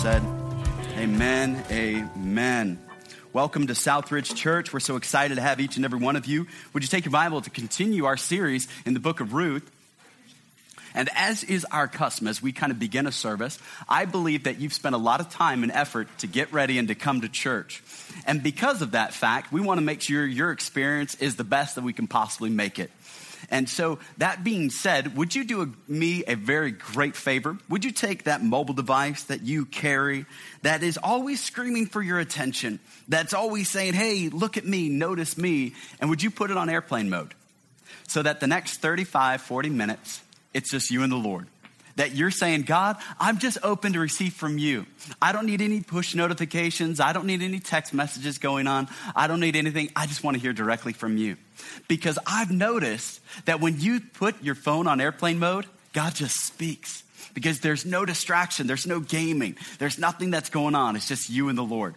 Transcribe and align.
said, 0.00 0.22
Amen, 0.96 1.62
amen. 1.70 2.78
Welcome 3.34 3.66
to 3.66 3.74
Southridge 3.74 4.34
Church. 4.34 4.72
We're 4.72 4.80
so 4.80 4.96
excited 4.96 5.34
to 5.34 5.42
have 5.42 5.60
each 5.60 5.76
and 5.76 5.84
every 5.84 5.98
one 5.98 6.16
of 6.16 6.24
you. 6.24 6.46
Would 6.72 6.82
you 6.82 6.88
take 6.88 7.04
your 7.04 7.12
Bible 7.12 7.42
to 7.42 7.50
continue 7.50 8.06
our 8.06 8.16
series 8.16 8.66
in 8.86 8.94
the 8.94 9.00
book 9.00 9.20
of 9.20 9.34
Ruth? 9.34 9.70
And 10.94 11.10
as 11.14 11.44
is 11.44 11.66
our 11.66 11.86
custom, 11.86 12.28
as 12.28 12.40
we 12.40 12.50
kind 12.50 12.72
of 12.72 12.78
begin 12.78 13.06
a 13.06 13.12
service, 13.12 13.58
I 13.90 14.06
believe 14.06 14.44
that 14.44 14.58
you've 14.58 14.72
spent 14.72 14.94
a 14.94 14.98
lot 14.98 15.20
of 15.20 15.28
time 15.28 15.62
and 15.64 15.70
effort 15.70 16.08
to 16.20 16.26
get 16.26 16.50
ready 16.50 16.78
and 16.78 16.88
to 16.88 16.94
come 16.94 17.20
to 17.20 17.28
church. 17.28 17.82
And 18.24 18.42
because 18.42 18.80
of 18.80 18.92
that 18.92 19.12
fact, 19.12 19.52
we 19.52 19.60
want 19.60 19.80
to 19.80 19.84
make 19.84 20.00
sure 20.00 20.24
your 20.24 20.50
experience 20.50 21.14
is 21.16 21.36
the 21.36 21.44
best 21.44 21.74
that 21.74 21.84
we 21.84 21.92
can 21.92 22.06
possibly 22.06 22.48
make 22.48 22.78
it. 22.78 22.90
And 23.48 23.68
so, 23.68 23.98
that 24.18 24.44
being 24.44 24.70
said, 24.70 25.16
would 25.16 25.34
you 25.34 25.44
do 25.44 25.62
a, 25.62 25.90
me 25.90 26.24
a 26.26 26.34
very 26.34 26.72
great 26.72 27.16
favor? 27.16 27.56
Would 27.68 27.84
you 27.84 27.92
take 27.92 28.24
that 28.24 28.42
mobile 28.42 28.74
device 28.74 29.24
that 29.24 29.42
you 29.42 29.64
carry 29.64 30.26
that 30.62 30.82
is 30.82 30.98
always 31.02 31.42
screaming 31.42 31.86
for 31.86 32.02
your 32.02 32.18
attention, 32.18 32.80
that's 33.08 33.32
always 33.32 33.68
saying, 33.68 33.94
hey, 33.94 34.28
look 34.28 34.56
at 34.56 34.64
me, 34.66 34.88
notice 34.88 35.38
me, 35.38 35.74
and 36.00 36.10
would 36.10 36.22
you 36.22 36.30
put 36.30 36.50
it 36.50 36.56
on 36.56 36.68
airplane 36.68 37.08
mode? 37.08 37.34
So 38.08 38.22
that 38.22 38.40
the 38.40 38.46
next 38.46 38.78
35, 38.78 39.40
40 39.40 39.70
minutes, 39.70 40.20
it's 40.52 40.70
just 40.70 40.90
you 40.90 41.02
and 41.02 41.12
the 41.12 41.16
Lord 41.16 41.46
that 42.00 42.14
you're 42.14 42.30
saying, 42.30 42.62
God, 42.62 42.96
I'm 43.18 43.38
just 43.38 43.58
open 43.62 43.92
to 43.92 44.00
receive 44.00 44.32
from 44.32 44.56
you. 44.56 44.86
I 45.20 45.32
don't 45.32 45.44
need 45.44 45.60
any 45.60 45.82
push 45.82 46.14
notifications. 46.14 46.98
I 46.98 47.12
don't 47.12 47.26
need 47.26 47.42
any 47.42 47.60
text 47.60 47.92
messages 47.92 48.38
going 48.38 48.66
on. 48.66 48.88
I 49.14 49.26
don't 49.26 49.40
need 49.40 49.54
anything. 49.54 49.90
I 49.94 50.06
just 50.06 50.24
want 50.24 50.34
to 50.36 50.40
hear 50.40 50.54
directly 50.54 50.94
from 50.94 51.18
you. 51.18 51.36
Because 51.88 52.18
I've 52.26 52.50
noticed 52.50 53.20
that 53.44 53.60
when 53.60 53.80
you 53.80 54.00
put 54.00 54.42
your 54.42 54.54
phone 54.54 54.86
on 54.86 55.00
airplane 55.00 55.38
mode, 55.38 55.66
God 55.92 56.14
just 56.14 56.36
speaks. 56.46 57.02
Because 57.34 57.60
there's 57.60 57.84
no 57.84 58.04
distraction, 58.04 58.66
there's 58.66 58.86
no 58.86 59.00
gaming, 59.00 59.56
there's 59.78 59.98
nothing 59.98 60.30
that's 60.30 60.50
going 60.50 60.74
on. 60.74 60.96
It's 60.96 61.06
just 61.06 61.30
you 61.30 61.48
and 61.48 61.56
the 61.56 61.62
Lord. 61.62 61.94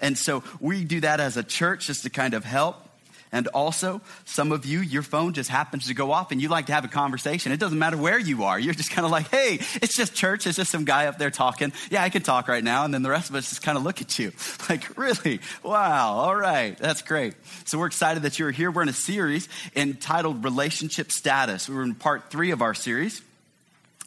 And 0.00 0.16
so 0.16 0.44
we 0.60 0.84
do 0.84 1.00
that 1.00 1.18
as 1.18 1.36
a 1.36 1.42
church 1.42 1.86
just 1.86 2.02
to 2.04 2.10
kind 2.10 2.34
of 2.34 2.44
help 2.44 2.89
and 3.32 3.46
also, 3.48 4.00
some 4.24 4.50
of 4.50 4.66
you, 4.66 4.80
your 4.80 5.02
phone 5.02 5.34
just 5.34 5.48
happens 5.48 5.86
to 5.86 5.94
go 5.94 6.10
off 6.10 6.32
and 6.32 6.42
you 6.42 6.48
like 6.48 6.66
to 6.66 6.72
have 6.72 6.84
a 6.84 6.88
conversation. 6.88 7.52
It 7.52 7.60
doesn't 7.60 7.78
matter 7.78 7.96
where 7.96 8.18
you 8.18 8.42
are. 8.44 8.58
You're 8.58 8.74
just 8.74 8.90
kind 8.90 9.04
of 9.04 9.12
like, 9.12 9.28
hey, 9.28 9.60
it's 9.80 9.94
just 9.94 10.14
church. 10.14 10.48
It's 10.48 10.56
just 10.56 10.72
some 10.72 10.84
guy 10.84 11.06
up 11.06 11.18
there 11.18 11.30
talking. 11.30 11.72
Yeah, 11.90 12.02
I 12.02 12.08
can 12.08 12.22
talk 12.22 12.48
right 12.48 12.64
now. 12.64 12.84
And 12.84 12.92
then 12.92 13.02
the 13.02 13.10
rest 13.10 13.30
of 13.30 13.36
us 13.36 13.48
just 13.48 13.62
kind 13.62 13.78
of 13.78 13.84
look 13.84 14.00
at 14.00 14.18
you 14.18 14.32
like, 14.68 14.98
really? 14.98 15.40
Wow. 15.62 16.14
All 16.14 16.34
right. 16.34 16.76
That's 16.76 17.02
great. 17.02 17.34
So 17.66 17.78
we're 17.78 17.86
excited 17.86 18.24
that 18.24 18.38
you're 18.40 18.50
here. 18.50 18.70
We're 18.70 18.82
in 18.82 18.88
a 18.88 18.92
series 18.92 19.48
entitled 19.76 20.42
Relationship 20.42 21.12
Status. 21.12 21.68
We 21.68 21.76
are 21.76 21.82
in 21.82 21.94
part 21.94 22.30
three 22.30 22.50
of 22.50 22.62
our 22.62 22.74
series. 22.74 23.22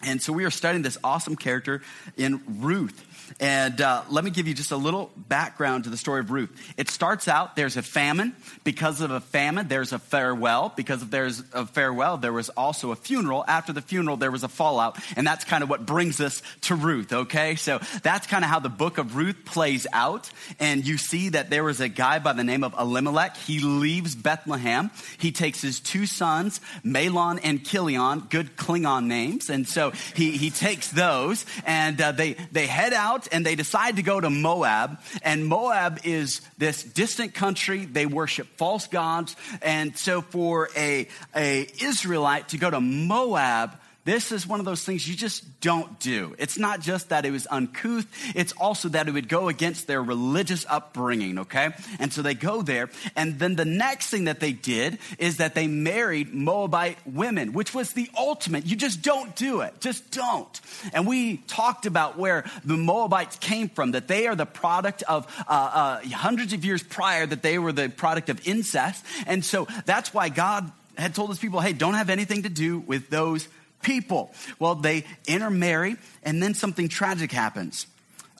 And 0.05 0.21
so 0.21 0.33
we 0.33 0.43
are 0.43 0.51
studying 0.51 0.83
this 0.83 0.97
awesome 1.01 1.37
character 1.37 1.81
in 2.17 2.41
Ruth. 2.59 3.05
And 3.39 3.79
uh, 3.81 4.03
let 4.09 4.23
me 4.23 4.31
give 4.31 4.47
you 4.47 4.53
just 4.53 4.71
a 4.71 4.77
little 4.77 5.11
background 5.15 5.85
to 5.85 5.89
the 5.89 5.97
story 5.97 6.19
of 6.19 6.31
Ruth. 6.31 6.49
It 6.77 6.89
starts 6.89 7.27
out 7.27 7.55
there's 7.55 7.77
a 7.77 7.81
famine. 7.81 8.35
Because 8.63 9.01
of 9.01 9.11
a 9.11 9.19
famine, 9.19 9.67
there's 9.67 9.93
a 9.93 9.99
farewell. 9.99 10.73
Because 10.75 11.01
of 11.01 11.11
there's 11.11 11.43
a 11.53 11.65
farewell, 11.65 12.17
there 12.17 12.33
was 12.33 12.49
also 12.49 12.91
a 12.91 12.95
funeral. 12.95 13.43
After 13.47 13.73
the 13.73 13.81
funeral, 13.81 14.17
there 14.17 14.31
was 14.31 14.43
a 14.43 14.47
fallout. 14.47 14.97
And 15.15 15.25
that's 15.25 15.43
kind 15.43 15.63
of 15.63 15.69
what 15.69 15.85
brings 15.85 16.19
us 16.19 16.41
to 16.61 16.75
Ruth, 16.75 17.11
okay? 17.13 17.55
So 17.55 17.79
that's 18.01 18.27
kind 18.27 18.43
of 18.43 18.49
how 18.49 18.59
the 18.59 18.69
book 18.69 18.97
of 18.97 19.15
Ruth 19.15 19.45
plays 19.45 19.87
out. 19.93 20.29
And 20.59 20.85
you 20.85 20.97
see 20.97 21.29
that 21.29 21.49
there 21.49 21.63
was 21.63 21.81
a 21.81 21.89
guy 21.89 22.19
by 22.19 22.33
the 22.33 22.43
name 22.43 22.63
of 22.63 22.73
Elimelech. 22.77 23.37
He 23.37 23.59
leaves 23.59 24.15
Bethlehem. 24.15 24.91
He 25.17 25.31
takes 25.31 25.61
his 25.61 25.79
two 25.79 26.05
sons, 26.05 26.61
Mahlon 26.83 27.39
and 27.43 27.65
Chilion, 27.65 28.27
good 28.29 28.55
Klingon 28.55 29.05
names. 29.05 29.49
And 29.49 29.67
so 29.67 29.91
he, 30.15 30.37
he 30.37 30.49
takes 30.49 30.89
those 30.89 31.45
and 31.65 31.99
uh, 31.99 32.11
they, 32.11 32.33
they 32.51 32.67
head 32.67 32.93
out 32.93 33.12
out 33.13 33.27
and 33.31 33.45
they 33.45 33.55
decide 33.55 33.97
to 33.97 34.03
go 34.03 34.19
to 34.19 34.29
Moab. 34.29 34.99
And 35.21 35.45
Moab 35.45 36.01
is 36.03 36.41
this 36.57 36.83
distant 36.83 37.33
country. 37.33 37.85
They 37.85 38.05
worship 38.05 38.47
false 38.57 38.87
gods. 38.87 39.35
And 39.61 39.97
so 39.97 40.21
for 40.21 40.69
a, 40.75 41.07
a 41.35 41.67
Israelite 41.81 42.49
to 42.49 42.57
go 42.57 42.69
to 42.69 42.81
Moab, 42.81 43.71
this 44.05 44.31
is 44.31 44.45
one 44.45 44.59
of 44.59 44.65
those 44.65 44.83
things 44.83 45.07
you 45.07 45.15
just 45.15 45.61
don't 45.61 45.99
do. 45.99 46.35
It's 46.37 46.57
not 46.57 46.81
just 46.81 47.09
that 47.09 47.25
it 47.25 47.31
was 47.31 47.47
uncouth, 47.49 48.05
it's 48.35 48.51
also 48.53 48.89
that 48.89 49.07
it 49.07 49.13
would 49.13 49.29
go 49.29 49.47
against 49.47 49.87
their 49.87 50.03
religious 50.03 50.65
upbringing, 50.69 51.39
okay? 51.39 51.69
And 51.99 52.11
so 52.11 52.21
they 52.21 52.33
go 52.33 52.61
there. 52.61 52.89
And 53.15 53.39
then 53.39 53.55
the 53.55 53.65
next 53.65 54.09
thing 54.09 54.25
that 54.25 54.41
they 54.41 54.51
did 54.51 54.99
is 55.19 55.37
that 55.37 55.55
they 55.55 55.67
married 55.67 56.33
Moabite 56.33 56.97
women, 57.05 57.53
which 57.53 57.73
was 57.73 57.93
the 57.93 58.09
ultimate. 58.17 58.65
You 58.65 58.75
just 58.75 59.01
don't 59.01 59.35
do 59.35 59.61
it. 59.61 59.79
Just 59.79 60.11
don't. 60.11 60.61
And 60.93 61.07
we 61.07 61.37
talked 61.37 61.85
about 61.85 62.17
where 62.17 62.43
the 62.65 62.77
Moabites 62.77 63.37
came 63.37 63.69
from, 63.69 63.91
that 63.91 64.09
they 64.09 64.27
are 64.27 64.35
the 64.35 64.45
product 64.45 65.03
of 65.03 65.27
uh, 65.47 66.01
uh, 66.03 66.07
hundreds 66.09 66.51
of 66.51 66.65
years 66.65 66.83
prior, 66.83 67.25
that 67.25 67.41
they 67.41 67.57
were 67.57 67.71
the 67.71 67.87
product 67.87 68.29
of 68.29 68.45
incest. 68.45 69.05
And 69.25 69.45
so 69.45 69.67
that's 69.85 70.13
why 70.13 70.27
God 70.27 70.69
had 70.97 71.15
told 71.15 71.29
his 71.29 71.39
people, 71.39 71.59
hey, 71.59 71.73
don't 71.73 71.95
have 71.95 72.09
anything 72.09 72.43
to 72.43 72.49
do 72.49 72.79
with 72.79 73.09
those 73.09 73.47
people. 73.83 74.33
Well, 74.57 74.75
they 74.75 75.05
intermarry, 75.27 75.97
and 76.23 76.41
then 76.41 76.53
something 76.55 76.89
tragic 76.89 77.31
happens. 77.31 77.85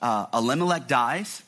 Uh, 0.02 0.26
Elimelech 0.34 0.88
dies, 0.88 1.42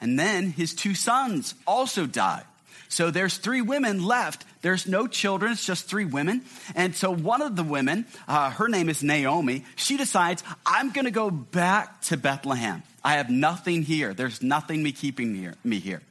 and 0.00 0.18
then 0.18 0.50
his 0.50 0.74
two 0.74 0.94
sons 0.94 1.54
also 1.66 2.06
die. 2.06 2.42
So 2.88 3.10
there's 3.10 3.38
three 3.38 3.62
women 3.62 4.04
left. 4.04 4.44
There's 4.60 4.86
no 4.86 5.06
children, 5.06 5.52
it's 5.52 5.64
just 5.64 5.88
three 5.88 6.04
women. 6.04 6.42
And 6.74 6.94
so 6.94 7.10
one 7.10 7.40
of 7.40 7.56
the 7.56 7.62
women, 7.62 8.04
uh, 8.28 8.50
her 8.50 8.68
name 8.68 8.90
is 8.90 9.02
Naomi, 9.02 9.64
she 9.76 9.96
decides, 9.96 10.44
I'm 10.66 10.90
going 10.90 11.06
to 11.06 11.10
go 11.10 11.30
back 11.30 12.02
to 12.02 12.16
Bethlehem. 12.18 12.82
I 13.04 13.14
have 13.14 13.30
nothing 13.30 13.82
here. 13.82 14.14
There's 14.14 14.42
nothing 14.42 14.82
me 14.82 14.92
keeping 14.92 15.54
me 15.64 15.78
here. 15.80 16.02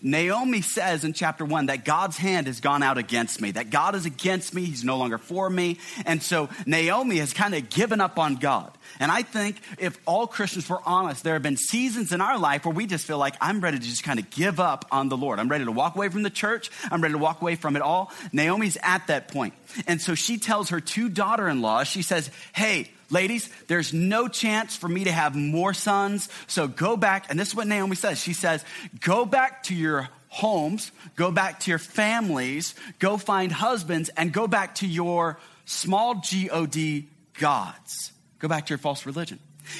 Naomi 0.00 0.62
says 0.62 1.04
in 1.04 1.12
chapter 1.12 1.44
one 1.44 1.66
that 1.66 1.84
God's 1.84 2.16
hand 2.16 2.46
has 2.46 2.60
gone 2.60 2.82
out 2.82 2.96
against 2.96 3.40
me, 3.40 3.50
that 3.50 3.68
God 3.68 3.94
is 3.94 4.06
against 4.06 4.54
me. 4.54 4.64
He's 4.64 4.82
no 4.82 4.96
longer 4.96 5.18
for 5.18 5.50
me. 5.50 5.78
And 6.06 6.22
so 6.22 6.48
Naomi 6.64 7.18
has 7.18 7.34
kind 7.34 7.54
of 7.54 7.68
given 7.68 8.00
up 8.00 8.18
on 8.18 8.36
God. 8.36 8.72
And 8.98 9.12
I 9.12 9.22
think 9.22 9.60
if 9.78 9.98
all 10.06 10.26
Christians 10.26 10.68
were 10.68 10.80
honest, 10.86 11.22
there 11.22 11.34
have 11.34 11.42
been 11.42 11.58
seasons 11.58 12.12
in 12.12 12.20
our 12.22 12.38
life 12.38 12.64
where 12.64 12.74
we 12.74 12.86
just 12.86 13.06
feel 13.06 13.18
like 13.18 13.36
I'm 13.40 13.60
ready 13.60 13.78
to 13.78 13.84
just 13.84 14.02
kind 14.02 14.18
of 14.18 14.30
give 14.30 14.58
up 14.58 14.86
on 14.90 15.10
the 15.10 15.16
Lord. 15.16 15.38
I'm 15.38 15.48
ready 15.48 15.66
to 15.66 15.72
walk 15.72 15.96
away 15.96 16.08
from 16.08 16.22
the 16.22 16.30
church. 16.30 16.70
I'm 16.90 17.02
ready 17.02 17.12
to 17.12 17.18
walk 17.18 17.42
away 17.42 17.56
from 17.56 17.76
it 17.76 17.82
all. 17.82 18.10
Naomi's 18.32 18.78
at 18.82 19.06
that 19.08 19.28
point. 19.28 19.52
And 19.86 20.00
so 20.00 20.14
she 20.14 20.38
tells 20.38 20.70
her 20.70 20.80
two 20.80 21.10
daughter 21.10 21.46
in 21.46 21.60
laws, 21.60 21.88
she 21.88 22.00
says, 22.00 22.30
Hey, 22.54 22.90
Ladies, 23.10 23.48
there's 23.68 23.92
no 23.92 24.28
chance 24.28 24.76
for 24.76 24.88
me 24.88 25.04
to 25.04 25.12
have 25.12 25.34
more 25.34 25.72
sons. 25.72 26.28
So 26.46 26.68
go 26.68 26.96
back. 26.96 27.26
And 27.30 27.38
this 27.38 27.48
is 27.48 27.54
what 27.54 27.66
Naomi 27.66 27.96
says. 27.96 28.20
She 28.20 28.34
says, 28.34 28.64
go 29.00 29.24
back 29.24 29.62
to 29.64 29.74
your 29.74 30.08
homes, 30.28 30.92
go 31.16 31.30
back 31.30 31.60
to 31.60 31.70
your 31.70 31.78
families, 31.78 32.74
go 32.98 33.16
find 33.16 33.50
husbands, 33.50 34.10
and 34.10 34.30
go 34.30 34.46
back 34.46 34.74
to 34.76 34.86
your 34.86 35.38
small 35.64 36.16
G 36.16 36.50
O 36.50 36.66
D 36.66 37.08
gods. 37.38 38.12
Go 38.38 38.48
back 38.48 38.66
to 38.66 38.70
your 38.70 38.78
false 38.78 39.06
religion. 39.06 39.38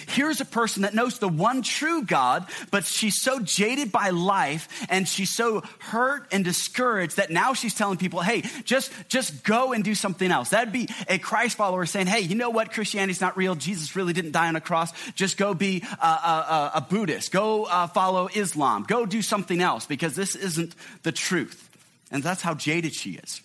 Here's 0.08 0.40
a 0.40 0.44
person 0.44 0.82
that 0.82 0.94
knows 0.94 1.18
the 1.18 1.28
one 1.28 1.62
true 1.62 2.02
God, 2.02 2.46
but 2.70 2.84
she's 2.84 3.20
so 3.20 3.40
jaded 3.40 3.92
by 3.92 4.10
life 4.10 4.86
and 4.88 5.08
she's 5.08 5.34
so 5.34 5.62
hurt 5.78 6.28
and 6.32 6.44
discouraged 6.44 7.16
that 7.16 7.30
now 7.30 7.54
she's 7.54 7.74
telling 7.74 7.98
people, 7.98 8.20
hey, 8.20 8.42
just, 8.64 8.92
just 9.08 9.44
go 9.44 9.72
and 9.72 9.84
do 9.84 9.94
something 9.94 10.30
else. 10.30 10.50
That'd 10.50 10.72
be 10.72 10.88
a 11.08 11.18
Christ 11.18 11.56
follower 11.56 11.86
saying, 11.86 12.06
hey, 12.06 12.20
you 12.20 12.34
know 12.34 12.50
what? 12.50 12.72
Christianity's 12.72 13.20
not 13.20 13.36
real. 13.36 13.54
Jesus 13.54 13.96
really 13.96 14.12
didn't 14.12 14.32
die 14.32 14.48
on 14.48 14.56
a 14.56 14.60
cross. 14.60 14.92
Just 15.12 15.36
go 15.36 15.54
be 15.54 15.84
a, 16.02 16.06
a, 16.06 16.70
a 16.76 16.86
Buddhist. 16.88 17.32
Go 17.32 17.64
uh, 17.64 17.86
follow 17.86 18.28
Islam. 18.34 18.84
Go 18.84 19.06
do 19.06 19.22
something 19.22 19.60
else 19.60 19.86
because 19.86 20.14
this 20.14 20.34
isn't 20.34 20.74
the 21.02 21.12
truth. 21.12 21.68
And 22.10 22.22
that's 22.22 22.42
how 22.42 22.54
jaded 22.54 22.94
she 22.94 23.12
is. 23.12 23.42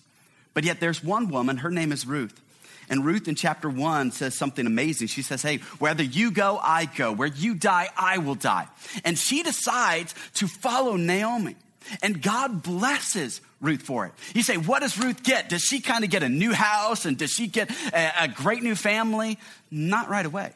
But 0.54 0.64
yet 0.64 0.80
there's 0.80 1.02
one 1.02 1.28
woman, 1.28 1.58
her 1.58 1.70
name 1.70 1.92
is 1.92 2.06
Ruth. 2.06 2.40
And 2.88 3.04
Ruth 3.04 3.28
in 3.28 3.34
chapter 3.34 3.68
one 3.68 4.12
says 4.12 4.34
something 4.34 4.66
amazing. 4.66 5.08
She 5.08 5.22
says, 5.22 5.42
Hey, 5.42 5.58
whether 5.78 6.02
you 6.02 6.30
go, 6.30 6.58
I 6.62 6.86
go. 6.86 7.12
Where 7.12 7.28
you 7.28 7.54
die, 7.54 7.88
I 7.96 8.18
will 8.18 8.34
die. 8.34 8.68
And 9.04 9.18
she 9.18 9.42
decides 9.42 10.14
to 10.34 10.46
follow 10.46 10.96
Naomi. 10.96 11.56
And 12.02 12.22
God 12.22 12.62
blesses 12.62 13.40
Ruth 13.60 13.82
for 13.82 14.06
it. 14.06 14.12
You 14.34 14.42
say, 14.42 14.56
what 14.56 14.80
does 14.80 14.98
Ruth 14.98 15.22
get? 15.22 15.48
Does 15.48 15.62
she 15.62 15.80
kind 15.80 16.04
of 16.04 16.10
get 16.10 16.22
a 16.22 16.28
new 16.28 16.52
house 16.52 17.04
and 17.04 17.16
does 17.16 17.30
she 17.30 17.46
get 17.46 17.70
a, 17.92 18.24
a 18.24 18.28
great 18.28 18.62
new 18.62 18.74
family? 18.74 19.38
Not 19.70 20.08
right 20.08 20.24
away. 20.24 20.52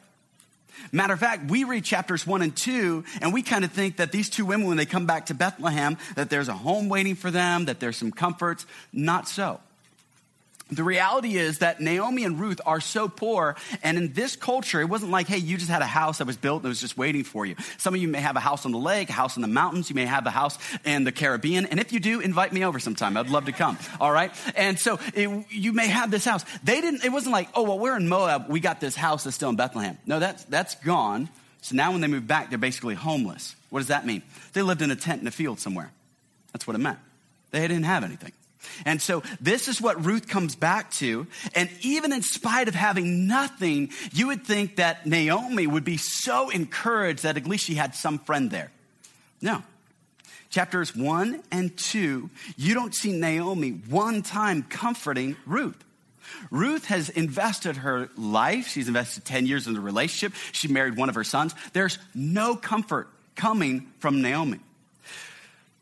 Matter 0.91 1.13
of 1.13 1.19
fact, 1.19 1.49
we 1.49 1.65
read 1.65 1.83
chapters 1.83 2.25
one 2.25 2.41
and 2.41 2.55
two, 2.55 3.03
and 3.21 3.33
we 3.33 3.41
kind 3.41 3.65
of 3.65 3.71
think 3.71 3.97
that 3.97 4.13
these 4.13 4.29
two 4.29 4.45
women, 4.45 4.67
when 4.67 4.77
they 4.77 4.85
come 4.85 5.05
back 5.05 5.25
to 5.25 5.33
Bethlehem, 5.33 5.97
that 6.15 6.29
there's 6.29 6.47
a 6.47 6.53
home 6.53 6.87
waiting 6.87 7.15
for 7.15 7.29
them, 7.29 7.65
that 7.65 7.81
there's 7.81 7.97
some 7.97 8.11
comforts. 8.11 8.65
Not 8.93 9.27
so. 9.27 9.59
The 10.71 10.83
reality 10.83 11.35
is 11.35 11.59
that 11.59 11.81
Naomi 11.81 12.23
and 12.25 12.39
Ruth 12.39 12.61
are 12.65 12.79
so 12.79 13.07
poor, 13.07 13.55
and 13.81 13.97
in 13.97 14.13
this 14.13 14.35
culture, 14.35 14.79
it 14.81 14.85
wasn't 14.85 15.11
like, 15.11 15.27
hey, 15.27 15.37
you 15.37 15.57
just 15.57 15.69
had 15.69 15.81
a 15.81 15.87
house 15.87 16.19
that 16.19 16.27
was 16.27 16.37
built 16.37 16.61
and 16.61 16.69
was 16.69 16.79
just 16.79 16.95
waiting 16.95 17.23
for 17.23 17.43
you. 17.45 17.55
Some 17.79 17.95
of 17.95 18.01
you 18.01 18.07
may 18.07 18.21
have 18.21 18.35
a 18.35 18.39
house 18.39 18.65
on 18.65 18.71
the 18.71 18.77
lake, 18.77 19.09
a 19.09 19.13
house 19.13 19.35
in 19.35 19.41
the 19.41 19.47
mountains, 19.47 19.89
you 19.89 19.95
may 19.95 20.05
have 20.05 20.27
a 20.27 20.29
house 20.29 20.59
in 20.85 21.05
the 21.05 21.11
Caribbean, 21.11 21.65
and 21.65 21.79
if 21.79 21.91
you 21.91 21.99
do, 21.99 22.19
invite 22.19 22.53
me 22.53 22.63
over 22.63 22.79
sometime. 22.79 23.17
I'd 23.17 23.29
love 23.29 23.45
to 23.45 23.51
come, 23.51 23.79
all 23.99 24.11
right? 24.11 24.31
And 24.55 24.77
so 24.77 24.99
it, 25.15 25.45
you 25.49 25.73
may 25.73 25.87
have 25.87 26.11
this 26.11 26.23
house. 26.23 26.45
They 26.63 26.81
didn't, 26.81 27.03
it 27.03 27.11
wasn't 27.11 27.33
like, 27.33 27.49
oh, 27.55 27.63
well, 27.63 27.79
we're 27.79 27.97
in 27.97 28.07
Moab, 28.07 28.47
we 28.47 28.59
got 28.59 28.79
this 28.79 28.95
house 28.95 29.23
that's 29.23 29.35
still 29.35 29.49
in 29.49 29.55
Bethlehem. 29.55 29.97
No, 30.05 30.19
that's, 30.19 30.43
that's 30.45 30.75
gone 30.75 31.29
So 31.61 31.75
now 31.75 31.91
when 31.91 32.01
they 32.01 32.07
moved 32.07 32.27
back, 32.27 32.49
they're 32.49 32.57
basically 32.57 32.95
homeless. 32.95 33.55
What 33.69 33.79
does 33.79 33.87
that 33.87 34.05
mean? 34.05 34.23
They 34.53 34.61
lived 34.61 34.81
in 34.81 34.91
a 34.91 34.95
tent 34.95 35.21
in 35.21 35.27
a 35.27 35.31
field 35.31 35.59
somewhere. 35.59 35.91
That's 36.53 36.65
what 36.65 36.75
it 36.75 36.79
meant. 36.79 36.99
They 37.51 37.61
didn't 37.61 37.83
have 37.83 38.03
anything. 38.03 38.31
And 38.85 39.01
so 39.01 39.23
this 39.39 39.67
is 39.67 39.81
what 39.81 40.05
Ruth 40.05 40.27
comes 40.27 40.55
back 40.55 40.91
to. 40.93 41.27
And 41.55 41.69
even 41.81 42.11
in 42.11 42.21
spite 42.21 42.67
of 42.67 42.75
having 42.75 43.27
nothing, 43.27 43.91
you 44.11 44.27
would 44.27 44.45
think 44.45 44.77
that 44.77 45.05
Naomi 45.05 45.67
would 45.67 45.83
be 45.83 45.97
so 45.97 46.49
encouraged 46.49 47.23
that 47.23 47.37
at 47.37 47.47
least 47.47 47.65
she 47.65 47.75
had 47.75 47.95
some 47.95 48.19
friend 48.19 48.51
there. 48.51 48.71
No. 49.41 49.63
Chapters 50.49 50.95
one 50.95 51.43
and 51.51 51.77
two, 51.77 52.29
you 52.57 52.73
don't 52.73 52.95
see 52.95 53.11
Naomi 53.11 53.69
one 53.71 54.23
time 54.23 54.63
comforting 54.63 55.35
Ruth. 55.45 55.83
Ruth 56.51 56.85
has 56.85 57.09
invested 57.09 57.77
her 57.77 58.09
life. 58.15 58.67
She's 58.67 58.87
invested 58.87 59.25
10 59.25 59.45
years 59.45 59.67
in 59.67 59.73
the 59.73 59.79
relationship. 59.79 60.37
She 60.51 60.67
married 60.67 60.95
one 60.95 61.09
of 61.09 61.15
her 61.15 61.23
sons. 61.23 61.53
There's 61.73 61.97
no 62.15 62.55
comfort 62.55 63.09
coming 63.35 63.91
from 63.99 64.21
Naomi. 64.21 64.59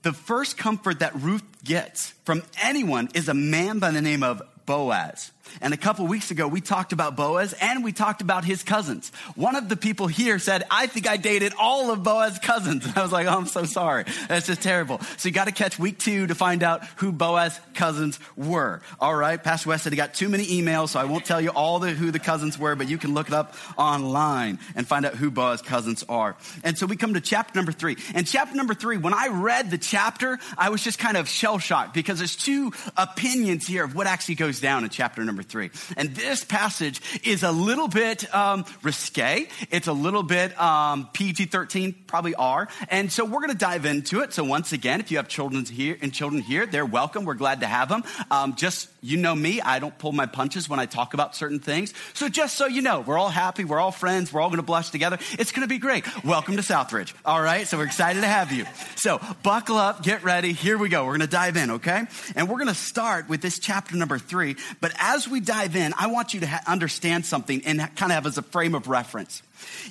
The 0.04 0.14
first 0.14 0.58
comfort 0.58 1.00
that 1.00 1.16
Ruth 1.16 1.44
gets 1.64 2.12
from 2.24 2.44
anyone 2.62 3.10
is 3.14 3.28
a 3.28 3.34
man 3.34 3.80
by 3.80 3.92
the 3.92 4.02
name 4.02 4.24
of 4.24 4.42
Boaz. 4.66 5.32
And 5.62 5.74
a 5.74 5.78
couple 5.78 6.06
weeks 6.08 6.32
ago, 6.32 6.48
we 6.48 6.62
talked 6.62 6.94
about 6.94 7.16
Boaz 7.16 7.54
and 7.54 7.84
we 7.84 7.92
talked 7.92 8.22
about 8.22 8.46
his 8.46 8.64
cousins. 8.64 9.12
One 9.36 9.56
of 9.56 9.70
the 9.70 9.78
people 9.78 10.08
here 10.08 10.40
said, 10.40 10.64
I 10.70 10.88
think 10.88 11.08
I 11.08 11.18
dated 11.18 11.54
all 11.60 11.92
of 11.92 12.04
Boaz's 12.04 12.40
cousins. 12.40 12.86
And 12.88 12.98
I 12.98 13.04
was 13.04 13.12
like, 13.12 13.28
oh, 13.28 13.38
I'm 13.38 13.48
so 13.48 13.66
sorry. 13.66 14.06
That's 14.28 14.48
just 14.48 14.62
terrible. 14.62 15.02
So 15.18 15.28
you 15.28 15.34
got 15.34 15.46
to 15.46 15.52
catch 15.52 15.78
week 15.78 16.00
two 16.00 16.28
to 16.28 16.36
find 16.36 16.64
out 16.64 16.86
who 16.98 17.12
Boaz's 17.12 17.60
cousins 17.74 18.20
were. 18.36 18.82
All 19.00 19.14
right. 19.14 19.44
Pastor 19.44 19.70
West 19.70 19.84
said 19.84 19.94
he 19.94 19.98
got 19.98 20.14
too 20.14 20.30
many 20.30 20.46
emails, 20.46 20.90
so 20.90 21.00
I 21.00 21.04
won't 21.06 21.26
tell 21.26 21.42
you 21.42 21.50
all 21.50 21.80
the, 21.80 21.92
who 21.92 22.12
the 22.12 22.20
cousins 22.20 22.58
were, 22.58 22.76
but 22.76 22.88
you 22.88 22.98
can 22.98 23.14
look 23.14 23.28
it 23.28 23.34
up 23.34 23.56
online 23.78 24.60
and 24.76 24.88
find 24.88 25.06
out 25.06 25.16
who 25.16 25.30
Boaz's 25.30 25.62
cousins 25.62 26.04
are. 26.08 26.36
And 26.64 26.78
so 26.78 26.86
we 26.86 26.96
come 26.96 27.14
to 27.16 27.22
chapter 27.22 27.58
number 27.58 27.72
three. 27.72 27.98
And 28.16 28.26
chapter 28.26 28.56
number 28.56 28.74
three, 28.74 28.98
when 28.98 29.14
I 29.14 29.28
read 29.28 29.70
the 29.70 29.78
chapter, 29.78 30.40
I 30.58 30.70
was 30.70 30.84
just 30.84 31.00
kind 31.00 31.18
of 31.18 31.28
shell 31.28 31.60
shocked 31.60 31.94
because 31.94 32.20
there's 32.20 32.36
two 32.36 32.72
opinions 32.96 33.68
here 33.68 33.84
of 33.84 33.96
what 33.96 34.08
actually 34.08 34.36
goes 34.36 34.60
down 34.60 34.84
in 34.84 34.90
chapter 34.90 35.24
number 35.24 35.37
three. 35.44 35.72
And 35.96 36.16
this 36.16 36.44
passage 36.44 37.02
is 37.24 37.44
a 37.44 37.52
little 37.52 37.88
bit 37.88 38.34
um, 38.34 38.66
risque. 38.84 39.48
It's 39.72 39.88
a 39.88 39.94
little 39.94 40.24
bit 40.24 40.60
um, 40.60 41.10
PG 41.14 41.46
13, 41.46 41.96
probably 42.08 42.36
R. 42.36 42.68
And 42.90 43.12
so 43.12 43.26
we're 43.26 43.42
going 43.42 43.52
to 43.52 43.58
dive 43.58 43.86
into 43.86 44.22
it. 44.22 44.34
So 44.34 44.44
once 44.44 44.72
again, 44.74 45.00
if 45.00 45.12
you 45.12 45.18
have 45.18 45.28
children 45.28 45.66
here 45.66 45.98
and 46.02 46.14
children 46.14 46.42
here, 46.42 46.66
they're 46.66 46.86
welcome. 46.86 47.26
We're 47.26 47.36
glad 47.36 47.62
to 47.62 47.68
have 47.68 47.90
them. 47.90 48.04
Um, 48.32 48.56
just 48.56 48.90
you 49.02 49.18
know 49.18 49.36
me, 49.36 49.62
I 49.62 49.80
don't 49.80 49.98
pull 49.98 50.12
my 50.12 50.26
punches 50.26 50.68
when 50.68 50.80
I 50.80 50.86
talk 50.86 51.14
about 51.14 51.36
certain 51.36 51.60
things. 51.60 51.94
So 52.14 52.28
just 52.28 52.56
so 52.58 52.66
you 52.66 52.82
know, 52.82 53.02
we're 53.02 53.18
all 53.18 53.30
happy, 53.30 53.64
we're 53.64 53.80
all 53.80 53.92
friends, 53.92 54.34
we're 54.34 54.42
all 54.42 54.50
going 54.50 54.58
to 54.58 54.64
blush 54.64 54.90
together. 54.90 55.18
It's 55.40 55.52
going 55.52 55.68
to 55.68 55.70
be 55.70 55.78
great. 55.78 56.06
Welcome 56.26 56.58
to 56.58 56.62
Southridge. 56.62 57.14
All 57.24 57.42
right, 57.42 57.68
so 57.68 57.78
we're 57.78 57.86
excited 57.86 58.22
to 58.22 58.28
have 58.28 58.52
you. 58.52 58.66
So 58.96 59.20
buckle 59.44 59.78
up, 59.78 60.04
get 60.04 60.24
ready. 60.24 60.52
Here 60.52 60.78
we 60.78 60.90
go. 60.90 61.06
We're 61.06 61.18
going 61.18 61.22
to 61.22 61.28
dive 61.28 61.58
in, 61.58 61.72
okay? 61.72 62.04
And 62.36 62.50
we're 62.50 62.58
going 62.58 62.68
to 62.68 62.76
start 62.76 63.30
with 63.30 63.42
this 63.42 63.60
chapter 63.60 63.96
number 63.96 64.18
three. 64.18 64.56
But 64.82 64.92
as 64.98 65.27
we 65.32 65.40
dive 65.40 65.76
in, 65.76 65.94
I 65.98 66.08
want 66.08 66.34
you 66.34 66.42
to 66.42 66.48
ha- 66.48 66.62
understand 66.68 67.26
something 67.26 67.66
and 67.66 67.80
kind 67.96 68.12
of 68.12 68.16
have 68.16 68.26
as 68.26 68.38
a 68.38 68.42
frame 68.42 68.76
of 68.76 68.88
reference. 68.88 69.42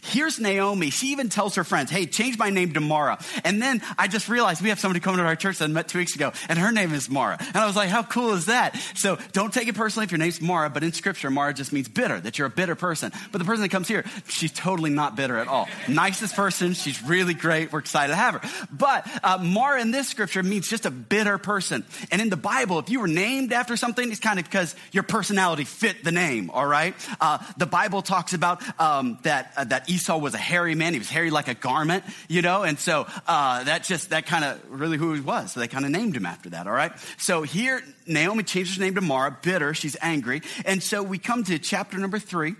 Here's 0.03 0.39
Naomi. 0.39 0.91
She 0.91 1.09
even 1.09 1.29
tells 1.29 1.57
her 1.57 1.65
friends, 1.65 1.91
hey, 1.91 2.07
change 2.07 2.39
my 2.39 2.51
name 2.51 2.73
to 2.75 2.81
Mara. 2.81 3.19
And 3.45 3.61
then 3.61 3.83
I 3.99 4.09
just 4.09 4.29
realized 4.29 4.63
we 4.63 4.69
have 4.69 4.81
somebody 4.81 5.01
coming 5.01 5.19
to 5.19 5.25
our 5.25 5.37
church 5.37 5.59
that 5.59 5.65
I 5.65 5.69
met 5.69 5.89
two 5.89 5.99
weeks 5.99 6.15
ago, 6.15 6.33
and 6.49 6.59
her 6.59 6.73
name 6.73 6.93
is 6.93 7.09
Mara. 7.09 7.37
And 7.41 7.57
I 7.57 7.67
was 7.67 7.77
like, 7.77 7.89
how 7.89 8.03
cool 8.03 8.33
is 8.35 8.47
that? 8.47 8.77
So 8.95 9.19
don't 9.33 9.53
take 9.53 9.69
it 9.69 9.75
personally 9.75 10.05
if 10.05 10.11
your 10.11 10.19
name's 10.19 10.41
Mara, 10.41 10.71
but 10.71 10.85
in 10.85 10.93
scripture, 10.93 11.31
Mara 11.31 11.55
just 11.55 11.73
means 11.73 11.89
bitter, 11.89 12.21
that 12.21 12.39
you're 12.39 12.47
a 12.47 12.51
bitter 12.51 12.75
person. 12.75 13.13
But 13.33 13.39
the 13.39 13.45
person 13.45 13.63
that 13.63 13.71
comes 13.71 13.89
here, 13.89 14.05
she's 14.29 14.53
totally 14.53 14.91
not 14.91 15.17
bitter 15.17 15.39
at 15.39 15.49
all. 15.49 15.69
Nicest 15.89 16.35
person. 16.35 16.75
She's 16.75 17.03
really 17.03 17.35
great. 17.35 17.73
We're 17.73 17.81
excited 17.81 18.13
to 18.13 18.17
have 18.17 18.35
her. 18.35 18.67
But 18.71 19.09
uh, 19.23 19.39
Mara 19.39 19.81
in 19.81 19.91
this 19.91 20.09
scripture 20.09 20.43
means 20.43 20.69
just 20.69 20.87
a 20.87 20.91
bitter 20.91 21.39
person. 21.39 21.85
And 22.11 22.21
in 22.21 22.29
the 22.29 22.37
Bible, 22.37 22.79
if 22.79 22.91
you 22.91 23.01
were 23.01 23.09
named 23.09 23.53
after 23.53 23.77
something, 23.77 24.11
it's 24.11 24.21
kind 24.21 24.39
of 24.39 24.45
because 24.45 24.75
your 24.93 25.03
personality 25.03 25.65
fit 25.65 26.05
the 26.05 26.13
name, 26.13 26.51
all 26.51 26.67
right? 26.67 26.95
Uh, 27.21 27.39
the 27.57 27.67
Bible 27.67 28.03
talks 28.03 28.33
about 28.35 28.63
um, 28.81 29.19
that 29.23 29.53
uh, 29.57 29.65
that 29.65 29.89
Esau 29.89 30.19
was 30.19 30.35
a 30.35 30.39
hairy 30.39 30.75
man. 30.75 30.93
He 30.93 30.99
was 30.99 31.09
hairy 31.09 31.31
like 31.31 31.49
a 31.49 31.55
garment, 31.55 32.05
you 32.29 32.43
know, 32.43 32.63
and 32.63 32.79
so 32.79 33.07
uh, 33.27 33.65
that 33.65 33.85
just 33.85 34.11
that 34.11 34.27
kind 34.27 34.45
of 34.45 34.61
really 34.69 34.99
who 34.99 35.13
he 35.15 35.21
was. 35.21 35.53
So 35.53 35.61
they 35.61 35.69
kind 35.69 35.85
of 35.85 35.91
named 35.91 36.17
him 36.17 36.27
after 36.27 36.51
that. 36.51 36.67
All 36.67 36.73
right. 36.73 36.93
So 37.19 37.43
here 37.43 37.83
Naomi 38.07 38.43
changes 38.43 38.77
her 38.77 38.83
name 38.83 38.95
to 38.95 39.01
Mara, 39.01 39.37
bitter. 39.43 39.75
She's 39.75 39.97
angry, 40.01 40.43
and 40.65 40.83
so 40.83 41.03
we 41.03 41.19
come 41.19 41.45
to 41.45 41.59
chapter 41.59 41.99
number 41.99 42.19
three, 42.19 42.55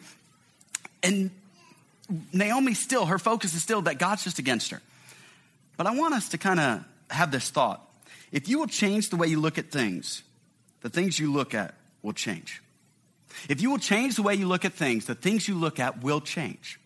and 1.03 1.31
Naomi 2.33 2.75
still 2.75 3.07
her 3.07 3.19
focus 3.19 3.55
is 3.55 3.63
still 3.63 3.83
that 3.83 3.99
God's 3.99 4.25
just 4.25 4.39
against 4.39 4.71
her. 4.71 4.81
But 5.77 5.87
I 5.87 5.95
want 5.95 6.15
us 6.15 6.31
to 6.31 6.39
kind 6.39 6.61
of 6.61 6.85
have 7.11 7.31
this 7.31 7.51
thought: 7.51 7.87
if 8.33 8.49
you 8.49 8.59
will 8.59 8.67
change 8.67 9.11
the 9.11 9.17
way 9.17 9.27
you 9.27 9.41
look 9.41 9.59
at 9.59 9.71
things, 9.71 10.23
the 10.81 10.89
things 10.89 11.19
you 11.19 11.33
look 11.33 11.55
at 11.55 11.75
will 12.03 12.13
change. 12.13 12.63
If 13.49 13.61
you 13.61 13.71
will 13.71 13.79
change 13.79 14.17
the 14.17 14.23
way 14.23 14.35
you 14.35 14.49
look 14.49 14.65
at 14.65 14.73
things, 14.73 15.07
the 15.07 15.15
things 15.15 15.47
you 15.47 15.57
look 15.57 15.79
at 15.79 16.03
will 16.03 16.21
change. 16.21 16.79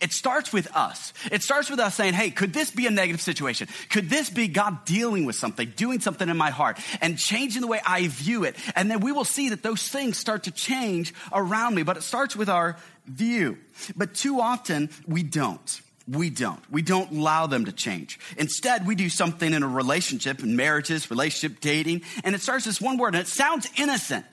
It 0.00 0.12
starts 0.12 0.52
with 0.52 0.74
us. 0.76 1.12
It 1.30 1.42
starts 1.42 1.70
with 1.70 1.80
us 1.80 1.94
saying, 1.94 2.14
hey, 2.14 2.30
could 2.30 2.52
this 2.52 2.70
be 2.70 2.86
a 2.86 2.90
negative 2.90 3.20
situation? 3.20 3.68
Could 3.90 4.10
this 4.10 4.30
be 4.30 4.48
God 4.48 4.84
dealing 4.84 5.24
with 5.24 5.36
something, 5.36 5.72
doing 5.76 6.00
something 6.00 6.28
in 6.28 6.36
my 6.36 6.50
heart, 6.50 6.78
and 7.00 7.18
changing 7.18 7.62
the 7.62 7.68
way 7.68 7.80
I 7.86 8.08
view 8.08 8.44
it? 8.44 8.56
And 8.74 8.90
then 8.90 9.00
we 9.00 9.12
will 9.12 9.24
see 9.24 9.50
that 9.50 9.62
those 9.62 9.86
things 9.88 10.18
start 10.18 10.44
to 10.44 10.50
change 10.50 11.14
around 11.32 11.74
me. 11.74 11.82
But 11.82 11.96
it 11.96 12.02
starts 12.02 12.36
with 12.36 12.48
our 12.48 12.76
view. 13.06 13.58
But 13.96 14.14
too 14.14 14.40
often, 14.40 14.90
we 15.06 15.22
don't. 15.22 15.80
We 16.08 16.30
don't. 16.30 16.60
We 16.70 16.82
don't 16.82 17.12
allow 17.12 17.46
them 17.46 17.66
to 17.66 17.72
change. 17.72 18.18
Instead, 18.36 18.86
we 18.86 18.94
do 18.94 19.08
something 19.08 19.52
in 19.52 19.62
a 19.62 19.68
relationship, 19.68 20.42
in 20.42 20.56
marriages, 20.56 21.10
relationship, 21.10 21.60
dating, 21.60 22.02
and 22.24 22.34
it 22.34 22.40
starts 22.40 22.66
as 22.66 22.80
one 22.80 22.96
word, 22.96 23.14
and 23.14 23.22
it 23.22 23.28
sounds 23.28 23.68
innocent. 23.76 24.26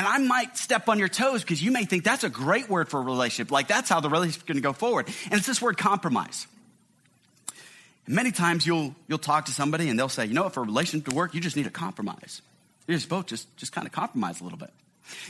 And 0.00 0.08
I 0.08 0.16
might 0.16 0.56
step 0.56 0.88
on 0.88 0.98
your 0.98 1.10
toes 1.10 1.42
because 1.42 1.62
you 1.62 1.70
may 1.70 1.84
think 1.84 2.04
that's 2.04 2.24
a 2.24 2.30
great 2.30 2.70
word 2.70 2.88
for 2.88 3.00
a 3.00 3.02
relationship. 3.02 3.52
Like 3.52 3.68
that's 3.68 3.90
how 3.90 4.00
the 4.00 4.08
relationship's 4.08 4.44
going 4.44 4.56
to 4.56 4.62
go 4.62 4.72
forward. 4.72 5.06
And 5.24 5.34
it's 5.34 5.46
this 5.46 5.60
word 5.60 5.76
compromise. 5.76 6.46
And 8.06 8.14
many 8.14 8.32
times 8.32 8.66
you'll, 8.66 8.94
you'll 9.08 9.18
talk 9.18 9.44
to 9.44 9.52
somebody 9.52 9.90
and 9.90 9.98
they'll 9.98 10.08
say, 10.08 10.24
you 10.24 10.32
know 10.32 10.44
what, 10.44 10.54
for 10.54 10.62
a 10.62 10.64
relationship 10.64 11.10
to 11.10 11.14
work, 11.14 11.34
you 11.34 11.40
just 11.42 11.54
need 11.54 11.66
a 11.66 11.70
compromise. 11.70 12.40
You're 12.86 12.96
just 12.96 13.10
both 13.10 13.26
just, 13.26 13.54
just 13.58 13.72
kind 13.72 13.86
of 13.86 13.92
compromise 13.92 14.40
a 14.40 14.44
little 14.44 14.58
bit. 14.58 14.70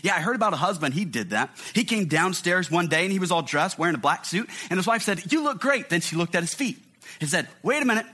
Yeah, 0.05 0.15
I 0.15 0.21
heard 0.21 0.37
about 0.37 0.53
a 0.53 0.57
husband. 0.57 0.95
He 0.95 1.05
did 1.05 1.31
that. 1.31 1.51
He 1.75 1.83
came 1.83 2.05
downstairs 2.05 2.71
one 2.71 2.87
day 2.87 3.03
and 3.03 3.11
he 3.11 3.19
was 3.19 3.33
all 3.33 3.43
dressed, 3.43 3.77
wearing 3.77 3.97
a 3.97 3.99
black 3.99 4.25
suit. 4.25 4.49
And 4.71 4.79
his 4.79 4.87
wife 4.87 5.03
said, 5.03 5.33
you 5.33 5.43
look 5.43 5.61
great. 5.61 5.89
Then 5.89 6.01
she 6.01 6.15
looked 6.15 6.37
at 6.37 6.45
his 6.45 6.55
feet. 6.55 6.79
He 7.19 7.27
said, 7.27 7.49
wait 7.65 7.83
a 7.83 7.87
minute 7.87 8.07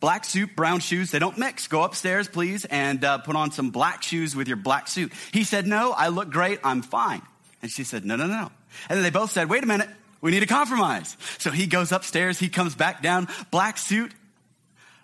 black 0.00 0.24
suit, 0.24 0.54
brown 0.54 0.80
shoes, 0.80 1.10
they 1.10 1.18
don't 1.18 1.38
mix. 1.38 1.68
Go 1.68 1.82
upstairs, 1.82 2.28
please, 2.28 2.64
and 2.64 3.04
uh, 3.04 3.18
put 3.18 3.36
on 3.36 3.50
some 3.50 3.70
black 3.70 4.02
shoes 4.02 4.36
with 4.36 4.48
your 4.48 4.56
black 4.56 4.88
suit. 4.88 5.12
He 5.32 5.44
said, 5.44 5.66
No, 5.66 5.92
I 5.92 6.08
look 6.08 6.30
great, 6.30 6.60
I'm 6.64 6.82
fine. 6.82 7.22
And 7.62 7.70
she 7.70 7.84
said, 7.84 8.04
No, 8.04 8.16
no, 8.16 8.26
no. 8.26 8.50
And 8.88 8.96
then 8.96 9.02
they 9.02 9.10
both 9.10 9.30
said, 9.30 9.48
Wait 9.48 9.62
a 9.62 9.66
minute, 9.66 9.88
we 10.20 10.30
need 10.30 10.42
a 10.42 10.46
compromise. 10.46 11.16
So 11.38 11.50
he 11.50 11.66
goes 11.66 11.92
upstairs, 11.92 12.38
he 12.38 12.48
comes 12.48 12.74
back 12.74 13.02
down, 13.02 13.28
black 13.50 13.78
suit, 13.78 14.12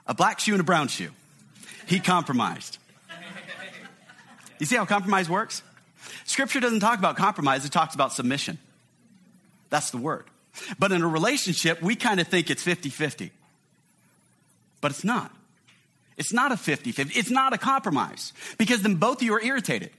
a 0.06 0.14
black 0.14 0.40
shoe, 0.40 0.52
and 0.52 0.60
a 0.60 0.64
brown 0.64 0.88
shoe. 0.88 1.10
He 1.86 2.00
compromised. 2.00 2.78
You 4.58 4.66
see 4.66 4.76
how 4.76 4.84
compromise 4.84 5.28
works? 5.28 5.62
Scripture 6.24 6.60
doesn't 6.60 6.80
talk 6.80 6.98
about 6.98 7.16
compromise, 7.16 7.64
it 7.64 7.72
talks 7.72 7.94
about 7.94 8.12
submission. 8.12 8.58
That's 9.70 9.90
the 9.90 9.98
word. 9.98 10.26
But 10.78 10.92
in 10.92 11.02
a 11.02 11.08
relationship, 11.08 11.80
we 11.82 11.96
kind 11.96 12.20
of 12.20 12.28
think 12.28 12.50
it's 12.50 12.62
50 12.62 12.90
50 12.90 13.32
but 14.82 14.90
it's 14.90 15.04
not. 15.04 15.34
It's 16.18 16.32
not 16.32 16.52
a 16.52 16.58
50 16.58 16.92
50. 16.92 17.18
It's 17.18 17.30
not 17.30 17.54
a 17.54 17.58
compromise 17.58 18.34
because 18.58 18.82
then 18.82 18.96
both 18.96 19.18
of 19.18 19.22
you 19.22 19.32
are 19.34 19.40
irritated. 19.40 19.90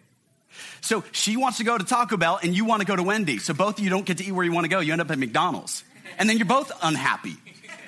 So 0.82 1.04
she 1.12 1.38
wants 1.38 1.58
to 1.58 1.64
go 1.64 1.76
to 1.76 1.84
Taco 1.84 2.18
Bell 2.18 2.40
and 2.44 2.56
you 2.56 2.66
want 2.66 2.82
to 2.82 2.86
go 2.86 2.96
to 2.96 3.02
Wendy's. 3.02 3.44
So 3.44 3.56
both 3.56 3.80
of 3.80 3.84
you 3.84 3.90
don't 3.90 4.06
get 4.06 4.20
to 4.20 4.24
eat 4.24 4.32
where 4.32 4.46
you 4.46 4.52
want 4.52 4.66
to 4.66 4.70
go. 4.70 4.80
You 4.80 4.92
end 4.92 5.02
up 5.02 5.10
at 5.10 5.18
McDonald's. 5.18 5.84
And 6.20 6.30
then 6.30 6.38
you're 6.38 6.46
both 6.46 6.72
unhappy. 6.84 7.36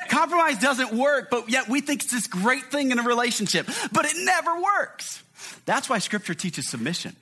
Compromise 0.10 0.60
doesn't 0.60 0.94
work, 0.94 1.30
but 1.30 1.50
yet 1.50 1.68
we 1.68 1.82
think 1.82 2.04
it's 2.04 2.12
this 2.12 2.28
great 2.28 2.66
thing 2.66 2.92
in 2.92 3.00
a 3.00 3.04
relationship, 3.04 3.68
but 3.92 4.06
it 4.06 4.14
never 4.18 4.62
works. 4.62 5.22
That's 5.66 5.90
why 5.90 6.00
scripture 6.00 6.34
teaches 6.34 6.70
submission. 6.70 7.16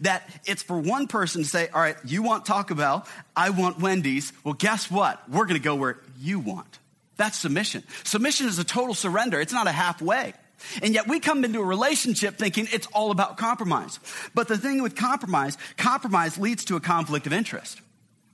That 0.00 0.28
it's 0.44 0.62
for 0.62 0.78
one 0.78 1.08
person 1.08 1.42
to 1.42 1.48
say, 1.48 1.68
all 1.68 1.80
right, 1.80 1.96
you 2.04 2.22
want 2.22 2.46
Taco 2.46 2.74
Bell, 2.74 3.06
I 3.36 3.50
want 3.50 3.80
Wendy's. 3.80 4.32
Well, 4.44 4.54
guess 4.54 4.90
what? 4.90 5.28
We're 5.28 5.46
going 5.46 5.60
to 5.60 5.64
go 5.64 5.74
where 5.74 5.98
you 6.20 6.38
want. 6.38 6.78
That's 7.16 7.38
submission. 7.38 7.84
Submission 8.04 8.48
is 8.48 8.58
a 8.58 8.64
total 8.64 8.94
surrender. 8.94 9.40
It's 9.40 9.52
not 9.52 9.66
a 9.66 9.72
halfway. 9.72 10.34
And 10.82 10.94
yet 10.94 11.06
we 11.06 11.20
come 11.20 11.44
into 11.44 11.60
a 11.60 11.64
relationship 11.64 12.38
thinking 12.38 12.68
it's 12.72 12.86
all 12.88 13.10
about 13.10 13.36
compromise. 13.36 14.00
But 14.34 14.48
the 14.48 14.58
thing 14.58 14.82
with 14.82 14.96
compromise, 14.96 15.58
compromise 15.76 16.38
leads 16.38 16.64
to 16.66 16.76
a 16.76 16.80
conflict 16.80 17.26
of 17.26 17.32
interest. 17.32 17.80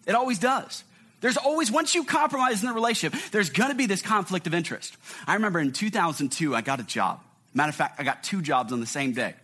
It 0.07 0.15
always 0.15 0.39
does. 0.39 0.85
There's 1.21 1.37
always, 1.37 1.71
once 1.71 1.95
you 1.95 2.05
compromise 2.05 2.63
in 2.63 2.69
a 2.69 2.73
relationship, 2.73 3.21
there's 3.31 3.51
gonna 3.51 3.75
be 3.75 3.87
this 3.87 4.01
conflict 4.01 4.47
of 4.47 4.55
interest. 4.55 4.97
I 5.27 5.35
remember 5.35 5.61
in 5.61 5.73
2002, 5.73 6.55
I 6.55 6.63
got 6.63 6.81
a 6.81 6.85
job. 6.85 7.21
Matter 7.53 7.71
of 7.71 7.75
fact, 7.75 8.01
I 8.01 8.05
got 8.05 8.23
two 8.23 8.41
jobs 8.41 8.73
on 8.73 8.81
the 8.81 8.87
same 8.87 9.13
day. 9.13 9.35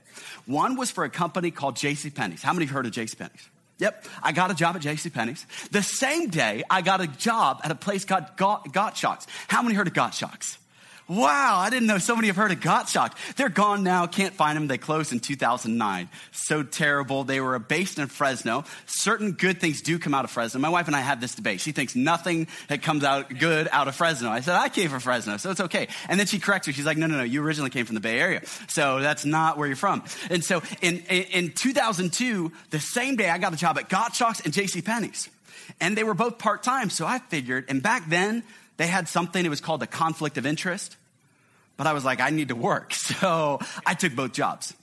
One 0.46 0.76
was 0.76 0.90
for 0.90 1.04
a 1.04 1.10
company 1.10 1.50
called 1.50 1.74
JCPenney's. 1.74 2.42
How 2.42 2.52
many 2.52 2.64
have 2.64 2.74
heard 2.74 2.86
of 2.86 2.92
JCPenney's? 2.92 3.50
Yep, 3.78 4.06
I 4.22 4.32
got 4.32 4.50
a 4.50 4.54
job 4.54 4.76
at 4.76 4.82
J.C. 4.82 5.10
Penney's. 5.10 5.46
The 5.70 5.82
same 5.82 6.28
day, 6.28 6.64
I 6.70 6.80
got 6.80 7.00
a 7.00 7.06
job 7.06 7.60
at 7.62 7.70
a 7.70 7.74
place 7.74 8.04
called 8.04 8.24
Got, 8.36 8.72
Gottschalks. 8.72 9.26
How 9.48 9.62
many 9.62 9.74
heard 9.74 9.86
of 9.86 9.92
Gottschalks? 9.92 10.56
Wow, 11.08 11.58
I 11.60 11.70
didn't 11.70 11.86
know 11.86 11.98
so 11.98 12.16
many 12.16 12.26
have 12.26 12.36
heard 12.36 12.50
of 12.50 12.58
Gottschalk. 12.58 13.12
They're 13.36 13.48
gone 13.48 13.84
now, 13.84 14.08
can't 14.08 14.34
find 14.34 14.56
them. 14.56 14.66
They 14.66 14.76
closed 14.76 15.12
in 15.12 15.20
2009. 15.20 16.08
So 16.32 16.64
terrible. 16.64 17.22
They 17.22 17.40
were 17.40 17.56
based 17.60 18.00
in 18.00 18.08
Fresno. 18.08 18.64
Certain 18.86 19.32
good 19.32 19.60
things 19.60 19.82
do 19.82 20.00
come 20.00 20.14
out 20.14 20.24
of 20.24 20.32
Fresno. 20.32 20.58
My 20.58 20.68
wife 20.68 20.88
and 20.88 20.96
I 20.96 21.00
had 21.00 21.20
this 21.20 21.36
debate. 21.36 21.60
She 21.60 21.70
thinks 21.70 21.94
nothing 21.94 22.48
that 22.66 22.82
comes 22.82 23.04
out 23.04 23.28
good 23.38 23.68
out 23.70 23.86
of 23.86 23.94
Fresno. 23.94 24.30
I 24.30 24.40
said, 24.40 24.56
I 24.56 24.68
came 24.68 24.90
from 24.90 24.98
Fresno, 24.98 25.36
so 25.36 25.52
it's 25.52 25.60
okay. 25.60 25.86
And 26.08 26.18
then 26.18 26.26
she 26.26 26.40
corrects 26.40 26.66
me. 26.66 26.72
She's 26.72 26.86
like, 26.86 26.96
no, 26.96 27.06
no, 27.06 27.18
no, 27.18 27.24
you 27.24 27.40
originally 27.40 27.70
came 27.70 27.86
from 27.86 27.94
the 27.94 28.00
Bay 28.00 28.18
Area. 28.18 28.42
So 28.66 28.98
that's 28.98 29.24
not 29.24 29.58
where 29.58 29.68
you're 29.68 29.76
from. 29.76 30.02
And 30.28 30.42
so 30.42 30.60
in, 30.82 30.98
in, 31.08 31.22
in 31.24 31.52
2002, 31.52 32.50
the 32.70 32.80
same 32.80 33.14
day 33.14 33.30
I 33.30 33.38
got 33.38 33.52
a 33.52 33.56
job 33.56 33.78
at 33.78 33.88
Gottschalks 33.88 34.44
and 34.44 34.52
J.C. 34.52 34.82
Penney's. 34.82 35.28
And 35.80 35.96
they 35.96 36.04
were 36.04 36.14
both 36.14 36.38
part-time. 36.38 36.90
So 36.90 37.06
I 37.06 37.20
figured, 37.20 37.66
and 37.68 37.80
back 37.80 38.08
then, 38.08 38.42
they 38.76 38.86
had 38.86 39.08
something, 39.08 39.44
it 39.44 39.48
was 39.48 39.60
called 39.60 39.82
a 39.82 39.86
conflict 39.86 40.38
of 40.38 40.46
interest. 40.46 40.96
But 41.76 41.86
I 41.86 41.92
was 41.92 42.04
like, 42.04 42.20
I 42.20 42.30
need 42.30 42.48
to 42.48 42.56
work. 42.56 42.92
So 43.16 43.60
I 43.84 43.94
took 43.94 44.14
both 44.14 44.32
jobs. 44.32 44.74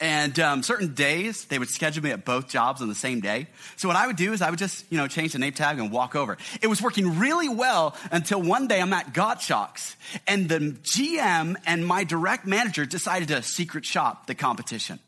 And 0.00 0.38
um, 0.40 0.62
certain 0.62 0.94
days, 0.94 1.44
they 1.44 1.58
would 1.58 1.68
schedule 1.68 2.02
me 2.02 2.10
at 2.10 2.24
both 2.24 2.48
jobs 2.48 2.82
on 2.82 2.88
the 2.88 2.94
same 2.94 3.20
day. 3.20 3.46
So 3.76 3.86
what 3.86 3.96
I 3.96 4.06
would 4.06 4.16
do 4.16 4.32
is 4.32 4.42
I 4.42 4.50
would 4.50 4.58
just, 4.58 4.84
you 4.90 4.98
know, 4.98 5.06
change 5.06 5.32
the 5.32 5.38
name 5.38 5.52
tag 5.52 5.78
and 5.78 5.90
walk 5.92 6.16
over. 6.16 6.36
It 6.60 6.66
was 6.66 6.82
working 6.82 7.18
really 7.18 7.48
well 7.48 7.96
until 8.10 8.42
one 8.42 8.66
day 8.66 8.80
I'm 8.80 8.92
at 8.92 9.14
Gottschalks, 9.14 9.94
and 10.26 10.48
the 10.48 10.58
GM 10.58 11.56
and 11.64 11.86
my 11.86 12.04
direct 12.04 12.44
manager 12.44 12.84
decided 12.84 13.28
to 13.28 13.42
secret 13.42 13.84
shop 13.84 14.26
the 14.26 14.34
competition. 14.34 14.98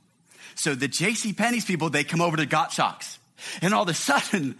So 0.54 0.74
the 0.74 0.88
J.C. 0.88 1.32
Penney's 1.32 1.64
people, 1.64 1.90
they 1.90 2.04
come 2.04 2.20
over 2.20 2.36
to 2.36 2.46
Gottschalks. 2.46 3.18
And 3.60 3.74
all 3.74 3.82
of 3.82 3.88
a 3.88 3.94
sudden, 3.94 4.56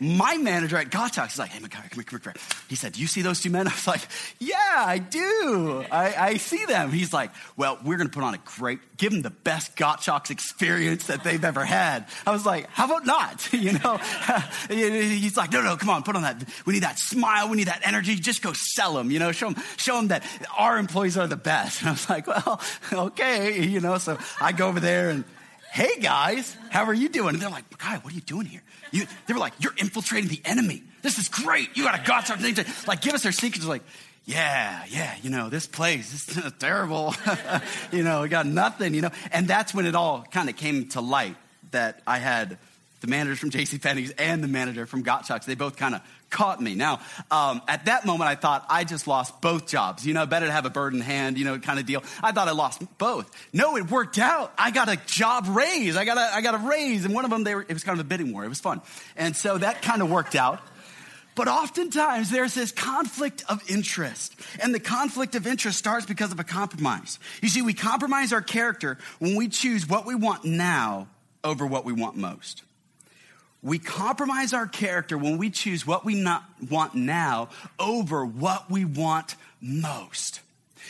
my 0.00 0.36
manager 0.36 0.76
at 0.76 0.90
Gottschalks 0.90 1.32
is 1.32 1.38
like, 1.38 1.50
hey, 1.50 1.58
here, 1.58 1.68
come 1.68 1.82
here, 1.82 2.04
come 2.04 2.20
here. 2.22 2.34
He 2.68 2.76
said, 2.76 2.92
do 2.92 3.00
you 3.00 3.06
see 3.06 3.22
those 3.22 3.40
two 3.40 3.50
men? 3.50 3.68
I 3.68 3.70
was 3.70 3.86
like, 3.86 4.02
yeah, 4.38 4.56
I 4.58 4.98
do. 4.98 5.84
I, 5.90 6.14
I 6.14 6.36
see 6.36 6.64
them. 6.64 6.90
He's 6.92 7.12
like, 7.12 7.30
well, 7.56 7.78
we're 7.84 7.96
going 7.96 8.08
to 8.08 8.14
put 8.14 8.24
on 8.24 8.34
a 8.34 8.38
great, 8.38 8.80
give 8.96 9.12
them 9.12 9.22
the 9.22 9.30
best 9.30 9.76
Gottschalks 9.76 10.30
experience 10.30 11.06
that 11.06 11.24
they've 11.24 11.44
ever 11.44 11.64
had. 11.64 12.06
I 12.26 12.30
was 12.30 12.44
like, 12.46 12.68
how 12.70 12.86
about 12.86 13.06
not? 13.06 13.52
you 13.52 13.72
know, 13.78 13.96
he's 14.68 15.36
like, 15.36 15.52
no, 15.52 15.62
no, 15.62 15.76
come 15.76 15.90
on, 15.90 16.02
put 16.02 16.16
on 16.16 16.22
that. 16.22 16.42
We 16.66 16.74
need 16.74 16.82
that 16.82 16.98
smile. 16.98 17.48
We 17.48 17.56
need 17.56 17.68
that 17.68 17.82
energy. 17.86 18.16
Just 18.16 18.42
go 18.42 18.52
sell 18.52 18.94
them, 18.94 19.10
you 19.10 19.18
know, 19.18 19.32
show 19.32 19.50
them, 19.50 19.62
show 19.76 19.96
them 19.96 20.08
that 20.08 20.24
our 20.56 20.78
employees 20.78 21.16
are 21.16 21.26
the 21.26 21.36
best. 21.36 21.80
And 21.80 21.90
I 21.90 21.92
was 21.92 22.08
like, 22.08 22.26
well, 22.26 22.60
okay, 22.92 23.62
you 23.62 23.80
know, 23.80 23.98
so 23.98 24.18
I 24.40 24.52
go 24.52 24.68
over 24.68 24.80
there 24.80 25.10
and, 25.10 25.24
hey 25.74 25.98
guys, 25.98 26.56
how 26.70 26.84
are 26.84 26.94
you 26.94 27.08
doing? 27.08 27.30
And 27.30 27.42
they're 27.42 27.50
like, 27.50 27.78
Guy, 27.78 27.96
what 27.96 28.12
are 28.12 28.14
you 28.14 28.22
doing 28.22 28.46
here? 28.46 28.62
You, 28.92 29.06
they 29.26 29.34
were 29.34 29.40
like, 29.40 29.54
you're 29.58 29.74
infiltrating 29.76 30.30
the 30.30 30.40
enemy. 30.44 30.84
This 31.02 31.18
is 31.18 31.28
great. 31.28 31.76
You 31.76 31.82
got 31.82 31.98
a 31.98 32.06
God 32.06 32.20
thing 32.20 32.54
to 32.54 32.64
like 32.86 33.00
give 33.00 33.12
us 33.12 33.24
their 33.24 33.32
secrets. 33.32 33.66
Like, 33.66 33.82
yeah, 34.24 34.84
yeah, 34.88 35.16
you 35.20 35.30
know, 35.30 35.48
this 35.48 35.66
place 35.66 36.28
is 36.28 36.52
terrible. 36.60 37.12
you 37.92 38.04
know, 38.04 38.22
we 38.22 38.28
got 38.28 38.46
nothing, 38.46 38.94
you 38.94 39.00
know. 39.02 39.10
And 39.32 39.48
that's 39.48 39.74
when 39.74 39.84
it 39.84 39.96
all 39.96 40.22
kind 40.30 40.48
of 40.48 40.56
came 40.56 40.88
to 40.90 41.00
light 41.00 41.34
that 41.72 42.00
I 42.06 42.18
had 42.18 42.56
the 43.00 43.08
manager 43.08 43.34
from 43.34 43.50
J.C. 43.50 43.78
Penney's 43.78 44.12
and 44.12 44.44
the 44.44 44.48
manager 44.48 44.86
from 44.86 45.02
Gottschalks. 45.02 45.44
They 45.44 45.56
both 45.56 45.76
kind 45.76 45.96
of 45.96 46.02
caught 46.34 46.60
me. 46.60 46.74
Now, 46.74 47.00
um, 47.30 47.62
at 47.68 47.86
that 47.86 48.04
moment, 48.04 48.28
I 48.28 48.34
thought 48.34 48.66
I 48.68 48.84
just 48.84 49.06
lost 49.06 49.40
both 49.40 49.66
jobs. 49.66 50.04
You 50.04 50.12
know, 50.12 50.26
better 50.26 50.46
to 50.46 50.52
have 50.52 50.66
a 50.66 50.70
bird 50.70 50.92
in 50.92 51.00
hand, 51.00 51.38
you 51.38 51.44
know, 51.44 51.58
kind 51.58 51.78
of 51.78 51.86
deal. 51.86 52.02
I 52.22 52.32
thought 52.32 52.48
I 52.48 52.50
lost 52.50 52.82
both. 52.98 53.30
No, 53.52 53.76
it 53.76 53.90
worked 53.90 54.18
out. 54.18 54.52
I 54.58 54.72
got 54.72 54.88
a 54.88 54.96
job 55.06 55.46
raise. 55.48 55.96
I 55.96 56.04
got 56.04 56.18
a, 56.18 56.34
I 56.34 56.42
got 56.42 56.54
a 56.54 56.68
raise. 56.68 57.04
And 57.04 57.14
one 57.14 57.24
of 57.24 57.30
them, 57.30 57.44
they 57.44 57.54
were, 57.54 57.62
it 57.62 57.72
was 57.72 57.84
kind 57.84 57.98
of 57.98 58.04
a 58.04 58.08
bidding 58.08 58.32
war. 58.32 58.44
It 58.44 58.48
was 58.48 58.60
fun. 58.60 58.82
And 59.16 59.36
so 59.36 59.56
that 59.56 59.80
kind 59.80 60.02
of 60.02 60.10
worked 60.10 60.34
out. 60.34 60.60
But 61.36 61.48
oftentimes 61.48 62.30
there's 62.30 62.54
this 62.54 62.72
conflict 62.72 63.44
of 63.48 63.62
interest. 63.70 64.34
And 64.60 64.74
the 64.74 64.80
conflict 64.80 65.34
of 65.36 65.46
interest 65.46 65.78
starts 65.78 66.04
because 66.04 66.32
of 66.32 66.40
a 66.40 66.44
compromise. 66.44 67.18
You 67.42 67.48
see, 67.48 67.62
we 67.62 67.74
compromise 67.74 68.32
our 68.32 68.42
character 68.42 68.98
when 69.18 69.36
we 69.36 69.48
choose 69.48 69.88
what 69.88 70.04
we 70.04 70.14
want 70.14 70.44
now 70.44 71.08
over 71.42 71.66
what 71.66 71.84
we 71.84 71.92
want 71.92 72.16
most. 72.16 72.62
We 73.64 73.78
compromise 73.78 74.52
our 74.52 74.66
character 74.66 75.16
when 75.16 75.38
we 75.38 75.48
choose 75.48 75.86
what 75.86 76.04
we 76.04 76.14
not 76.14 76.44
want 76.70 76.94
now 76.94 77.48
over 77.78 78.24
what 78.24 78.70
we 78.70 78.84
want 78.84 79.36
most. 79.60 80.40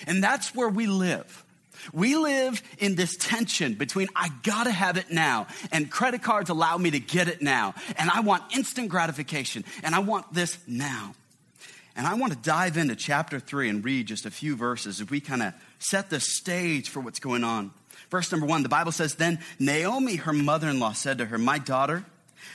And 0.08 0.22
that's 0.22 0.52
where 0.56 0.68
we 0.68 0.88
live. 0.88 1.44
We 1.92 2.16
live 2.16 2.60
in 2.78 2.96
this 2.96 3.16
tension 3.16 3.74
between 3.74 4.08
I 4.16 4.30
gotta 4.42 4.72
have 4.72 4.96
it 4.96 5.12
now 5.12 5.46
and 5.70 5.88
credit 5.88 6.22
cards 6.22 6.50
allow 6.50 6.76
me 6.76 6.90
to 6.90 6.98
get 6.98 7.28
it 7.28 7.40
now. 7.40 7.74
And 7.96 8.10
I 8.10 8.20
want 8.20 8.42
instant 8.56 8.88
gratification 8.88 9.64
and 9.84 9.94
I 9.94 10.00
want 10.00 10.34
this 10.34 10.58
now. 10.66 11.14
And 11.94 12.08
I 12.08 12.14
want 12.14 12.32
to 12.32 12.38
dive 12.38 12.76
into 12.76 12.96
chapter 12.96 13.38
three 13.38 13.68
and 13.68 13.84
read 13.84 14.08
just 14.08 14.26
a 14.26 14.30
few 14.32 14.56
verses 14.56 15.00
as 15.00 15.10
we 15.10 15.20
kind 15.20 15.44
of 15.44 15.54
set 15.78 16.10
the 16.10 16.18
stage 16.18 16.88
for 16.88 16.98
what's 16.98 17.20
going 17.20 17.44
on. 17.44 17.70
Verse 18.10 18.32
number 18.32 18.46
one, 18.46 18.64
the 18.64 18.68
Bible 18.68 18.90
says, 18.90 19.14
Then 19.14 19.38
Naomi, 19.60 20.16
her 20.16 20.32
mother 20.32 20.68
in 20.68 20.80
law, 20.80 20.92
said 20.92 21.18
to 21.18 21.26
her, 21.26 21.38
My 21.38 21.58
daughter, 21.58 22.04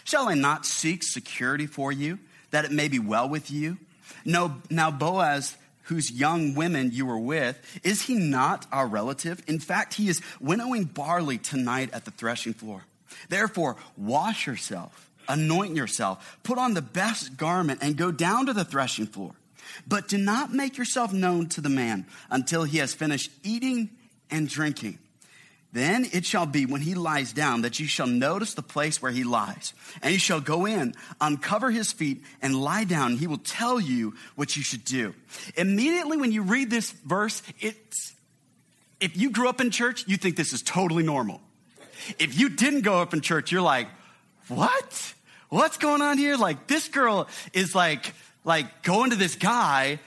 Shall 0.03 0.29
I 0.29 0.34
not 0.34 0.65
seek 0.65 1.03
security 1.03 1.65
for 1.67 1.91
you, 1.91 2.19
that 2.51 2.65
it 2.65 2.72
may 2.72 2.88
be 2.88 3.00
well 3.00 3.29
with 3.29 3.51
you? 3.51 3.77
No, 4.25 4.62
now 4.69 4.91
Boaz, 4.91 5.55
whose 5.84 6.12
young 6.12 6.55
women 6.55 6.91
you 6.91 7.05
were 7.05 7.19
with, 7.19 7.60
is 7.84 8.03
he 8.03 8.15
not 8.15 8.65
our 8.72 8.88
relative? 8.88 9.43
In 9.48 9.60
fact, 9.60 9.96
he 9.96 10.08
is 10.08 10.22
winnowing 10.39 10.86
barley 10.86 11.38
tonight 11.38 11.89
at 11.93 12.05
the 12.05 12.12
threshing 12.12 12.53
floor. 12.53 12.86
Therefore, 13.29 13.75
wash 13.98 14.46
yourself, 14.48 15.10
anoint 15.27 15.75
yourself, 15.75 16.39
put 16.43 16.58
on 16.58 16.74
the 16.74 16.81
best 16.81 17.38
garment, 17.38 17.79
and 17.81 17.98
go 17.98 18.12
down 18.12 18.46
to 18.46 18.53
the 18.53 18.65
threshing 18.65 19.08
floor. 19.08 19.34
But 19.88 20.08
do 20.08 20.17
not 20.17 20.53
make 20.53 20.77
yourself 20.77 21.13
known 21.13 21.50
to 21.50 21.62
the 21.62 21.69
man 21.69 22.05
until 22.29 22.63
he 22.63 22.77
has 22.79 22.93
finished 22.93 23.31
eating 23.43 23.89
and 24.31 24.48
drinking. 24.48 25.00
Then 25.71 26.07
it 26.11 26.25
shall 26.25 26.47
be 26.47 26.65
when 26.65 26.81
he 26.81 26.95
lies 26.95 27.31
down 27.31 27.61
that 27.61 27.79
you 27.79 27.85
shall 27.85 28.07
notice 28.07 28.55
the 28.55 28.63
place 28.63 29.01
where 29.01 29.11
he 29.11 29.23
lies. 29.23 29.73
And 30.01 30.11
you 30.11 30.19
shall 30.19 30.41
go 30.41 30.65
in, 30.65 30.95
uncover 31.21 31.69
his 31.69 31.91
feet, 31.91 32.23
and 32.41 32.59
lie 32.59 32.85
down. 32.85 33.17
He 33.17 33.27
will 33.27 33.38
tell 33.38 33.79
you 33.79 34.15
what 34.35 34.57
you 34.57 34.63
should 34.63 34.83
do. 34.83 35.13
Immediately 35.55 36.17
when 36.17 36.31
you 36.31 36.41
read 36.41 36.71
this 36.71 36.91
verse, 36.91 37.43
it's, 37.59 38.15
if 38.99 39.15
you 39.15 39.29
grew 39.29 39.47
up 39.47 39.61
in 39.61 39.69
church, 39.69 40.05
you 40.07 40.17
think 40.17 40.35
this 40.35 40.53
is 40.53 40.63
totally 40.63 41.03
normal. 41.03 41.39
If 42.17 42.39
you 42.39 42.49
didn't 42.49 42.81
grow 42.81 43.01
up 43.01 43.13
in 43.13 43.21
church, 43.21 43.51
you're 43.51 43.61
like, 43.61 43.88
what? 44.47 45.13
What's 45.49 45.77
going 45.77 46.01
on 46.01 46.17
here? 46.17 46.35
Like, 46.35 46.65
this 46.65 46.88
girl 46.88 47.27
is 47.53 47.75
like, 47.75 48.13
like 48.43 48.81
going 48.81 49.11
to 49.11 49.15
this 49.15 49.35
guy 49.35 49.99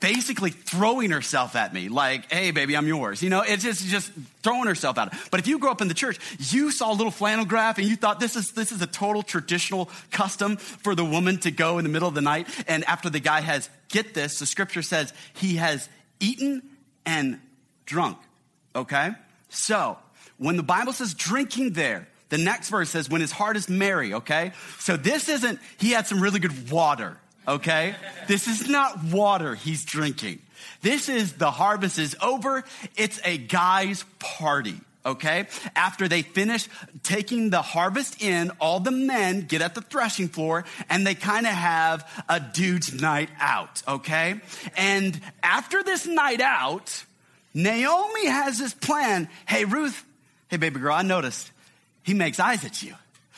basically 0.00 0.50
throwing 0.50 1.10
herself 1.10 1.54
at 1.54 1.72
me 1.72 1.88
like, 1.88 2.32
hey, 2.32 2.50
baby, 2.50 2.76
I'm 2.76 2.88
yours. 2.88 3.22
You 3.22 3.30
know, 3.30 3.42
it's 3.42 3.62
just, 3.62 3.84
just 3.84 4.10
throwing 4.42 4.66
herself 4.66 4.98
at 4.98 5.12
him. 5.12 5.20
But 5.30 5.40
if 5.40 5.46
you 5.46 5.58
grew 5.58 5.70
up 5.70 5.82
in 5.82 5.88
the 5.88 5.94
church, 5.94 6.18
you 6.38 6.70
saw 6.70 6.92
a 6.92 6.94
little 6.94 7.10
flannel 7.10 7.44
graph 7.44 7.78
and 7.78 7.86
you 7.86 7.96
thought 7.96 8.18
this 8.18 8.34
is, 8.34 8.52
this 8.52 8.72
is 8.72 8.80
a 8.80 8.86
total 8.86 9.22
traditional 9.22 9.90
custom 10.10 10.56
for 10.56 10.94
the 10.94 11.04
woman 11.04 11.38
to 11.40 11.50
go 11.50 11.78
in 11.78 11.84
the 11.84 11.90
middle 11.90 12.08
of 12.08 12.14
the 12.14 12.22
night. 12.22 12.48
And 12.66 12.84
after 12.84 13.10
the 13.10 13.20
guy 13.20 13.42
has, 13.42 13.68
get 13.88 14.14
this, 14.14 14.38
the 14.38 14.46
scripture 14.46 14.82
says 14.82 15.12
he 15.34 15.56
has 15.56 15.88
eaten 16.18 16.62
and 17.04 17.38
drunk. 17.84 18.18
Okay? 18.74 19.10
So, 19.50 19.98
when 20.38 20.56
the 20.56 20.62
Bible 20.62 20.94
says 20.94 21.12
drinking 21.12 21.74
there, 21.74 22.08
the 22.30 22.38
next 22.38 22.70
verse 22.70 22.88
says 22.88 23.10
when 23.10 23.20
his 23.20 23.32
heart 23.32 23.56
is 23.56 23.68
merry, 23.68 24.14
okay? 24.14 24.52
So 24.78 24.96
this 24.96 25.28
isn't, 25.28 25.58
he 25.78 25.90
had 25.90 26.06
some 26.06 26.20
really 26.20 26.38
good 26.38 26.70
water 26.70 27.18
okay? 27.46 27.94
This 28.26 28.48
is 28.48 28.68
not 28.68 29.04
water 29.04 29.54
he's 29.54 29.84
drinking. 29.84 30.40
This 30.82 31.08
is 31.08 31.34
the 31.34 31.50
harvest 31.50 31.98
is 31.98 32.16
over. 32.22 32.64
It's 32.96 33.20
a 33.24 33.38
guy's 33.38 34.04
party. 34.18 34.80
Okay. 35.04 35.46
After 35.74 36.08
they 36.08 36.20
finish 36.22 36.68
taking 37.02 37.48
the 37.48 37.62
harvest 37.62 38.22
in, 38.22 38.50
all 38.60 38.80
the 38.80 38.90
men 38.90 39.42
get 39.42 39.62
at 39.62 39.74
the 39.74 39.80
threshing 39.80 40.28
floor 40.28 40.64
and 40.90 41.06
they 41.06 41.14
kind 41.14 41.46
of 41.46 41.52
have 41.52 42.24
a 42.28 42.38
dude's 42.38 42.92
night 42.92 43.30
out. 43.40 43.82
Okay. 43.88 44.40
And 44.76 45.18
after 45.42 45.82
this 45.82 46.06
night 46.06 46.42
out, 46.42 47.04
Naomi 47.54 48.26
has 48.26 48.58
this 48.58 48.74
plan. 48.74 49.28
Hey, 49.46 49.64
Ruth. 49.64 50.04
Hey, 50.48 50.58
baby 50.58 50.80
girl, 50.80 50.94
I 50.94 51.02
noticed 51.02 51.50
he 52.02 52.12
makes 52.12 52.38
eyes 52.38 52.64
at 52.64 52.82
you. 52.82 52.94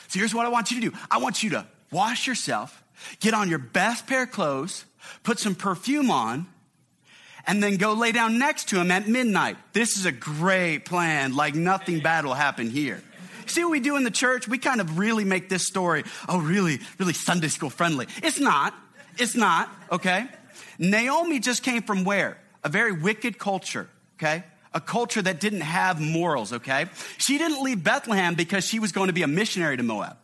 So 0.09 0.19
here's 0.19 0.35
what 0.35 0.47
I 0.47 0.49
want 0.49 0.71
you 0.71 0.81
to 0.81 0.91
do. 0.91 0.97
I 1.11 1.19
want 1.19 1.43
you 1.43 1.51
to 1.51 1.67
wash 1.93 2.27
yourself 2.27 2.82
Get 3.21 3.35
on 3.35 3.49
your 3.49 3.59
best 3.59 4.07
pair 4.07 4.25
of 4.25 4.31
clothes, 4.31 4.85
put 5.23 5.39
some 5.39 5.55
perfume 5.55 6.11
on, 6.11 6.47
and 7.47 7.63
then 7.63 7.77
go 7.77 7.93
lay 7.93 8.13
down 8.13 8.39
next 8.39 8.69
to 8.69 8.81
him 8.81 8.91
at 8.91 9.09
midnight. 9.09 9.57
This 9.73 9.97
is 9.97 10.07
a 10.07 10.13
great 10.13 10.85
plan. 10.85 11.35
Like 11.35 11.55
nothing 11.55 12.01
bad 12.01 12.25
will 12.25 12.35
happen 12.35 12.71
here. 12.71 13.03
See 13.47 13.65
what 13.65 13.71
we 13.71 13.81
do 13.81 13.97
in 13.97 14.05
the 14.05 14.11
church? 14.11 14.47
We 14.47 14.59
kind 14.59 14.81
of 14.81 14.99
really 14.99 15.25
make 15.25 15.49
this 15.49 15.67
story, 15.67 16.05
oh, 16.29 16.41
really, 16.41 16.79
really 16.99 17.13
Sunday 17.13 17.49
school 17.49 17.71
friendly. 17.71 18.07
It's 18.23 18.39
not. 18.39 18.75
It's 19.19 19.35
not, 19.35 19.69
okay? 19.91 20.27
Naomi 20.79 21.39
just 21.39 21.63
came 21.63 21.83
from 21.83 22.05
where? 22.05 22.39
A 22.65 22.69
very 22.69 22.93
wicked 22.93 23.39
culture, 23.39 23.89
okay? 24.19 24.45
A 24.73 24.81
culture 24.81 25.21
that 25.21 25.39
didn't 25.39 25.61
have 25.61 26.01
morals, 26.01 26.53
okay? 26.55 26.87
She 27.19 27.37
didn't 27.37 27.63
leave 27.63 27.85
Bethlehem 27.85 28.35
because 28.35 28.65
she 28.65 28.79
was 28.79 28.93
going 28.93 29.09
to 29.09 29.13
be 29.13 29.23
a 29.23 29.27
missionary 29.27 29.77
to 29.77 29.83
Moab. 29.83 30.17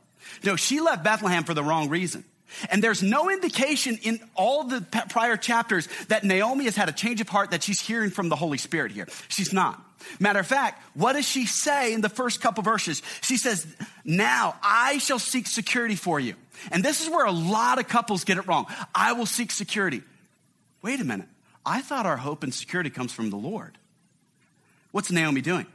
No, 0.42 0.56
she 0.56 0.80
left 0.80 1.04
Bethlehem 1.04 1.44
for 1.44 1.52
the 1.52 1.62
wrong 1.62 1.90
reason. 1.90 2.24
And 2.70 2.82
there's 2.82 3.02
no 3.02 3.30
indication 3.30 3.98
in 4.02 4.20
all 4.34 4.64
the 4.64 4.80
prior 5.10 5.36
chapters 5.36 5.88
that 6.08 6.24
Naomi 6.24 6.64
has 6.64 6.76
had 6.76 6.88
a 6.88 6.92
change 6.92 7.20
of 7.20 7.28
heart 7.28 7.50
that 7.50 7.62
she's 7.62 7.80
hearing 7.80 8.10
from 8.10 8.28
the 8.28 8.36
Holy 8.36 8.58
Spirit 8.58 8.92
here. 8.92 9.06
She's 9.28 9.52
not. 9.52 9.82
Matter 10.20 10.40
of 10.40 10.46
fact, 10.46 10.82
what 10.94 11.14
does 11.14 11.26
she 11.26 11.44
say 11.44 11.92
in 11.92 12.00
the 12.00 12.08
first 12.08 12.40
couple 12.40 12.62
verses? 12.62 13.02
She 13.20 13.36
says, 13.36 13.66
Now 14.04 14.56
I 14.62 14.98
shall 14.98 15.18
seek 15.18 15.46
security 15.46 15.96
for 15.96 16.18
you. 16.18 16.34
And 16.70 16.84
this 16.84 17.02
is 17.02 17.10
where 17.10 17.26
a 17.26 17.32
lot 17.32 17.78
of 17.78 17.88
couples 17.88 18.24
get 18.24 18.38
it 18.38 18.46
wrong. 18.46 18.66
I 18.94 19.12
will 19.12 19.26
seek 19.26 19.50
security. 19.50 20.02
Wait 20.82 21.00
a 21.00 21.04
minute. 21.04 21.28
I 21.66 21.82
thought 21.82 22.06
our 22.06 22.16
hope 22.16 22.42
and 22.42 22.54
security 22.54 22.90
comes 22.90 23.12
from 23.12 23.30
the 23.30 23.36
Lord. 23.36 23.76
What's 24.90 25.10
Naomi 25.10 25.40
doing? 25.40 25.66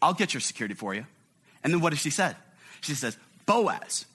I'll 0.00 0.14
get 0.14 0.32
your 0.32 0.40
security 0.40 0.74
for 0.74 0.94
you. 0.94 1.06
And 1.62 1.72
then 1.72 1.80
what 1.80 1.90
does 1.90 2.00
she 2.00 2.10
say? 2.10 2.32
She 2.80 2.94
says, 2.94 3.16
Boaz. 3.46 4.06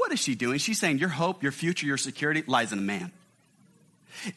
What 0.00 0.12
is 0.12 0.18
she 0.18 0.34
doing? 0.34 0.58
She's 0.58 0.80
saying, 0.80 0.98
Your 0.98 1.10
hope, 1.10 1.42
your 1.42 1.52
future, 1.52 1.86
your 1.86 1.98
security 1.98 2.42
lies 2.46 2.72
in 2.72 2.78
a 2.78 2.82
man. 2.82 3.12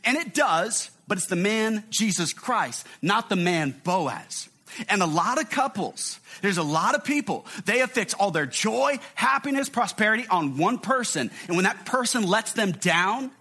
And 0.03 0.17
it 0.17 0.33
does, 0.33 0.91
but 1.07 1.17
it's 1.17 1.27
the 1.27 1.37
man, 1.37 1.85
Jesus 1.89 2.33
Christ, 2.33 2.85
not 3.01 3.29
the 3.29 3.37
man, 3.37 3.73
Boaz. 3.85 4.49
And 4.89 5.01
a 5.01 5.05
lot 5.05 5.39
of 5.39 5.49
couples, 5.49 6.19
there's 6.41 6.57
a 6.57 6.63
lot 6.63 6.95
of 6.95 7.05
people, 7.05 7.45
they 7.63 7.81
fixed 7.87 8.13
all 8.19 8.29
their 8.29 8.45
joy, 8.45 8.99
happiness, 9.15 9.69
prosperity 9.69 10.27
on 10.29 10.57
one 10.57 10.79
person. 10.79 11.31
And 11.47 11.55
when 11.55 11.63
that 11.63 11.85
person 11.85 12.27
lets 12.27 12.51
them 12.51 12.73
down, 12.73 13.31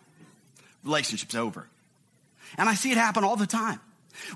relationship's 0.85 1.35
over. 1.35 1.67
And 2.57 2.69
I 2.69 2.75
see 2.75 2.93
it 2.93 2.99
happen 2.99 3.25
all 3.25 3.37
the 3.37 3.49
time. 3.49 3.81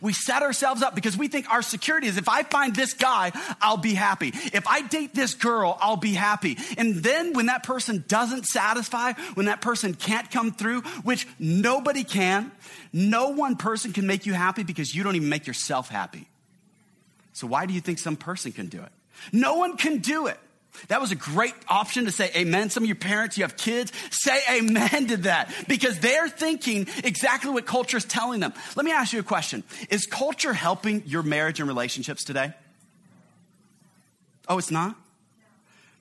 We 0.00 0.12
set 0.12 0.42
ourselves 0.42 0.83
up 0.83 0.95
because 0.95 1.16
we 1.16 1.28
think 1.28 1.50
our 1.50 1.62
security 1.62 2.06
is 2.06 2.16
if 2.16 2.28
I 2.28 2.42
find 2.42 2.75
this 2.75 2.95
guy, 2.95 3.33
I'll 3.61 3.76
be 3.76 3.95
happy. 3.95 4.28
If 4.28 4.66
I 4.66 4.83
date 4.83 5.14
this 5.14 5.35
girl, 5.35 5.76
I'll 5.80 5.97
be 5.97 6.14
happy. 6.14 6.59
And 6.78 6.97
then 6.97 7.33
when 7.33 7.47
that 7.47 7.62
person 7.62 8.04
doesn't 8.09 8.45
satisfy, 8.47 9.12
when 9.35 9.47
that 9.47 9.61
person 9.61 9.95
can't 9.95 10.30
come 10.30 10.52
through, 10.52 10.83
which 11.02 11.26
nobody 11.38 12.04
can, 12.04 12.52
no 12.92 13.30
one 13.30 13.56
person 13.56 13.92
can 13.92 14.06
make 14.06 14.26
you 14.26 14.33
happy 14.33 14.62
because 14.62 14.95
you 14.95 15.02
don't 15.02 15.16
even 15.16 15.28
make 15.28 15.47
yourself 15.47 15.88
happy. 15.88 16.28
So 17.33 17.47
why 17.47 17.66
do 17.66 17.75
you 17.75 17.80
think 17.80 17.99
some 17.99 18.16
person 18.16 18.52
can 18.52 18.66
do 18.66 18.80
it? 18.80 18.92
No 19.33 19.56
one 19.56 19.76
can 19.76 19.99
do 19.99 20.26
it. 20.26 20.38
That 20.88 21.00
was 21.00 21.12
a 21.12 21.16
great 21.16 21.54
option 21.68 22.04
to 22.06 22.12
say 22.12 22.30
amen. 22.37 22.71
Some 22.71 22.83
of 22.83 22.88
your 22.88 22.97
parents, 22.97 23.37
you 23.37 23.45
have 23.45 23.56
kids, 23.56 23.92
say 24.11 24.40
amen 24.50 25.09
to 25.09 25.16
that 25.18 25.52
because 25.68 25.99
they're 25.99 26.28
thinking 26.28 26.88
exactly 27.04 27.50
what 27.50 27.66
culture 27.66 27.97
is 27.97 28.04
telling 28.04 28.40
them. 28.40 28.52
Let 28.76 28.85
me 28.85 28.92
ask 28.92 29.12
you 29.12 29.21
a 29.21 29.25
question 29.25 29.64
Is 29.90 30.06
culture 30.06 30.52
helping 30.52 31.02
your 31.06 31.23
marriage 31.23 31.61
and 31.61 31.68
relationships 31.68 32.25
today? 32.25 32.52
Oh, 34.49 34.59
it's 34.59 34.71
not? 34.71 34.97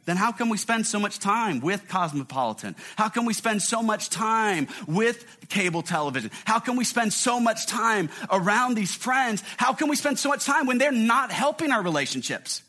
Then 0.06 0.18
how 0.18 0.32
come 0.32 0.50
we 0.50 0.58
spend 0.58 0.86
so 0.86 1.00
much 1.00 1.18
time 1.18 1.62
with 1.62 1.88
Cosmopolitan? 1.88 2.76
How 2.96 3.10
come 3.10 3.26
we 3.26 3.34
spend 3.34 3.64
so 3.64 3.82
much 3.82 4.10
time 4.10 4.68
with 4.88 5.26
cable 5.50 5.82
television? 5.82 6.30
How 6.46 6.60
can 6.60 6.76
we 6.76 6.84
spend 6.84 7.12
so 7.12 7.40
much 7.40 7.66
time 7.66 8.10
around 8.30 8.76
these 8.76 8.96
friends? 8.96 9.44
How 9.58 9.74
can 9.74 9.90
we 9.90 9.96
spend 9.96 10.20
so 10.20 10.30
much 10.30 10.46
time 10.46 10.68
when 10.68 10.78
they're 10.78 10.92
not 10.92 11.32
helping 11.32 11.72
our 11.72 11.82
relationships? 11.82 12.62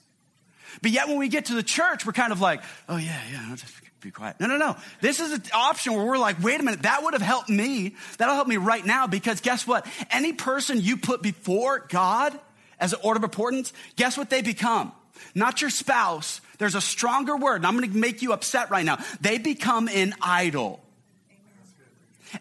But 0.82 0.90
yet 0.90 1.08
when 1.08 1.18
we 1.18 1.28
get 1.28 1.46
to 1.46 1.54
the 1.54 1.62
church, 1.62 2.06
we're 2.06 2.12
kind 2.12 2.32
of 2.32 2.40
like, 2.40 2.62
oh 2.88 2.96
yeah, 2.96 3.20
yeah, 3.30 3.46
I'll 3.48 3.56
just 3.56 3.74
be 4.00 4.10
quiet. 4.10 4.36
No, 4.40 4.46
no, 4.46 4.56
no. 4.56 4.76
This 5.00 5.20
is 5.20 5.32
an 5.32 5.42
option 5.52 5.94
where 5.94 6.04
we're 6.04 6.18
like, 6.18 6.42
wait 6.42 6.60
a 6.60 6.62
minute, 6.62 6.82
that 6.82 7.02
would 7.02 7.14
have 7.14 7.22
helped 7.22 7.48
me. 7.48 7.96
That'll 8.18 8.34
help 8.34 8.48
me 8.48 8.56
right 8.56 8.84
now 8.84 9.06
because 9.06 9.40
guess 9.40 9.66
what? 9.66 9.86
Any 10.10 10.32
person 10.32 10.80
you 10.80 10.96
put 10.96 11.22
before 11.22 11.86
God 11.88 12.38
as 12.78 12.92
an 12.92 13.00
order 13.02 13.18
of 13.18 13.24
importance, 13.24 13.72
guess 13.96 14.16
what 14.16 14.30
they 14.30 14.42
become? 14.42 14.92
Not 15.34 15.60
your 15.60 15.70
spouse. 15.70 16.40
There's 16.58 16.74
a 16.74 16.80
stronger 16.80 17.36
word, 17.36 17.56
and 17.56 17.66
I'm 17.66 17.76
going 17.76 17.90
to 17.90 17.96
make 17.96 18.22
you 18.22 18.32
upset 18.32 18.70
right 18.70 18.84
now. 18.84 18.98
They 19.20 19.38
become 19.38 19.88
an 19.88 20.14
idol. 20.20 20.80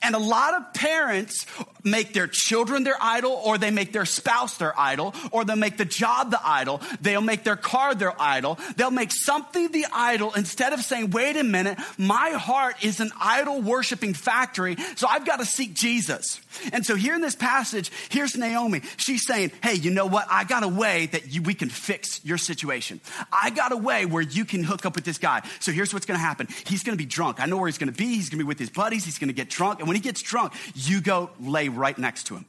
And 0.01 0.15
a 0.15 0.19
lot 0.19 0.53
of 0.53 0.73
parents 0.73 1.45
make 1.83 2.13
their 2.13 2.27
children 2.27 2.83
their 2.83 2.97
idol, 3.01 3.31
or 3.31 3.57
they 3.57 3.71
make 3.71 3.91
their 3.91 4.05
spouse 4.05 4.57
their 4.57 4.77
idol, 4.79 5.13
or 5.31 5.45
they'll 5.45 5.55
make 5.55 5.77
the 5.77 5.85
job 5.85 6.31
the 6.31 6.39
idol. 6.45 6.81
They'll 7.01 7.21
make 7.21 7.43
their 7.43 7.55
car 7.55 7.95
their 7.95 8.19
idol. 8.21 8.59
They'll 8.75 8.91
make 8.91 9.11
something 9.11 9.71
the 9.71 9.85
idol 9.93 10.33
instead 10.33 10.73
of 10.73 10.81
saying, 10.81 11.11
wait 11.11 11.37
a 11.37 11.43
minute, 11.43 11.77
my 11.97 12.31
heart 12.31 12.83
is 12.83 12.99
an 12.99 13.11
idol 13.19 13.61
worshiping 13.61 14.13
factory, 14.13 14.77
so 14.95 15.07
I've 15.07 15.25
got 15.25 15.37
to 15.37 15.45
seek 15.45 15.73
Jesus. 15.73 16.39
And 16.73 16.85
so 16.85 16.95
here 16.95 17.15
in 17.15 17.21
this 17.21 17.35
passage, 17.35 17.91
here's 18.09 18.35
Naomi. 18.35 18.81
She's 18.97 19.25
saying, 19.25 19.51
hey, 19.63 19.73
you 19.75 19.91
know 19.91 20.05
what? 20.05 20.27
I 20.29 20.43
got 20.43 20.63
a 20.63 20.67
way 20.67 21.07
that 21.07 21.31
you, 21.31 21.41
we 21.41 21.53
can 21.53 21.69
fix 21.69 22.23
your 22.23 22.37
situation. 22.37 23.01
I 23.31 23.49
got 23.49 23.71
a 23.71 23.77
way 23.77 24.05
where 24.05 24.21
you 24.21 24.45
can 24.45 24.63
hook 24.63 24.85
up 24.85 24.95
with 24.95 25.05
this 25.05 25.17
guy. 25.17 25.41
So 25.59 25.71
here's 25.71 25.93
what's 25.93 26.05
going 26.05 26.19
to 26.19 26.25
happen. 26.25 26.47
He's 26.65 26.83
going 26.83 26.97
to 26.97 27.01
be 27.01 27.07
drunk. 27.07 27.39
I 27.39 27.45
know 27.45 27.57
where 27.57 27.67
he's 27.67 27.77
going 27.77 27.91
to 27.91 27.97
be. 27.97 28.07
He's 28.07 28.29
going 28.29 28.39
to 28.39 28.43
be 28.43 28.47
with 28.47 28.59
his 28.59 28.69
buddies. 28.69 29.05
He's 29.05 29.19
going 29.19 29.29
to 29.29 29.33
get 29.33 29.49
drunk. 29.49 29.79
And 29.79 29.87
when 29.87 29.95
he 29.95 30.01
gets 30.01 30.21
drunk, 30.21 30.53
you 30.73 31.01
go 31.01 31.29
lay 31.39 31.69
right 31.69 31.97
next 31.97 32.27
to 32.27 32.35
him. 32.35 32.45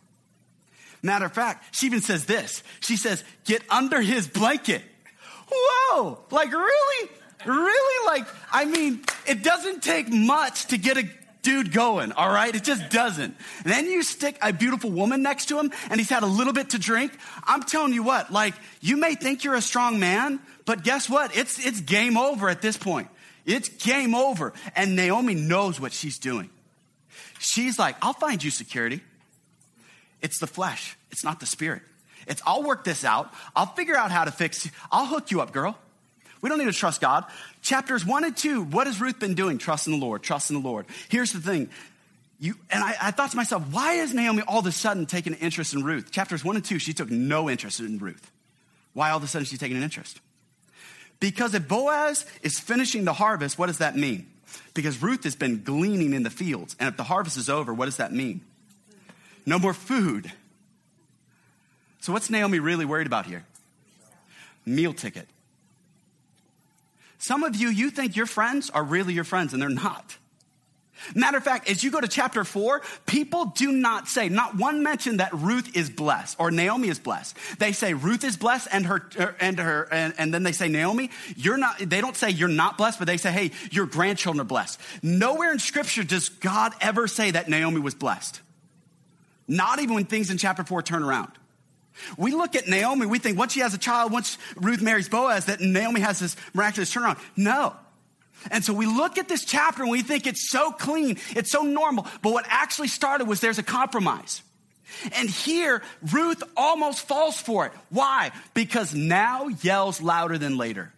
Matter 1.03 1.27
of 1.27 1.33
fact, 1.33 1.77
she 1.77 1.87
even 1.87 2.01
says 2.01 2.27
this. 2.27 2.63
She 2.81 2.97
says, 2.97 3.23
get 3.45 3.63
under 3.71 4.01
his 4.01 4.27
blanket. 4.27 4.83
Whoa, 5.51 6.19
like 6.31 6.53
really? 6.53 7.11
Really? 7.45 8.07
Like, 8.07 8.27
I 8.51 8.65
mean, 8.65 9.05
it 9.27 9.43
doesn't 9.43 9.83
take 9.83 10.09
much 10.09 10.67
to 10.67 10.79
get 10.79 10.97
a 10.97 11.09
dude 11.47 11.71
going, 11.71 12.11
all 12.11 12.29
right? 12.29 12.53
It 12.53 12.65
just 12.65 12.91
doesn't. 12.91 13.37
And 13.63 13.73
then 13.73 13.87
you 13.87 14.03
stick 14.03 14.37
a 14.43 14.53
beautiful 14.53 14.91
woman 14.91 15.23
next 15.23 15.47
to 15.47 15.61
him 15.61 15.71
and 15.89 16.01
he's 16.01 16.11
had 16.11 16.25
a 16.25 16.27
little 16.27 16.53
bit 16.53 16.71
to 16.71 16.79
drink. 16.79 17.17
I'm 17.45 17.63
telling 17.63 17.93
you 17.93 18.03
what, 18.03 18.33
like, 18.33 18.55
you 18.81 18.97
may 18.97 19.15
think 19.15 19.45
you're 19.45 19.55
a 19.55 19.63
strong 19.63 20.01
man, 20.01 20.41
but 20.65 20.83
guess 20.83 21.09
what? 21.09 21.37
It's, 21.37 21.65
it's 21.65 21.81
game 21.81 22.19
over 22.19 22.49
at 22.49 22.63
this 22.63 22.77
point. 22.77 23.07
It's 23.45 23.69
game 23.69 24.17
over. 24.17 24.55
And 24.75 24.97
Naomi 24.97 25.37
knows 25.37 25.79
what 25.79 25.93
she's 25.93 26.19
doing. 26.19 26.51
She's 27.39 27.79
like, 27.79 27.95
I'll 28.03 28.13
find 28.13 28.43
you 28.43 28.51
security. 28.51 29.01
It's 30.21 30.41
the 30.41 30.49
flesh, 30.49 30.97
it's 31.13 31.23
not 31.23 31.39
the 31.39 31.47
spirit. 31.47 31.83
It's, 32.27 32.43
I'll 32.45 32.65
work 32.65 32.83
this 32.83 33.05
out. 33.05 33.33
I'll 33.55 33.67
figure 33.67 33.97
out 33.97 34.11
how 34.11 34.25
to 34.25 34.33
fix 34.33 34.65
you. 34.65 34.73
I'll 34.91 35.07
hook 35.07 35.31
you 35.31 35.41
up, 35.43 35.53
girl. 35.53 35.79
We 36.41 36.49
don't 36.49 36.59
need 36.59 36.67
to 36.67 36.73
trust 36.73 37.01
God. 37.01 37.25
Chapters 37.63 38.05
one 38.05 38.25
and 38.25 38.37
two, 38.37 38.63
what 38.63 38.87
has 38.87 39.01
Ruth 39.01 39.19
been 39.19 39.35
doing? 39.35 39.59
Trust 39.59 39.87
in 39.87 39.93
the 39.93 39.99
Lord, 39.99 40.23
trust 40.23 40.51
in 40.51 40.61
the 40.61 40.69
Lord. 40.69 40.87
Here's 41.09 41.33
the 41.33 41.41
thing. 41.41 41.71
You, 42.39 42.55
and 42.71 42.85
I, 42.85 42.95
I 43.01 43.11
thought 43.13 43.31
to 43.31 43.37
myself, 43.37 43.65
why 43.71 43.95
is 43.95 44.13
Naomi 44.13 44.43
all 44.47 44.59
of 44.59 44.67
a 44.67 44.73
sudden 44.73 45.07
taking 45.07 45.33
an 45.33 45.39
interest 45.39 45.73
in 45.73 45.83
Ruth? 45.83 46.11
Chapters 46.11 46.45
one 46.45 46.57
and 46.57 46.65
two, 46.65 46.79
she 46.79 46.93
took 46.93 47.11
no 47.11 47.49
interest 47.49 47.81
in 47.81 47.99
Ruth. 47.99 48.31
Why 48.93 49.11
all 49.11 49.17
of 49.17 49.25
a 49.25 49.27
sudden 49.27 49.47
she's 49.47 49.59
taking 49.59 49.77
an 49.77 49.83
interest? 49.83 50.21
Because 51.19 51.55
if 51.55 51.67
Boaz 51.67 52.27
is 52.43 52.59
finishing 52.59 53.05
the 53.05 53.15
harvest, 53.15 53.59
what 53.59 53.67
does 53.67 53.79
that 53.79 53.97
mean? 53.97 54.27
Because 54.75 55.01
Ruth 55.03 55.25
has 55.25 55.35
been 55.35 55.63
gleaning 55.63 56.13
in 56.13 56.23
the 56.23 56.31
fields. 56.31 56.77
And 56.79 56.89
if 56.89 56.97
the 56.97 57.05
harvest 57.05 57.37
is 57.39 57.49
over, 57.49 57.73
what 57.73 57.87
does 57.87 57.97
that 57.97 58.13
mean? 58.13 58.43
No 59.47 59.59
more 59.59 59.73
food. 59.73 60.31
So, 62.01 62.13
what's 62.13 62.31
Naomi 62.31 62.59
really 62.59 62.85
worried 62.85 63.07
about 63.07 63.27
here? 63.27 63.45
Meal 64.65 64.93
ticket. 64.93 65.29
Some 67.27 67.43
of 67.43 67.57
you, 67.57 67.71
you 67.71 67.91
think 67.91 68.15
your 68.15 68.27
friends 68.27 68.71
are 68.71 68.85
really 68.85 69.13
your 69.13 69.25
friends, 69.25 69.53
and 69.53 69.61
they're 69.61 69.69
not. 69.69 70.17
Matter 71.17 71.39
of 71.39 71.43
fact, 71.43 71.69
as 71.69 71.83
you 71.83 71.91
go 71.91 72.01
to 72.01 72.07
chapter 72.07 72.45
four, 72.45 72.83
people 73.05 73.47
do 73.47 73.73
not 73.73 74.07
say, 74.07 74.29
not 74.29 74.57
one 74.57 74.85
mention 74.85 75.17
that 75.17 75.33
Ruth 75.33 75.77
is 75.77 75.91
blessed 75.91 76.37
or 76.39 76.53
Naomi 76.53 76.87
is 76.87 77.01
blessed. 77.01 77.37
They 77.59 77.73
say 77.73 77.95
Ruth 77.95 78.23
is 78.23 78.37
blessed 78.37 78.69
and 78.71 78.87
her, 78.87 79.11
er, 79.19 79.35
and 79.41 79.59
her, 79.59 79.89
and, 79.91 80.15
and 80.19 80.33
then 80.33 80.45
they 80.45 80.53
say, 80.53 80.69
Naomi, 80.69 81.11
you're 81.35 81.57
not, 81.57 81.81
they 81.81 82.01
don't 82.01 82.15
say 82.17 82.31
you're 82.31 82.47
not 82.47 82.79
blessed, 82.79 83.01
but 83.01 83.07
they 83.09 83.17
say, 83.17 83.33
hey, 83.33 83.51
your 83.73 83.87
grandchildren 83.87 84.41
are 84.41 84.45
blessed. 84.45 84.81
Nowhere 85.03 85.51
in 85.51 85.59
scripture 85.59 86.05
does 86.05 86.29
God 86.29 86.75
ever 86.81 87.09
say 87.09 87.33
that 87.33 87.49
Naomi 87.49 87.81
was 87.81 87.97
blessed. 87.97 88.41
Not 89.49 89.81
even 89.81 89.97
when 89.97 90.05
things 90.05 90.31
in 90.31 90.39
chapter 90.39 90.63
four 90.63 90.81
turn 90.81 91.03
around. 91.03 91.33
We 92.17 92.33
look 92.33 92.55
at 92.55 92.69
Naomi, 92.69 93.07
we 93.07 93.19
think 93.19 93.39
once 93.39 93.53
she 93.53 93.61
has 93.61 93.75
a 93.75 93.79
child, 93.79 94.13
once 94.13 94.39
Ruth 94.57 94.83
marries 94.83 95.09
Boaz, 95.09 95.47
that 95.47 95.61
Naomi 95.61 96.01
has 96.01 96.19
this 96.19 96.37
miraculous 96.55 96.93
turnaround. 96.93 97.19
No. 97.37 97.75
And 98.51 98.65
so 98.65 98.73
we 98.73 98.87
look 98.87 99.19
at 99.19 99.29
this 99.29 99.45
chapter 99.45 99.83
and 99.83 99.91
we 99.91 100.03
think 100.03 100.27
it's 100.27 100.49
so 100.49 100.71
clean, 100.71 101.19
it's 101.31 101.51
so 101.51 101.63
normal. 101.63 102.07
But 102.23 102.33
what 102.33 102.45
actually 102.49 102.89
started 102.89 103.27
was 103.27 103.41
there's 103.41 103.59
a 103.59 103.63
compromise. 103.63 104.43
And 105.13 105.29
here, 105.29 105.83
Ruth 106.13 106.43
almost 106.57 107.09
falls 107.09 107.41
for 107.41 107.67
it. 107.67 107.73
Why? 107.91 108.31
Because 108.55 108.95
now 108.95 109.49
yells 109.49 110.01
louder 110.01 110.39
than 110.39 110.57
later. 110.57 110.93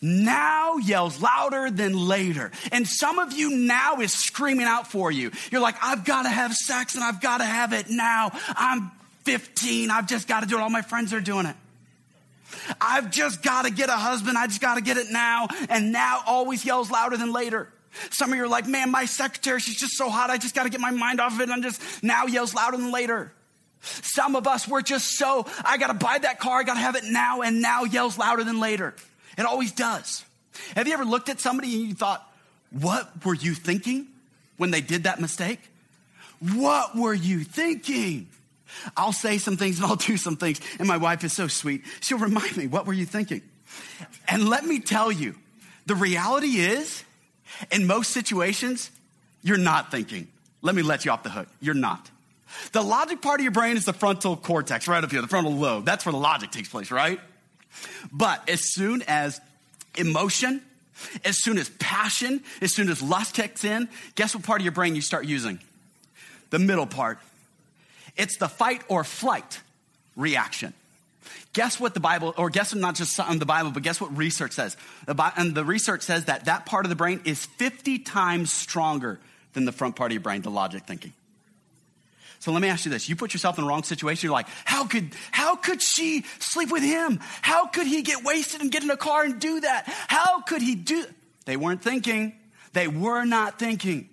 Now 0.00 0.76
yells 0.76 1.20
louder 1.20 1.70
than 1.70 1.92
later. 1.92 2.50
And 2.72 2.86
some 2.86 3.18
of 3.18 3.32
you 3.32 3.50
now 3.50 4.00
is 4.00 4.12
screaming 4.12 4.66
out 4.66 4.86
for 4.86 5.10
you. 5.10 5.32
You're 5.50 5.60
like, 5.60 5.76
I've 5.82 6.04
got 6.04 6.22
to 6.22 6.28
have 6.28 6.54
sex 6.54 6.94
and 6.94 7.04
I've 7.04 7.20
got 7.20 7.38
to 7.38 7.44
have 7.44 7.72
it 7.72 7.90
now. 7.90 8.30
I'm 8.48 8.90
15. 9.26 9.90
I've 9.90 10.06
just 10.06 10.28
got 10.28 10.40
to 10.40 10.46
do 10.46 10.56
it. 10.56 10.60
All 10.62 10.70
my 10.70 10.82
friends 10.82 11.12
are 11.12 11.20
doing 11.20 11.46
it. 11.46 11.56
I've 12.80 13.10
just 13.10 13.42
got 13.42 13.64
to 13.64 13.72
get 13.72 13.88
a 13.88 13.96
husband. 13.96 14.38
I 14.38 14.46
just 14.46 14.60
got 14.60 14.76
to 14.76 14.80
get 14.80 14.96
it 14.96 15.08
now. 15.10 15.48
And 15.68 15.90
now 15.92 16.22
always 16.26 16.64
yells 16.64 16.92
louder 16.92 17.16
than 17.16 17.32
later. 17.32 17.68
Some 18.10 18.30
of 18.30 18.38
you 18.38 18.44
are 18.44 18.48
like, 18.48 18.68
man, 18.68 18.90
my 18.92 19.04
secretary, 19.04 19.58
she's 19.58 19.76
just 19.76 19.96
so 19.96 20.08
hot. 20.08 20.30
I 20.30 20.38
just 20.38 20.54
got 20.54 20.62
to 20.62 20.70
get 20.70 20.80
my 20.80 20.92
mind 20.92 21.20
off 21.20 21.34
of 21.34 21.40
it. 21.40 21.50
And 21.50 21.60
just 21.62 22.04
now 22.04 22.26
yells 22.26 22.54
louder 22.54 22.76
than 22.76 22.92
later. 22.92 23.32
Some 23.80 24.36
of 24.36 24.46
us, 24.46 24.68
we're 24.68 24.82
just 24.82 25.18
so, 25.18 25.44
I 25.64 25.76
got 25.76 25.88
to 25.88 25.94
buy 25.94 26.18
that 26.18 26.38
car. 26.38 26.60
I 26.60 26.62
got 26.62 26.74
to 26.74 26.80
have 26.80 26.94
it 26.94 27.04
now. 27.04 27.42
And 27.42 27.60
now 27.60 27.82
yells 27.82 28.16
louder 28.16 28.44
than 28.44 28.60
later. 28.60 28.94
It 29.36 29.44
always 29.44 29.72
does. 29.72 30.24
Have 30.76 30.86
you 30.86 30.94
ever 30.94 31.04
looked 31.04 31.28
at 31.28 31.40
somebody 31.40 31.74
and 31.74 31.88
you 31.88 31.94
thought, 31.94 32.24
what 32.70 33.24
were 33.24 33.34
you 33.34 33.54
thinking 33.54 34.06
when 34.56 34.70
they 34.70 34.80
did 34.80 35.02
that 35.04 35.20
mistake? 35.20 35.58
What 36.38 36.96
were 36.96 37.14
you 37.14 37.42
thinking? 37.42 38.28
I'll 38.96 39.12
say 39.12 39.38
some 39.38 39.56
things 39.56 39.78
and 39.78 39.86
I'll 39.86 39.96
do 39.96 40.16
some 40.16 40.36
things. 40.36 40.60
And 40.78 40.86
my 40.86 40.96
wife 40.96 41.24
is 41.24 41.32
so 41.32 41.48
sweet. 41.48 41.82
She'll 42.00 42.18
remind 42.18 42.56
me, 42.56 42.66
what 42.66 42.86
were 42.86 42.92
you 42.92 43.06
thinking? 43.06 43.42
And 44.28 44.48
let 44.48 44.64
me 44.64 44.80
tell 44.80 45.10
you, 45.10 45.34
the 45.86 45.94
reality 45.94 46.58
is, 46.58 47.04
in 47.70 47.86
most 47.86 48.10
situations, 48.10 48.90
you're 49.42 49.56
not 49.56 49.90
thinking. 49.90 50.28
Let 50.62 50.74
me 50.74 50.82
let 50.82 51.04
you 51.04 51.10
off 51.10 51.22
the 51.22 51.30
hook. 51.30 51.48
You're 51.60 51.74
not. 51.74 52.10
The 52.72 52.82
logic 52.82 53.22
part 53.22 53.40
of 53.40 53.44
your 53.44 53.52
brain 53.52 53.76
is 53.76 53.84
the 53.84 53.92
frontal 53.92 54.36
cortex, 54.36 54.88
right 54.88 55.02
up 55.02 55.10
here, 55.10 55.20
the 55.20 55.28
frontal 55.28 55.52
lobe. 55.52 55.84
That's 55.84 56.04
where 56.04 56.12
the 56.12 56.18
logic 56.18 56.50
takes 56.50 56.68
place, 56.68 56.90
right? 56.90 57.20
But 58.12 58.48
as 58.48 58.72
soon 58.72 59.02
as 59.02 59.40
emotion, 59.96 60.62
as 61.24 61.42
soon 61.42 61.58
as 61.58 61.68
passion, 61.68 62.42
as 62.60 62.74
soon 62.74 62.88
as 62.88 63.02
lust 63.02 63.34
kicks 63.34 63.64
in, 63.64 63.88
guess 64.14 64.34
what 64.34 64.44
part 64.44 64.60
of 64.60 64.64
your 64.64 64.72
brain 64.72 64.94
you 64.94 65.02
start 65.02 65.26
using? 65.26 65.58
The 66.50 66.58
middle 66.58 66.86
part. 66.86 67.18
It's 68.16 68.36
the 68.38 68.48
fight 68.48 68.82
or 68.88 69.04
flight 69.04 69.60
reaction. 70.16 70.72
Guess 71.52 71.80
what 71.80 71.94
the 71.94 72.00
Bible, 72.00 72.34
or 72.36 72.50
guess 72.50 72.74
not 72.74 72.94
just 72.94 73.18
on 73.18 73.38
the 73.38 73.46
Bible, 73.46 73.70
but 73.70 73.82
guess 73.82 74.00
what 74.00 74.16
research 74.16 74.52
says? 74.52 74.76
And 75.08 75.54
the 75.54 75.64
research 75.64 76.02
says 76.02 76.26
that 76.26 76.44
that 76.44 76.66
part 76.66 76.84
of 76.84 76.90
the 76.90 76.96
brain 76.96 77.22
is 77.24 77.46
50 77.46 78.00
times 78.00 78.52
stronger 78.52 79.18
than 79.54 79.64
the 79.64 79.72
front 79.72 79.96
part 79.96 80.10
of 80.10 80.14
your 80.14 80.22
brain, 80.22 80.42
the 80.42 80.50
logic 80.50 80.84
thinking. 80.84 81.14
So 82.40 82.52
let 82.52 82.60
me 82.60 82.68
ask 82.68 82.84
you 82.84 82.90
this. 82.90 83.08
You 83.08 83.16
put 83.16 83.32
yourself 83.32 83.58
in 83.58 83.64
the 83.64 83.68
wrong 83.68 83.82
situation. 83.82 84.26
You're 84.26 84.34
like, 84.34 84.48
how 84.64 84.86
could, 84.86 85.10
how 85.32 85.56
could 85.56 85.80
she 85.80 86.24
sleep 86.38 86.70
with 86.70 86.82
him? 86.82 87.18
How 87.40 87.66
could 87.66 87.86
he 87.86 88.02
get 88.02 88.22
wasted 88.22 88.60
and 88.60 88.70
get 88.70 88.82
in 88.82 88.90
a 88.90 88.96
car 88.96 89.24
and 89.24 89.40
do 89.40 89.60
that? 89.60 89.84
How 90.08 90.42
could 90.42 90.60
he 90.60 90.74
do? 90.74 91.06
They 91.46 91.56
weren't 91.56 91.82
thinking. 91.82 92.34
They 92.72 92.88
were 92.88 93.24
not 93.24 93.58
thinking. 93.58 94.10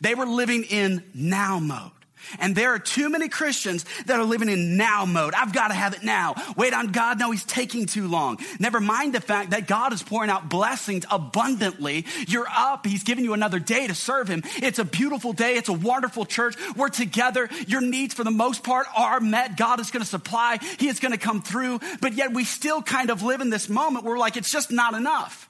They 0.00 0.14
were 0.14 0.26
living 0.26 0.64
in 0.64 1.04
now 1.14 1.58
mode. 1.58 1.92
And 2.38 2.54
there 2.54 2.74
are 2.74 2.78
too 2.78 3.08
many 3.08 3.28
Christians 3.28 3.84
that 4.06 4.18
are 4.18 4.24
living 4.24 4.48
in 4.48 4.76
now 4.76 5.04
mode. 5.04 5.34
I've 5.34 5.52
got 5.52 5.68
to 5.68 5.74
have 5.74 5.94
it 5.94 6.02
now. 6.02 6.34
Wait 6.56 6.72
on 6.72 6.92
God. 6.92 7.18
No, 7.18 7.30
he's 7.30 7.44
taking 7.44 7.86
too 7.86 8.08
long. 8.08 8.38
Never 8.58 8.80
mind 8.80 9.14
the 9.14 9.20
fact 9.20 9.50
that 9.50 9.66
God 9.66 9.92
is 9.92 10.02
pouring 10.02 10.30
out 10.30 10.48
blessings 10.48 11.04
abundantly. 11.10 12.06
You're 12.26 12.48
up. 12.48 12.86
He's 12.86 13.04
giving 13.04 13.24
you 13.24 13.34
another 13.34 13.58
day 13.58 13.86
to 13.86 13.94
serve 13.94 14.28
him. 14.28 14.42
It's 14.56 14.78
a 14.78 14.84
beautiful 14.84 15.32
day. 15.32 15.56
It's 15.56 15.68
a 15.68 15.72
wonderful 15.72 16.24
church. 16.24 16.56
We're 16.76 16.88
together. 16.88 17.48
Your 17.66 17.80
needs 17.80 18.14
for 18.14 18.24
the 18.24 18.30
most 18.30 18.62
part 18.62 18.86
are 18.96 19.20
met. 19.20 19.56
God 19.56 19.80
is 19.80 19.90
going 19.90 20.02
to 20.02 20.08
supply. 20.08 20.58
He 20.78 20.88
is 20.88 21.00
going 21.00 21.12
to 21.12 21.18
come 21.18 21.42
through. 21.42 21.80
But 22.00 22.14
yet 22.14 22.32
we 22.32 22.44
still 22.44 22.82
kind 22.82 23.10
of 23.10 23.22
live 23.22 23.40
in 23.40 23.50
this 23.50 23.68
moment 23.68 24.04
where 24.04 24.14
we're 24.14 24.20
like, 24.20 24.36
it's 24.36 24.50
just 24.50 24.70
not 24.70 24.94
enough. 24.94 25.48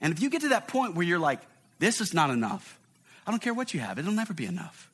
And 0.00 0.12
if 0.12 0.20
you 0.20 0.30
get 0.30 0.42
to 0.42 0.48
that 0.50 0.68
point 0.68 0.94
where 0.94 1.04
you're 1.04 1.18
like, 1.18 1.40
this 1.78 2.00
is 2.00 2.12
not 2.12 2.30
enough, 2.30 2.78
I 3.26 3.30
don't 3.30 3.40
care 3.40 3.54
what 3.54 3.72
you 3.72 3.80
have. 3.80 3.98
It'll 3.98 4.12
never 4.12 4.34
be 4.34 4.46
enough. 4.46 4.90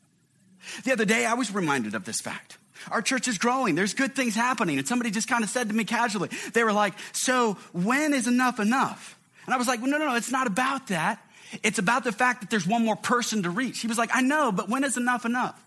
The 0.84 0.92
other 0.92 1.04
day, 1.04 1.24
I 1.26 1.34
was 1.34 1.52
reminded 1.52 1.94
of 1.94 2.04
this 2.04 2.20
fact. 2.20 2.58
Our 2.90 3.02
church 3.02 3.28
is 3.28 3.38
growing. 3.38 3.74
There's 3.74 3.94
good 3.94 4.14
things 4.14 4.34
happening. 4.34 4.78
And 4.78 4.86
somebody 4.86 5.10
just 5.10 5.28
kind 5.28 5.44
of 5.44 5.50
said 5.50 5.68
to 5.68 5.74
me 5.74 5.84
casually, 5.84 6.30
they 6.52 6.64
were 6.64 6.72
like, 6.72 6.94
So 7.12 7.54
when 7.72 8.14
is 8.14 8.26
enough 8.26 8.60
enough? 8.60 9.18
And 9.44 9.54
I 9.54 9.58
was 9.58 9.66
like, 9.66 9.80
well, 9.80 9.90
No, 9.90 9.98
no, 9.98 10.06
no, 10.06 10.16
it's 10.16 10.30
not 10.30 10.46
about 10.46 10.88
that. 10.88 11.22
It's 11.62 11.78
about 11.78 12.04
the 12.04 12.12
fact 12.12 12.42
that 12.42 12.50
there's 12.50 12.66
one 12.66 12.84
more 12.84 12.96
person 12.96 13.42
to 13.42 13.50
reach. 13.50 13.80
He 13.80 13.88
was 13.88 13.98
like, 13.98 14.10
I 14.14 14.22
know, 14.22 14.52
but 14.52 14.68
when 14.68 14.84
is 14.84 14.96
enough 14.96 15.24
enough? 15.24 15.62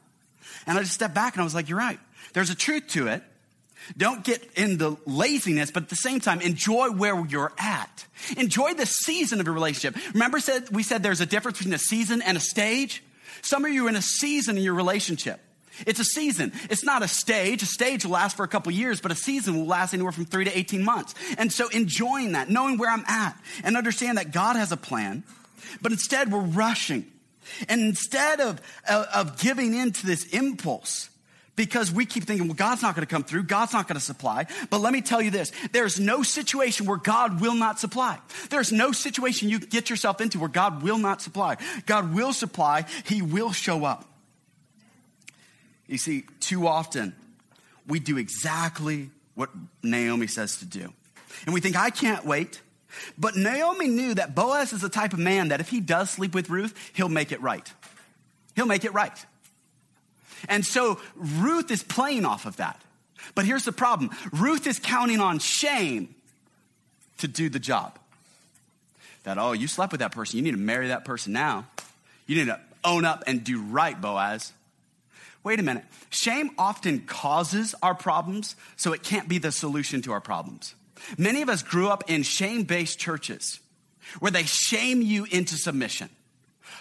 And 0.66 0.78
I 0.78 0.82
just 0.82 0.94
stepped 0.94 1.14
back 1.14 1.34
and 1.34 1.42
I 1.42 1.44
was 1.44 1.56
like, 1.56 1.70
You're 1.70 1.78
right. 1.78 2.00
There's 2.34 2.50
a 2.50 2.56
truth 2.56 2.88
to 2.90 3.08
it. 3.08 3.24
Don't 3.98 4.24
get 4.24 4.42
into 4.56 4.98
laziness, 5.06 5.70
but 5.70 5.84
at 5.84 5.90
the 5.90 5.98
same 5.98 6.22
time, 6.22 6.40
enjoy 6.40 6.90
where 6.92 7.20
you're 7.26 7.52
at. 7.58 8.06
Enjoy 8.38 8.74
the 8.74 8.86
season 8.86 9.42
of 9.42 9.46
your 9.46 9.54
relationship. 9.54 10.02
Remember, 10.14 10.40
said, 10.40 10.70
we 10.70 10.84
said 10.84 11.04
there's 11.04 11.20
a 11.20 11.26
difference 11.26 11.58
between 11.58 11.74
a 11.74 11.80
season 11.80 12.22
and 12.22 12.38
a 12.38 12.40
stage? 12.40 13.04
Some 13.44 13.66
of 13.66 13.72
you 13.72 13.86
are 13.86 13.90
in 13.90 13.96
a 13.96 14.02
season 14.02 14.58
in 14.58 14.64
your 14.64 14.74
relationship. 14.74 15.40
It's 15.86 16.00
a 16.00 16.06
season. 16.06 16.54
It's 16.70 16.84
not 16.84 17.04
a 17.04 17.08
stage. 17.08 17.62
A 17.64 17.66
stage 17.66 18.06
will 18.06 18.12
last 18.12 18.38
for 18.38 18.44
a 18.44 18.48
couple 18.48 18.72
years, 18.72 19.02
but 19.02 19.12
a 19.12 19.16
season 19.16 19.56
will 19.58 19.66
last 19.66 19.94
anywhere 19.94 20.12
from 20.12 20.26
three 20.26 20.46
to 20.46 20.58
18 20.58 20.84
months. 20.84 21.14
And 21.38 21.52
so 21.52 21.68
enjoying 21.70 22.34
that, 22.34 22.50
knowing 22.50 22.78
where 22.78 22.90
I'm 22.90 23.04
at, 23.08 23.38
and 23.64 23.76
understand 23.76 24.18
that 24.18 24.32
God 24.32 24.56
has 24.56 24.72
a 24.72 24.78
plan, 24.78 25.24
but 25.82 25.92
instead 25.92 26.32
we're 26.32 26.42
rushing. 26.42 27.06
And 27.68 27.82
instead 27.82 28.40
of, 28.40 28.62
of 28.90 29.40
giving 29.40 29.74
in 29.74 29.92
to 29.92 30.06
this 30.06 30.26
impulse, 30.28 31.10
because 31.56 31.92
we 31.92 32.06
keep 32.06 32.26
thinking, 32.26 32.48
well, 32.48 32.56
God's 32.56 32.82
not 32.82 32.96
going 32.96 33.06
to 33.06 33.12
come 33.12 33.24
through. 33.24 33.44
God's 33.44 33.74
not 33.74 33.88
going 33.88 34.00
to 34.00 34.04
supply. 34.04 34.48
But 34.70 34.82
let 34.82 34.92
me 34.92 35.02
tell 35.02 35.22
you 35.22 35.30
this. 35.30 35.52
There's 35.72 36.00
no 36.00 36.24
situation 36.24 36.86
where 36.86 36.98
God 36.98 37.42
will 37.42 37.54
not 37.54 37.80
supply. 37.80 38.20
There's 38.50 38.72
no 38.72 38.92
situation 38.92 39.50
you 39.50 39.60
get 39.60 39.90
yourself 39.90 40.20
into 40.20 40.40
where 40.40 40.50
God 40.50 40.82
will 40.82 40.98
not 40.98 41.22
supply. 41.22 41.58
God 41.86 42.14
will 42.14 42.34
supply. 42.34 42.86
He 43.06 43.22
will 43.22 43.52
show 43.52 43.86
up. 43.86 44.06
You 45.88 45.98
see, 45.98 46.24
too 46.40 46.68
often 46.68 47.16
we 47.88 48.00
do 48.00 48.18
exactly 48.18 49.12
what 49.36 49.50
Naomi 49.84 50.28
says 50.28 50.58
to 50.58 50.66
do. 50.66 50.92
And 51.46 51.54
we 51.54 51.60
think, 51.60 51.76
I 51.76 51.90
can't 51.90 52.26
wait. 52.26 52.62
But 53.18 53.36
Naomi 53.36 53.88
knew 53.88 54.14
that 54.16 54.34
Boaz 54.36 54.74
is 54.74 54.82
the 54.82 54.90
type 54.90 55.14
of 55.14 55.20
man 55.20 55.50
that 55.50 55.60
if 55.60 55.70
he 55.70 55.80
does 55.80 56.10
sleep 56.10 56.34
with 56.34 56.50
Ruth, 56.50 56.74
he'll 56.94 57.10
make 57.10 57.32
it 57.32 57.42
right. 57.42 57.72
He'll 58.56 58.66
make 58.66 58.86
it 58.86 58.94
right. 58.94 59.26
And 60.50 60.66
so 60.66 61.00
Ruth 61.16 61.72
is 61.72 61.84
playing 61.84 62.26
off 62.26 62.46
of 62.46 62.58
that. 62.58 62.82
But 63.36 63.46
here's 63.46 63.66
the 63.66 63.72
problem 63.72 64.12
Ruth 64.32 64.68
is 64.68 64.80
counting 64.80 65.20
on 65.20 65.40
shame 65.40 66.14
to 67.20 67.28
do 67.28 67.50
the 67.50 67.60
job. 67.60 67.98
That, 69.24 69.38
oh, 69.38 69.54
you 69.54 69.68
slept 69.68 69.92
with 69.94 70.00
that 70.00 70.12
person. 70.12 70.38
You 70.38 70.44
need 70.44 70.52
to 70.52 70.58
marry 70.58 70.90
that 70.90 71.06
person 71.06 71.32
now. 71.32 71.66
You 72.28 72.36
need 72.36 72.48
to 72.48 72.60
own 72.84 73.06
up 73.06 73.24
and 73.26 73.44
do 73.44 73.62
right, 73.62 74.00
Boaz. 74.00 74.52
Wait 75.44 75.60
a 75.60 75.64
minute. 75.64 75.84
Shame 76.10 76.52
often 76.58 77.02
causes 77.02 77.76
our 77.82 77.96
problems, 77.96 78.56
so 78.76 78.94
it 78.94 79.04
can't 79.04 79.28
be 79.28 79.38
the 79.38 79.52
solution 79.52 80.02
to 80.04 80.12
our 80.14 80.22
problems. 80.22 80.76
Many 81.18 81.42
of 81.42 81.50
us 81.50 81.64
grew 81.64 81.90
up 81.90 82.10
in 82.10 82.24
shame 82.24 82.64
based 82.64 83.00
churches 83.00 83.60
where 84.20 84.32
they 84.32 84.44
shame 84.44 85.02
you 85.02 85.26
into 85.26 85.56
submission. 85.56 86.10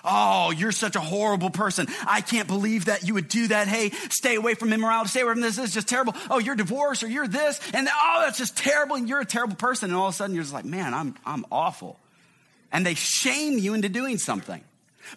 Oh, 0.04 0.50
you're 0.50 0.72
such 0.72 0.96
a 0.96 1.00
horrible 1.00 1.50
person. 1.50 1.86
I 2.06 2.20
can't 2.20 2.48
believe 2.48 2.86
that 2.86 3.06
you 3.06 3.14
would 3.14 3.28
do 3.28 3.48
that. 3.48 3.68
Hey, 3.68 3.90
stay 4.10 4.36
away 4.36 4.54
from 4.54 4.72
immorality. 4.72 5.10
Stay 5.10 5.20
away 5.20 5.32
from 5.32 5.40
this. 5.40 5.56
This 5.56 5.68
is 5.68 5.74
just 5.74 5.88
terrible. 5.88 6.14
Oh, 6.30 6.38
you're 6.38 6.56
divorced 6.56 7.02
or 7.02 7.08
you're 7.08 7.28
this. 7.28 7.60
And 7.72 7.88
oh, 7.88 8.22
that's 8.24 8.38
just 8.38 8.56
terrible. 8.56 8.96
And 8.96 9.08
you're 9.08 9.20
a 9.20 9.26
terrible 9.26 9.56
person. 9.56 9.90
And 9.90 9.98
all 9.98 10.08
of 10.08 10.14
a 10.14 10.16
sudden 10.16 10.34
you're 10.34 10.44
just 10.44 10.54
like, 10.54 10.64
man, 10.64 10.94
I'm, 10.94 11.14
I'm 11.24 11.44
awful. 11.50 11.98
And 12.72 12.86
they 12.86 12.94
shame 12.94 13.58
you 13.58 13.74
into 13.74 13.88
doing 13.88 14.18
something. 14.18 14.62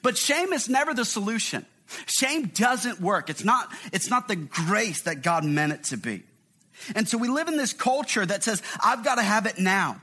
But 0.01 0.17
shame 0.17 0.53
is 0.53 0.69
never 0.69 0.93
the 0.93 1.05
solution. 1.05 1.65
Shame 2.07 2.47
doesn't 2.47 2.99
work. 2.99 3.29
It's 3.29 3.43
not, 3.43 3.71
it's 3.93 4.09
not 4.09 4.27
the 4.27 4.35
grace 4.35 5.01
that 5.03 5.21
God 5.21 5.45
meant 5.45 5.73
it 5.73 5.83
to 5.85 5.97
be. 5.97 6.23
And 6.95 7.07
so 7.07 7.17
we 7.17 7.29
live 7.29 7.47
in 7.47 7.57
this 7.57 7.73
culture 7.73 8.25
that 8.25 8.43
says, 8.43 8.61
I've 8.83 9.03
got 9.03 9.15
to 9.15 9.23
have 9.23 9.45
it 9.45 9.59
now. 9.59 10.01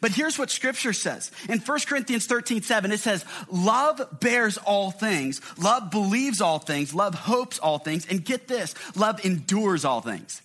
But 0.00 0.12
here's 0.12 0.38
what 0.38 0.50
scripture 0.50 0.92
says. 0.92 1.30
In 1.48 1.58
1 1.58 1.80
Corinthians 1.86 2.26
13, 2.26 2.62
7, 2.62 2.92
it 2.92 3.00
says, 3.00 3.24
love 3.50 4.00
bears 4.20 4.58
all 4.58 4.90
things. 4.90 5.40
Love 5.58 5.90
believes 5.90 6.40
all 6.40 6.58
things. 6.58 6.94
Love 6.94 7.14
hopes 7.14 7.58
all 7.58 7.78
things. 7.78 8.06
And 8.06 8.24
get 8.24 8.48
this, 8.48 8.74
love 8.96 9.24
endures 9.24 9.84
all 9.84 10.00
things. 10.00 10.40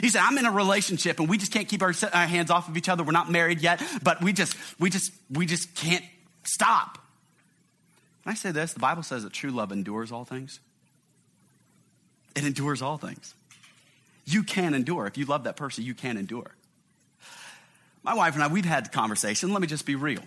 He 0.00 0.08
said, 0.08 0.22
I'm 0.22 0.38
in 0.38 0.46
a 0.46 0.50
relationship 0.50 1.20
and 1.20 1.28
we 1.28 1.36
just 1.36 1.52
can't 1.52 1.68
keep 1.68 1.82
our, 1.82 1.92
our 2.12 2.26
hands 2.26 2.50
off 2.50 2.68
of 2.68 2.76
each 2.76 2.88
other. 2.88 3.04
We're 3.04 3.12
not 3.12 3.30
married 3.30 3.60
yet, 3.60 3.82
but 4.02 4.22
we 4.22 4.32
just, 4.32 4.56
we 4.80 4.88
just, 4.88 5.12
we 5.30 5.46
just 5.46 5.74
can't 5.74 6.04
stop. 6.42 6.98
Can 8.22 8.32
I 8.32 8.34
say 8.34 8.50
this? 8.50 8.72
The 8.72 8.80
Bible 8.80 9.02
says 9.02 9.24
that 9.24 9.32
true 9.32 9.50
love 9.50 9.72
endures 9.72 10.10
all 10.10 10.24
things. 10.24 10.60
It 12.34 12.44
endures 12.44 12.80
all 12.80 12.96
things. 12.96 13.34
You 14.24 14.42
can 14.42 14.72
endure. 14.72 15.06
If 15.06 15.18
you 15.18 15.26
love 15.26 15.44
that 15.44 15.56
person, 15.56 15.84
you 15.84 15.94
can 15.94 16.16
endure. 16.16 16.54
My 18.04 18.12
wife 18.12 18.34
and 18.34 18.42
I, 18.42 18.48
we've 18.48 18.66
had 18.66 18.84
the 18.84 18.90
conversation. 18.90 19.52
Let 19.52 19.62
me 19.62 19.66
just 19.66 19.86
be 19.86 19.94
real. 19.94 20.20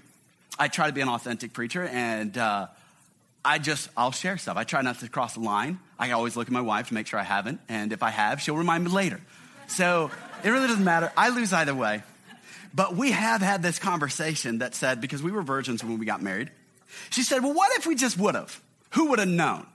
I 0.58 0.68
try 0.68 0.88
to 0.88 0.94
be 0.94 1.02
an 1.02 1.10
authentic 1.10 1.54
preacher, 1.54 1.84
and 1.84 2.36
uh, 2.36 2.68
I 3.46 3.60
just, 3.60 3.90
I'll 3.96 4.12
share 4.12 4.40
stuff. 4.40 4.58
I 4.58 4.64
try 4.64 4.82
not 4.82 5.00
to 5.00 5.10
cross 5.10 5.36
the 5.36 5.42
line. 5.42 5.80
I 6.00 6.12
always 6.12 6.36
look 6.36 6.48
at 6.48 6.52
my 6.52 6.62
wife 6.62 6.88
to 6.88 6.96
make 6.96 7.06
sure 7.06 7.20
I 7.20 7.24
haven't, 7.24 7.62
and 7.70 7.94
if 7.94 8.02
I 8.02 8.10
have, 8.10 8.42
she'll 8.42 8.58
remind 8.58 8.84
me 8.84 8.90
later. 8.90 9.22
So 9.68 10.10
it 10.44 10.50
really 10.50 10.68
doesn't 10.68 10.84
matter. 10.84 11.12
I 11.16 11.30
lose 11.30 11.54
either 11.54 11.76
way. 11.76 12.02
But 12.74 12.96
we 12.96 13.12
have 13.12 13.42
had 13.42 13.62
this 13.62 13.78
conversation 13.78 14.60
that 14.60 14.74
said, 14.74 15.00
because 15.00 15.22
we 15.22 15.32
were 15.32 15.44
virgins 15.44 15.84
when 15.84 16.00
we 16.00 16.06
got 16.06 16.22
married, 16.22 16.50
she 17.12 17.22
said, 17.22 17.44
Well, 17.44 17.54
what 17.54 17.78
if 17.78 17.86
we 17.86 17.94
just 17.94 18.18
would 18.18 18.34
have? 18.34 18.60
Who 18.92 19.10
would 19.12 19.20
have 19.20 19.28
known? 19.28 19.68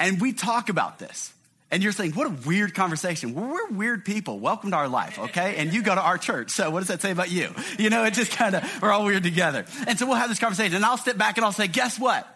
And 0.00 0.20
we 0.20 0.32
talk 0.32 0.68
about 0.68 0.98
this. 0.98 1.32
And 1.70 1.82
you're 1.82 1.92
saying, 1.92 2.12
what 2.12 2.26
a 2.26 2.48
weird 2.48 2.74
conversation. 2.74 3.34
Well, 3.34 3.48
we're 3.48 3.68
weird 3.68 4.04
people. 4.04 4.40
Welcome 4.40 4.72
to 4.72 4.76
our 4.76 4.88
life, 4.88 5.18
okay? 5.18 5.56
And 5.56 5.72
you 5.72 5.82
go 5.82 5.94
to 5.94 6.00
our 6.00 6.18
church. 6.18 6.50
So 6.50 6.68
what 6.70 6.80
does 6.80 6.88
that 6.88 7.00
say 7.00 7.12
about 7.12 7.30
you? 7.30 7.54
You 7.78 7.90
know, 7.90 8.04
it 8.04 8.14
just 8.14 8.32
kind 8.32 8.56
of, 8.56 8.82
we're 8.82 8.90
all 8.90 9.04
weird 9.04 9.22
together. 9.22 9.64
And 9.86 9.96
so 9.96 10.06
we'll 10.06 10.16
have 10.16 10.28
this 10.28 10.40
conversation. 10.40 10.74
And 10.74 10.84
I'll 10.84 10.96
step 10.96 11.16
back 11.16 11.36
and 11.36 11.44
I'll 11.44 11.52
say, 11.52 11.68
guess 11.68 11.98
what? 11.98 12.26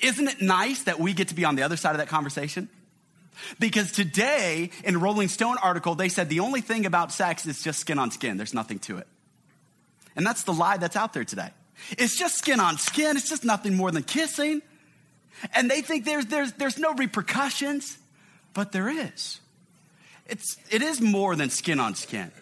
Isn't 0.00 0.26
it 0.26 0.42
nice 0.42 0.82
that 0.84 0.98
we 0.98 1.12
get 1.12 1.28
to 1.28 1.34
be 1.34 1.44
on 1.44 1.54
the 1.54 1.62
other 1.62 1.76
side 1.76 1.92
of 1.92 1.98
that 1.98 2.08
conversation? 2.08 2.68
Because 3.60 3.92
today, 3.92 4.70
in 4.82 4.98
Rolling 4.98 5.28
Stone 5.28 5.58
article, 5.62 5.94
they 5.94 6.08
said 6.08 6.28
the 6.28 6.40
only 6.40 6.60
thing 6.60 6.86
about 6.86 7.12
sex 7.12 7.46
is 7.46 7.62
just 7.62 7.78
skin 7.78 7.98
on 7.98 8.10
skin. 8.10 8.36
There's 8.36 8.54
nothing 8.54 8.80
to 8.80 8.98
it. 8.98 9.06
And 10.16 10.26
that's 10.26 10.42
the 10.42 10.52
lie 10.52 10.78
that's 10.78 10.96
out 10.96 11.12
there 11.12 11.24
today. 11.24 11.50
It's 11.98 12.18
just 12.18 12.36
skin 12.36 12.58
on 12.58 12.78
skin. 12.78 13.16
It's 13.16 13.28
just 13.28 13.44
nothing 13.44 13.76
more 13.76 13.90
than 13.92 14.02
kissing. 14.02 14.62
And 15.54 15.70
they 15.70 15.82
think 15.82 16.04
there's, 16.04 16.26
there's, 16.26 16.52
there's 16.54 16.78
no 16.78 16.94
repercussions, 16.94 17.98
but 18.56 18.72
there 18.72 18.88
is. 18.88 19.38
It's, 20.26 20.56
it 20.70 20.80
is 20.82 21.00
more 21.00 21.36
than 21.36 21.50
skin 21.50 21.78
on 21.78 21.94
skin. 21.94 22.32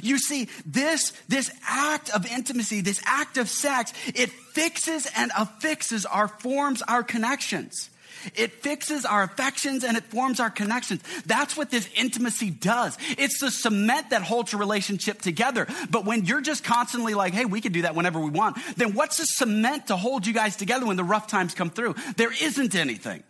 You 0.00 0.16
see, 0.16 0.48
this, 0.64 1.12
this 1.28 1.50
act 1.68 2.08
of 2.10 2.24
intimacy, 2.24 2.80
this 2.80 3.02
act 3.04 3.36
of 3.36 3.48
sex, 3.48 3.92
it 4.14 4.30
fixes 4.30 5.08
and 5.16 5.32
affixes 5.36 6.06
our 6.06 6.28
forms, 6.28 6.82
our 6.82 7.02
connections. 7.02 7.90
It 8.36 8.52
fixes 8.52 9.04
our 9.04 9.24
affections 9.24 9.82
and 9.82 9.96
it 9.96 10.04
forms 10.04 10.38
our 10.38 10.50
connections. 10.50 11.02
That's 11.26 11.56
what 11.56 11.70
this 11.70 11.88
intimacy 11.96 12.50
does. 12.50 12.96
It's 13.18 13.40
the 13.40 13.50
cement 13.50 14.10
that 14.10 14.22
holds 14.22 14.54
a 14.54 14.56
relationship 14.56 15.20
together. 15.20 15.66
But 15.90 16.04
when 16.04 16.24
you're 16.24 16.40
just 16.40 16.62
constantly 16.62 17.14
like, 17.14 17.34
hey, 17.34 17.44
we 17.44 17.60
can 17.60 17.72
do 17.72 17.82
that 17.82 17.96
whenever 17.96 18.20
we 18.20 18.30
want, 18.30 18.56
then 18.76 18.94
what's 18.94 19.18
the 19.18 19.26
cement 19.26 19.88
to 19.88 19.96
hold 19.96 20.26
you 20.26 20.32
guys 20.32 20.56
together 20.56 20.86
when 20.86 20.96
the 20.96 21.04
rough 21.04 21.26
times 21.26 21.54
come 21.54 21.70
through? 21.70 21.96
There 22.16 22.32
isn't 22.32 22.76
anything. 22.76 23.24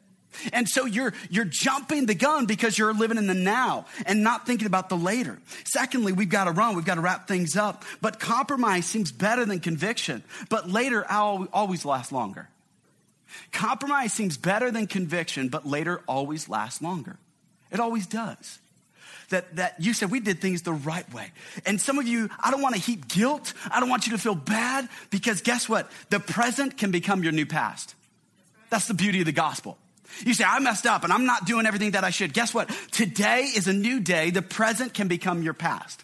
And 0.52 0.68
so 0.68 0.86
you're, 0.86 1.12
you're 1.30 1.44
jumping 1.44 2.06
the 2.06 2.14
gun 2.14 2.46
because 2.46 2.78
you're 2.78 2.94
living 2.94 3.18
in 3.18 3.26
the 3.26 3.34
now 3.34 3.86
and 4.04 4.22
not 4.22 4.46
thinking 4.46 4.66
about 4.66 4.88
the 4.88 4.96
later. 4.96 5.38
Secondly, 5.64 6.12
we've 6.12 6.28
got 6.28 6.44
to 6.44 6.52
run. 6.52 6.76
We've 6.76 6.84
got 6.84 6.96
to 6.96 7.00
wrap 7.00 7.28
things 7.28 7.56
up. 7.56 7.84
But 8.00 8.20
compromise 8.20 8.86
seems 8.86 9.12
better 9.12 9.44
than 9.44 9.60
conviction. 9.60 10.22
But 10.48 10.68
later 10.68 11.04
I'll 11.08 11.48
always 11.52 11.84
lasts 11.84 12.12
longer. 12.12 12.48
Compromise 13.52 14.12
seems 14.12 14.36
better 14.36 14.70
than 14.70 14.86
conviction, 14.86 15.48
but 15.48 15.66
later 15.66 16.02
always 16.08 16.48
lasts 16.48 16.82
longer. 16.82 17.18
It 17.70 17.80
always 17.80 18.06
does. 18.06 18.58
That, 19.30 19.56
that 19.56 19.74
you 19.80 19.92
said 19.92 20.12
we 20.12 20.20
did 20.20 20.40
things 20.40 20.62
the 20.62 20.72
right 20.72 21.12
way. 21.12 21.32
And 21.64 21.80
some 21.80 21.98
of 21.98 22.06
you, 22.06 22.30
I 22.40 22.52
don't 22.52 22.62
want 22.62 22.76
to 22.76 22.80
heap 22.80 23.08
guilt. 23.08 23.54
I 23.70 23.80
don't 23.80 23.88
want 23.88 24.06
you 24.06 24.12
to 24.12 24.18
feel 24.18 24.36
bad 24.36 24.88
because 25.10 25.40
guess 25.40 25.68
what? 25.68 25.90
The 26.10 26.20
present 26.20 26.78
can 26.78 26.92
become 26.92 27.24
your 27.24 27.32
new 27.32 27.46
past. 27.46 27.96
That's 28.70 28.86
the 28.86 28.94
beauty 28.94 29.20
of 29.20 29.26
the 29.26 29.32
gospel. 29.32 29.78
You 30.24 30.34
say, 30.34 30.44
I 30.44 30.58
messed 30.60 30.86
up 30.86 31.04
and 31.04 31.12
I'm 31.12 31.26
not 31.26 31.46
doing 31.46 31.66
everything 31.66 31.92
that 31.92 32.04
I 32.04 32.10
should. 32.10 32.32
Guess 32.32 32.54
what? 32.54 32.70
Today 32.90 33.50
is 33.56 33.68
a 33.68 33.72
new 33.72 34.00
day. 34.00 34.30
The 34.30 34.42
present 34.42 34.94
can 34.94 35.08
become 35.08 35.42
your 35.42 35.54
past. 35.54 36.02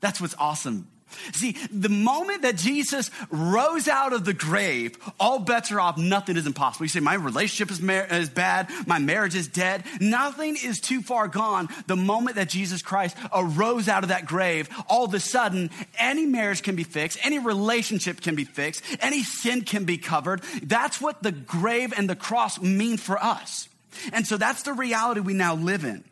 That's 0.00 0.20
what's 0.20 0.34
awesome 0.38 0.88
See, 1.32 1.56
the 1.70 1.88
moment 1.88 2.42
that 2.42 2.56
Jesus 2.56 3.10
rose 3.30 3.88
out 3.88 4.12
of 4.12 4.24
the 4.24 4.34
grave, 4.34 4.96
all 5.18 5.38
bets 5.38 5.70
are 5.72 5.80
off. 5.80 5.98
Nothing 5.98 6.36
is 6.36 6.46
impossible. 6.46 6.84
You 6.84 6.88
say, 6.88 7.00
my 7.00 7.14
relationship 7.14 7.70
is, 7.70 7.80
mar- 7.80 8.06
is 8.10 8.28
bad. 8.28 8.68
My 8.86 8.98
marriage 8.98 9.34
is 9.34 9.48
dead. 9.48 9.84
Nothing 10.00 10.56
is 10.56 10.80
too 10.80 11.02
far 11.02 11.28
gone. 11.28 11.68
The 11.86 11.96
moment 11.96 12.36
that 12.36 12.48
Jesus 12.48 12.82
Christ 12.82 13.16
arose 13.32 13.88
out 13.88 14.02
of 14.02 14.08
that 14.08 14.26
grave, 14.26 14.68
all 14.88 15.04
of 15.04 15.14
a 15.14 15.20
sudden, 15.20 15.70
any 15.98 16.26
marriage 16.26 16.62
can 16.62 16.76
be 16.76 16.84
fixed. 16.84 17.18
Any 17.22 17.38
relationship 17.38 18.20
can 18.20 18.34
be 18.34 18.44
fixed. 18.44 18.82
Any 19.00 19.22
sin 19.22 19.62
can 19.62 19.84
be 19.84 19.98
covered. 19.98 20.42
That's 20.62 21.00
what 21.00 21.22
the 21.22 21.32
grave 21.32 21.92
and 21.96 22.08
the 22.08 22.16
cross 22.16 22.60
mean 22.60 22.96
for 22.96 23.22
us. 23.22 23.68
And 24.12 24.26
so 24.26 24.36
that's 24.36 24.62
the 24.62 24.72
reality 24.72 25.20
we 25.20 25.34
now 25.34 25.54
live 25.54 25.84
in. 25.84 26.04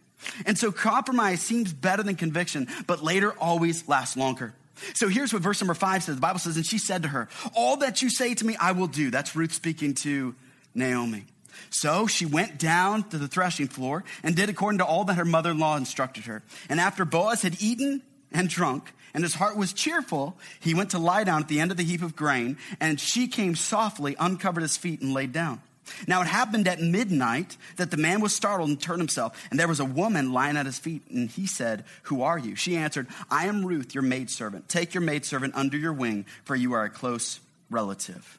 And 0.44 0.58
so 0.58 0.70
compromise 0.70 1.40
seems 1.40 1.72
better 1.72 2.02
than 2.02 2.14
conviction, 2.14 2.68
but 2.86 3.02
later 3.02 3.32
always 3.32 3.88
lasts 3.88 4.16
longer. 4.16 4.54
So 4.94 5.08
here's 5.08 5.32
what 5.32 5.42
verse 5.42 5.60
number 5.60 5.74
five 5.74 6.02
says. 6.02 6.14
The 6.16 6.20
Bible 6.20 6.38
says, 6.38 6.56
and 6.56 6.66
she 6.66 6.78
said 6.78 7.02
to 7.02 7.08
her, 7.08 7.28
all 7.54 7.78
that 7.78 8.02
you 8.02 8.10
say 8.10 8.34
to 8.34 8.44
me, 8.44 8.56
I 8.60 8.72
will 8.72 8.86
do. 8.86 9.10
That's 9.10 9.36
Ruth 9.36 9.52
speaking 9.52 9.94
to 10.02 10.34
Naomi. 10.74 11.24
So 11.68 12.06
she 12.06 12.26
went 12.26 12.58
down 12.58 13.08
to 13.10 13.18
the 13.18 13.28
threshing 13.28 13.68
floor 13.68 14.04
and 14.22 14.34
did 14.34 14.48
according 14.48 14.78
to 14.78 14.84
all 14.84 15.04
that 15.04 15.14
her 15.14 15.24
mother-in-law 15.24 15.76
instructed 15.76 16.24
her. 16.24 16.42
And 16.68 16.80
after 16.80 17.04
Boaz 17.04 17.42
had 17.42 17.62
eaten 17.62 18.02
and 18.32 18.48
drunk, 18.48 18.92
and 19.12 19.24
his 19.24 19.34
heart 19.34 19.56
was 19.56 19.72
cheerful, 19.72 20.38
he 20.60 20.72
went 20.72 20.90
to 20.90 20.98
lie 20.98 21.24
down 21.24 21.42
at 21.42 21.48
the 21.48 21.60
end 21.60 21.72
of 21.72 21.76
the 21.76 21.82
heap 21.82 22.02
of 22.02 22.14
grain, 22.14 22.58
and 22.78 23.00
she 23.00 23.26
came 23.26 23.56
softly, 23.56 24.14
uncovered 24.20 24.62
his 24.62 24.76
feet, 24.76 25.00
and 25.00 25.12
laid 25.12 25.32
down. 25.32 25.60
Now 26.06 26.22
it 26.22 26.26
happened 26.26 26.68
at 26.68 26.80
midnight 26.80 27.56
that 27.76 27.90
the 27.90 27.96
man 27.96 28.20
was 28.20 28.34
startled 28.34 28.68
and 28.68 28.80
turned 28.80 29.00
himself, 29.00 29.40
and 29.50 29.58
there 29.58 29.68
was 29.68 29.80
a 29.80 29.84
woman 29.84 30.32
lying 30.32 30.56
at 30.56 30.66
his 30.66 30.78
feet, 30.78 31.02
and 31.10 31.30
he 31.30 31.46
said, 31.46 31.84
Who 32.04 32.22
are 32.22 32.38
you? 32.38 32.56
She 32.56 32.76
answered, 32.76 33.06
I 33.30 33.46
am 33.46 33.64
Ruth, 33.64 33.94
your 33.94 34.02
maidservant. 34.02 34.68
Take 34.68 34.94
your 34.94 35.02
maidservant 35.02 35.54
under 35.54 35.76
your 35.76 35.92
wing, 35.92 36.26
for 36.44 36.56
you 36.56 36.72
are 36.72 36.84
a 36.84 36.90
close 36.90 37.40
relative. 37.70 38.38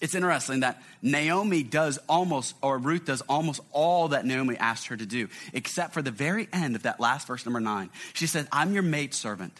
It's 0.00 0.14
interesting 0.14 0.60
that 0.60 0.82
Naomi 1.00 1.62
does 1.62 1.98
almost, 2.08 2.54
or 2.60 2.76
Ruth 2.76 3.06
does 3.06 3.22
almost 3.22 3.60
all 3.72 4.08
that 4.08 4.26
Naomi 4.26 4.56
asked 4.56 4.88
her 4.88 4.96
to 4.96 5.06
do, 5.06 5.28
except 5.54 5.94
for 5.94 6.02
the 6.02 6.10
very 6.10 6.48
end 6.52 6.76
of 6.76 6.82
that 6.82 7.00
last 7.00 7.26
verse, 7.26 7.46
number 7.46 7.60
nine. 7.60 7.88
She 8.12 8.26
said, 8.26 8.46
I'm 8.52 8.74
your 8.74 8.82
maidservant. 8.82 9.58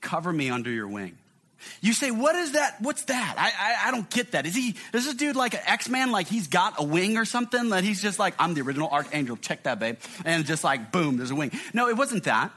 Cover 0.00 0.32
me 0.32 0.48
under 0.48 0.70
your 0.70 0.88
wing. 0.88 1.18
You 1.80 1.92
say, 1.92 2.10
what 2.10 2.34
is 2.36 2.52
that? 2.52 2.80
What's 2.80 3.04
that? 3.04 3.34
I, 3.36 3.86
I, 3.86 3.88
I 3.88 3.90
don't 3.90 4.08
get 4.10 4.32
that. 4.32 4.46
Is 4.46 4.54
he, 4.54 4.76
is 4.92 5.04
this 5.04 5.14
dude 5.14 5.36
like 5.36 5.54
an 5.54 5.60
X-Man, 5.66 6.10
like 6.10 6.26
he's 6.26 6.46
got 6.46 6.74
a 6.78 6.84
wing 6.84 7.16
or 7.16 7.24
something? 7.24 7.70
That 7.70 7.84
he's 7.84 8.02
just 8.02 8.18
like, 8.18 8.34
I'm 8.38 8.54
the 8.54 8.62
original 8.62 8.88
archangel, 8.88 9.36
check 9.36 9.64
that, 9.64 9.78
babe. 9.78 9.96
And 10.24 10.44
just 10.46 10.64
like, 10.64 10.92
boom, 10.92 11.16
there's 11.16 11.30
a 11.30 11.34
wing. 11.34 11.52
No, 11.74 11.88
it 11.88 11.96
wasn't 11.96 12.24
that. 12.24 12.52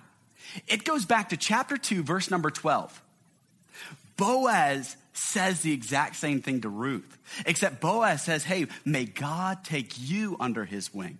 It 0.68 0.84
goes 0.84 1.06
back 1.06 1.30
to 1.30 1.38
chapter 1.38 1.78
2, 1.78 2.04
verse 2.04 2.30
number 2.30 2.50
12. 2.50 3.02
Boaz 4.18 4.96
says 5.14 5.62
the 5.62 5.74
exact 5.74 6.16
same 6.16 6.42
thing 6.42 6.62
to 6.62 6.70
Ruth, 6.70 7.18
except 7.46 7.82
Boaz 7.82 8.22
says, 8.24 8.44
hey, 8.44 8.68
may 8.86 9.06
God 9.06 9.64
take 9.64 9.94
you 10.00 10.38
under 10.40 10.66
his 10.66 10.94
wing. 10.94 11.20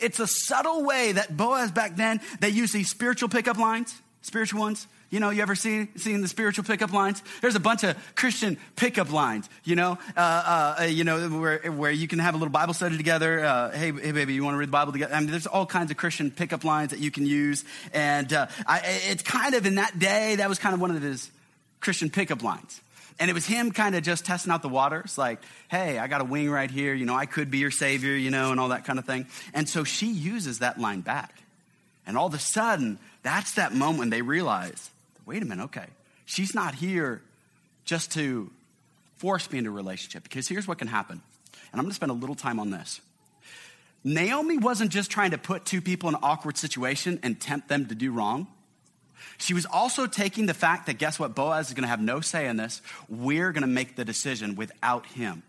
It's 0.00 0.20
a 0.20 0.26
subtle 0.26 0.84
way 0.84 1.12
that 1.12 1.36
Boaz 1.36 1.70
back 1.70 1.96
then, 1.96 2.20
they 2.40 2.50
used 2.50 2.72
these 2.72 2.88
spiritual 2.88 3.28
pickup 3.28 3.58
lines, 3.58 4.00
spiritual 4.22 4.60
ones. 4.60 4.86
You 5.12 5.20
know, 5.20 5.28
you 5.28 5.42
ever 5.42 5.54
seen, 5.54 5.88
seen 5.98 6.22
the 6.22 6.26
spiritual 6.26 6.64
pickup 6.64 6.90
lines? 6.90 7.22
There's 7.42 7.54
a 7.54 7.60
bunch 7.60 7.84
of 7.84 7.98
Christian 8.14 8.56
pickup 8.76 9.12
lines, 9.12 9.46
you 9.62 9.76
know, 9.76 9.98
uh, 10.16 10.74
uh, 10.80 10.84
you 10.84 11.04
know, 11.04 11.28
where, 11.28 11.58
where 11.70 11.90
you 11.90 12.08
can 12.08 12.18
have 12.18 12.34
a 12.34 12.38
little 12.38 12.50
Bible 12.50 12.72
study 12.72 12.96
together. 12.96 13.44
Uh, 13.44 13.70
hey, 13.72 13.92
hey, 13.92 14.12
baby, 14.12 14.32
you 14.32 14.42
want 14.42 14.54
to 14.54 14.58
read 14.58 14.70
the 14.70 14.72
Bible 14.72 14.90
together? 14.90 15.14
I 15.14 15.20
mean, 15.20 15.30
there's 15.30 15.46
all 15.46 15.66
kinds 15.66 15.90
of 15.90 15.98
Christian 15.98 16.30
pickup 16.30 16.64
lines 16.64 16.92
that 16.92 16.98
you 16.98 17.10
can 17.10 17.26
use. 17.26 17.62
And 17.92 18.32
uh, 18.32 18.46
I, 18.66 18.80
it's 19.10 19.22
kind 19.22 19.54
of 19.54 19.66
in 19.66 19.74
that 19.74 19.98
day, 19.98 20.36
that 20.36 20.48
was 20.48 20.58
kind 20.58 20.74
of 20.74 20.80
one 20.80 20.90
of 20.90 21.02
his 21.02 21.30
Christian 21.80 22.08
pickup 22.08 22.42
lines. 22.42 22.80
And 23.20 23.30
it 23.30 23.34
was 23.34 23.44
him 23.44 23.70
kind 23.70 23.94
of 23.94 24.02
just 24.02 24.24
testing 24.24 24.50
out 24.50 24.62
the 24.62 24.70
waters, 24.70 25.18
like, 25.18 25.40
hey, 25.68 25.98
I 25.98 26.06
got 26.06 26.22
a 26.22 26.24
wing 26.24 26.50
right 26.50 26.70
here, 26.70 26.94
you 26.94 27.04
know, 27.04 27.14
I 27.14 27.26
could 27.26 27.50
be 27.50 27.58
your 27.58 27.70
savior, 27.70 28.16
you 28.16 28.30
know, 28.30 28.50
and 28.50 28.58
all 28.58 28.68
that 28.70 28.86
kind 28.86 28.98
of 28.98 29.04
thing. 29.04 29.26
And 29.52 29.68
so 29.68 29.84
she 29.84 30.10
uses 30.10 30.60
that 30.60 30.80
line 30.80 31.02
back. 31.02 31.42
And 32.06 32.16
all 32.16 32.28
of 32.28 32.32
a 32.32 32.38
sudden, 32.38 32.98
that's 33.22 33.56
that 33.56 33.74
moment 33.74 33.98
when 33.98 34.10
they 34.10 34.22
realize 34.22 34.88
wait 35.26 35.42
a 35.42 35.46
minute, 35.46 35.64
okay. 35.64 35.86
She's 36.24 36.54
not 36.54 36.74
here 36.74 37.22
just 37.84 38.12
to 38.12 38.50
force 39.16 39.50
me 39.50 39.58
into 39.58 39.70
a 39.70 39.74
relationship 39.74 40.22
because 40.22 40.48
here's 40.48 40.66
what 40.66 40.78
can 40.78 40.88
happen. 40.88 41.22
And 41.72 41.78
I'm 41.78 41.80
going 41.80 41.90
to 41.90 41.94
spend 41.94 42.10
a 42.10 42.14
little 42.14 42.34
time 42.34 42.58
on 42.58 42.70
this. 42.70 43.00
Naomi 44.04 44.58
wasn't 44.58 44.90
just 44.90 45.10
trying 45.10 45.30
to 45.30 45.38
put 45.38 45.64
two 45.64 45.80
people 45.80 46.08
in 46.08 46.16
an 46.16 46.20
awkward 46.22 46.56
situation 46.56 47.20
and 47.22 47.40
tempt 47.40 47.68
them 47.68 47.86
to 47.86 47.94
do 47.94 48.10
wrong. 48.10 48.48
She 49.38 49.54
was 49.54 49.66
also 49.66 50.06
taking 50.06 50.46
the 50.46 50.54
fact 50.54 50.86
that 50.86 50.94
guess 50.98 51.18
what? 51.18 51.34
Boaz 51.34 51.68
is 51.68 51.74
going 51.74 51.82
to 51.82 51.88
have 51.88 52.00
no 52.00 52.20
say 52.20 52.48
in 52.48 52.56
this. 52.56 52.82
We're 53.08 53.52
going 53.52 53.62
to 53.62 53.68
make 53.68 53.96
the 53.96 54.04
decision 54.04 54.56
without 54.56 55.06
him. 55.06 55.42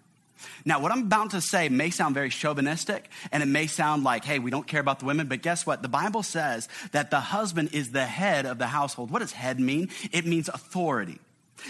Now, 0.65 0.79
what 0.79 0.91
I'm 0.91 1.03
about 1.03 1.31
to 1.31 1.41
say 1.41 1.69
may 1.69 1.89
sound 1.89 2.15
very 2.15 2.29
chauvinistic 2.29 3.09
and 3.31 3.41
it 3.41 3.47
may 3.47 3.67
sound 3.67 4.03
like, 4.03 4.25
hey, 4.25 4.39
we 4.39 4.51
don't 4.51 4.67
care 4.67 4.81
about 4.81 4.99
the 4.99 5.05
women, 5.05 5.27
but 5.27 5.41
guess 5.41 5.65
what? 5.65 5.81
The 5.81 5.89
Bible 5.89 6.23
says 6.23 6.67
that 6.91 7.11
the 7.11 7.19
husband 7.19 7.69
is 7.73 7.91
the 7.91 8.05
head 8.05 8.45
of 8.45 8.57
the 8.57 8.67
household. 8.67 9.11
What 9.11 9.19
does 9.19 9.31
head 9.31 9.59
mean? 9.59 9.89
It 10.11 10.25
means 10.25 10.49
authority. 10.49 11.19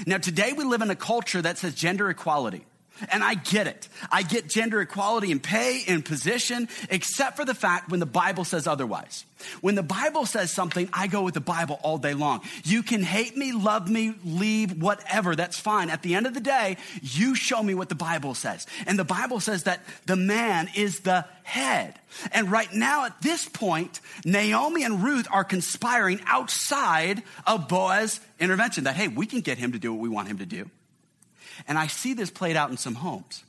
Now, 0.08 0.18
today 0.18 0.54
we 0.54 0.64
live 0.64 0.82
in 0.82 0.90
a 0.90 0.96
culture 0.96 1.42
that 1.42 1.58
says 1.58 1.76
gender 1.76 2.10
equality. 2.10 2.66
And 3.10 3.24
I 3.24 3.36
get 3.36 3.68
it. 3.68 3.88
I 4.12 4.24
get 4.24 4.48
gender 4.48 4.82
equality 4.82 5.32
in 5.32 5.40
pay 5.40 5.84
and 5.88 6.04
position, 6.04 6.68
except 6.90 7.38
for 7.38 7.46
the 7.46 7.56
fact 7.56 7.90
when 7.90 8.00
the 8.00 8.06
Bible 8.06 8.46
says 8.46 8.68
otherwise. 8.68 9.26
When 9.62 9.76
the 9.76 9.84
Bible 9.84 10.26
says 10.26 10.52
something, 10.52 10.90
I 10.94 11.08
go 11.08 11.24
with 11.24 11.34
the 11.34 11.42
Bible 11.42 11.80
all 11.84 11.98
day 11.98 12.14
long. 12.14 12.42
You 12.64 12.84
can 12.84 13.04
hate 13.04 13.36
me, 13.36 13.52
love 13.52 13.90
me, 13.90 14.16
leave, 14.24 14.82
whatever. 14.82 15.36
That's 15.36 15.60
fine. 15.60 15.90
At 15.90 16.02
the 16.02 16.16
end 16.16 16.28
of 16.28 16.34
the 16.34 16.40
day, 16.40 16.78
you 17.02 17.36
show 17.36 17.62
me 17.62 17.76
what 17.76 17.90
the 17.90 17.96
Bible 17.96 18.36
says. 18.36 18.66
And 18.86 18.98
the 18.98 19.04
Bible 19.04 19.40
says 19.40 19.64
that 19.64 19.82
the 20.06 20.16
man 20.16 20.70
is 20.76 21.02
the 21.02 21.26
head. 21.44 22.00
And 22.32 22.52
right 22.52 22.72
now, 22.74 23.06
at 23.06 23.22
this 23.22 23.48
point, 23.48 24.00
Naomi 24.24 24.84
and 24.84 25.04
Ruth 25.04 25.28
are 25.32 25.44
conspiring 25.44 26.22
outside 26.26 27.24
of 27.46 27.68
Boaz's 27.68 28.20
intervention 28.40 28.86
that, 28.86 28.96
hey, 28.96 29.08
we 29.08 29.26
can 29.26 29.42
get 29.42 29.58
him 29.58 29.74
to 29.74 29.80
do 29.80 29.94
what 29.94 30.02
we 30.02 30.10
want 30.10 30.28
him 30.28 30.38
to 30.38 30.46
do. 30.46 30.70
And 31.68 31.78
I 31.78 31.88
see 31.88 32.14
this 32.14 32.30
played 32.30 32.56
out 32.56 32.70
in 32.70 32.78
some 32.78 32.96
homes. 32.96 33.44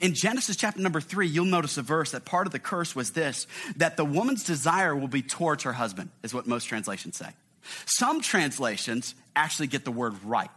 In 0.00 0.14
Genesis 0.14 0.56
chapter 0.56 0.80
number 0.80 1.00
three, 1.00 1.28
you'll 1.28 1.44
notice 1.44 1.78
a 1.78 1.82
verse 1.82 2.10
that 2.10 2.24
part 2.24 2.46
of 2.46 2.52
the 2.52 2.58
curse 2.58 2.96
was 2.96 3.12
this 3.12 3.46
that 3.76 3.96
the 3.96 4.04
woman's 4.04 4.42
desire 4.42 4.94
will 4.94 5.08
be 5.08 5.22
towards 5.22 5.62
her 5.62 5.72
husband, 5.72 6.10
is 6.22 6.34
what 6.34 6.46
most 6.46 6.64
translations 6.64 7.16
say. 7.16 7.28
Some 7.86 8.20
translations 8.20 9.14
actually 9.36 9.68
get 9.68 9.84
the 9.84 9.92
word 9.92 10.14
right. 10.24 10.50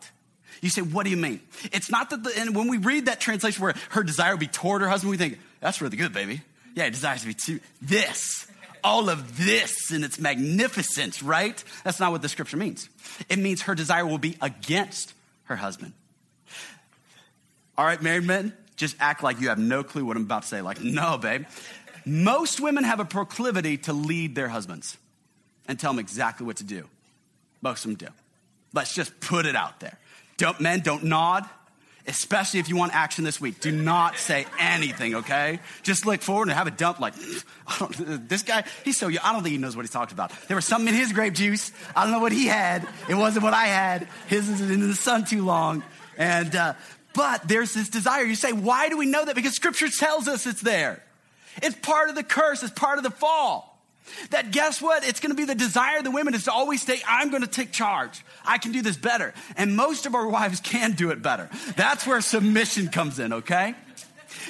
You 0.62 0.70
say, 0.70 0.82
what 0.82 1.04
do 1.04 1.10
you 1.10 1.18
mean? 1.18 1.40
It's 1.72 1.90
not 1.90 2.10
that, 2.10 2.24
the, 2.24 2.32
and 2.38 2.56
when 2.56 2.68
we 2.68 2.78
read 2.78 3.06
that 3.06 3.20
translation 3.20 3.64
where 3.64 3.76
her 3.90 4.04
desire 4.04 4.32
will 4.32 4.40
be 4.40 4.48
toward 4.48 4.82
her 4.82 4.90
husband, 4.90 5.12
we 5.12 5.18
think, 5.18 5.40
that's 5.60 5.82
really 5.82 5.98
good, 5.98 6.14
baby. 6.14 6.42
Yeah, 6.76 6.86
he 6.86 6.90
desires 6.92 7.22
to 7.22 7.28
be 7.28 7.34
to 7.34 7.60
this. 7.82 8.48
all 8.84 9.10
of 9.10 9.38
this 9.38 9.92
and 9.92 10.04
its 10.04 10.20
magnificence, 10.20 11.22
right? 11.24 11.64
That's 11.84 12.00
not 12.00 12.12
what 12.12 12.22
the 12.22 12.30
scripture 12.30 12.58
means. 12.58 12.90
It 13.30 13.40
means 13.40 13.64
her 13.64 13.76
desire 13.76 14.06
will 14.06 14.18
be 14.18 14.38
against 14.42 15.14
her 15.46 15.56
husband. 15.56 15.94
All 17.78 17.86
right, 17.86 18.02
married 18.02 18.26
men, 18.26 18.54
just 18.76 18.96
act 19.00 19.24
like 19.24 19.40
you 19.40 19.50
have 19.50 19.60
no 19.60 19.84
clue 19.84 20.06
what 20.06 20.18
I'm 20.18 20.24
about 20.24 20.44
to 20.44 20.48
say. 20.48 20.62
Like, 20.62 20.82
no, 20.82 21.18
babe. 21.18 21.46
Most 22.06 22.60
women 22.60 22.84
have 22.84 23.00
a 23.00 23.06
proclivity 23.06 23.78
to 23.78 23.94
lead 23.94 24.36
their 24.36 24.48
husbands 24.48 24.98
and 25.68 25.80
tell 25.80 25.92
them 25.92 26.00
exactly 26.00 26.46
what 26.46 26.58
to 26.58 26.64
do. 26.64 26.88
Most 27.62 27.86
of 27.86 27.92
them 27.92 28.08
do. 28.08 28.14
Let's 28.74 28.94
just 28.94 29.20
put 29.20 29.46
it 29.46 29.56
out 29.56 29.80
there. 29.80 29.98
Don't, 30.38 30.60
men, 30.60 30.80
don't 30.80 31.04
nod, 31.04 31.48
especially 32.08 32.60
if 32.60 32.70
you 32.70 32.76
want 32.76 32.96
action 32.96 33.24
this 33.24 33.40
week. 33.40 33.60
Do 33.60 33.72
not 33.72 34.18
say 34.18 34.48
anything, 34.60 35.16
okay? 35.16 35.60
Just 35.84 36.08
look 36.08 36.22
forward 36.22 36.48
and 36.48 36.58
have 36.58 36.66
a 36.66 36.72
dump 36.72 37.00
like, 37.00 37.14
this 38.00 38.42
guy, 38.42 38.64
he's 38.84 38.98
so 38.98 39.08
young. 39.08 39.24
I 39.24 39.34
don't 39.34 39.44
think 39.44 39.54
he 39.54 39.60
knows 39.60 39.76
what 39.76 39.84
he's 39.84 39.92
talking 39.92 40.16
about. 40.16 40.32
There 40.48 40.56
was 40.56 40.66
something 40.66 40.88
in 40.88 41.00
his 41.00 41.14
grape 41.14 41.36
juice. 41.36 41.72
I 41.96 42.04
don't 42.04 42.12
know 42.12 42.20
what 42.20 42.32
he 42.32 42.48
had. 42.48 42.88
It 43.08 43.16
wasn't 43.16 43.44
what 43.44 43.54
I 43.54 43.66
had. 43.66 44.08
His 44.28 44.50
is 44.50 44.62
in 44.72 44.80
the 44.88 44.96
sun 44.96 45.26
too 45.26 45.46
long. 45.46 45.84
And, 46.18 46.56
uh, 46.56 46.74
but 47.14 47.48
there's 47.48 47.74
this 47.74 47.90
desire. 47.90 48.24
You 48.24 48.36
say, 48.36 48.54
why 48.54 48.90
do 48.90 48.98
we 48.98 49.06
know 49.06 49.26
that? 49.26 49.36
Because 49.36 49.54
scripture 49.54 49.90
tells 49.90 50.28
us 50.28 50.46
it's 50.46 50.62
there. 50.62 51.04
It's 51.62 51.76
part 51.76 52.10
of 52.10 52.16
the 52.16 52.24
curse. 52.24 52.64
It's 52.64 52.72
part 52.72 52.98
of 52.98 53.04
the 53.04 53.12
fall. 53.12 53.68
That 54.32 54.52
guess 54.52 54.82
what? 54.82 55.06
It's 55.08 55.20
going 55.20 55.32
to 55.32 55.36
be 55.36 55.46
the 55.46 55.56
desire 55.56 56.00
of 56.00 56.04
the 56.04 56.12
women 56.12 56.34
is 56.34 56.46
to 56.46 56.52
always 56.52 56.82
say, 56.82 57.02
I'm 57.08 57.30
going 57.30 57.44
to 57.44 57.50
take 57.50 57.72
charge. 57.72 58.24
I 58.46 58.58
can 58.58 58.72
do 58.72 58.82
this 58.82 58.98
better. 58.98 59.34
And 59.56 59.76
most 59.76 60.06
of 60.06 60.16
our 60.16 60.28
wives 60.28 60.60
can 60.60 60.94
do 60.94 61.12
it 61.12 61.22
better. 61.22 61.50
That's 61.76 62.06
where 62.06 62.20
submission 62.22 62.90
comes 62.90 63.20
in, 63.20 63.34
okay? 63.34 63.76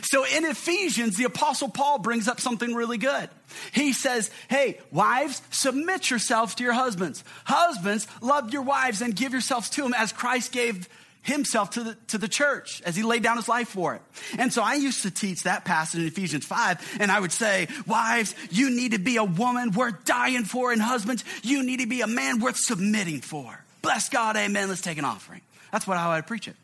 So 0.04 0.26
in 0.26 0.46
Ephesians, 0.46 1.18
the 1.18 1.26
apostle 1.26 1.70
Paul 1.70 2.00
brings 2.00 2.28
up 2.28 2.40
something 2.40 2.74
really 2.74 2.98
good. 2.98 3.30
He 3.72 3.94
says, 3.94 4.32
Hey, 4.50 4.80
wives, 4.92 5.42
submit 5.52 6.10
yourselves 6.10 6.56
to 6.56 6.64
your 6.64 6.74
husbands. 6.74 7.24
Husbands, 7.44 8.08
love 8.22 8.54
your 8.54 8.62
wives 8.62 9.02
and 9.02 9.16
give 9.16 9.32
yourselves 9.32 9.70
to 9.72 9.84
them 9.84 9.94
as 9.96 10.12
Christ 10.14 10.52
gave 10.52 10.88
himself 11.22 11.72
to 11.72 11.84
the, 11.84 11.98
to 12.08 12.18
the 12.18 12.28
church 12.28 12.82
as 12.86 12.96
he 12.96 13.04
laid 13.04 13.24
down 13.24 13.38
his 13.38 13.48
life 13.48 13.70
for 13.70 13.96
it. 13.96 14.02
And 14.38 14.52
so 14.52 14.64
I 14.64 14.76
used 14.76 15.04
to 15.04 15.12
teach 15.12 15.44
that 15.44 15.66
passage 15.66 16.02
in 16.02 16.08
Ephesians 16.08 16.46
5, 16.46 16.98
and 17.00 17.12
I 17.12 17.20
would 17.20 17.32
say, 17.32 17.68
Wives, 17.86 18.36
you 18.50 18.70
need 18.70 18.94
to 18.94 19.00
be 19.00 19.18
a 19.18 19.24
woman 19.24 19.72
worth 19.72 20.04
dying 20.06 20.44
for, 20.44 20.72
and 20.72 20.82
husbands, 20.82 21.24
you 21.44 21.64
need 21.64 21.80
to 21.80 21.88
be 21.88 22.02
a 22.02 22.08
man 22.08 22.40
worth 22.40 22.58
submitting 22.58 23.22
for. 23.22 23.64
Bless 23.82 24.10
God, 24.10 24.36
amen. 24.36 24.70
Let's 24.70 24.82
take 24.82 24.98
an 24.98 25.06
offering. 25.06 25.42
That's 25.72 25.88
what, 25.88 25.98
I 25.98 26.22
preach 26.22 26.48
it. 26.48 26.56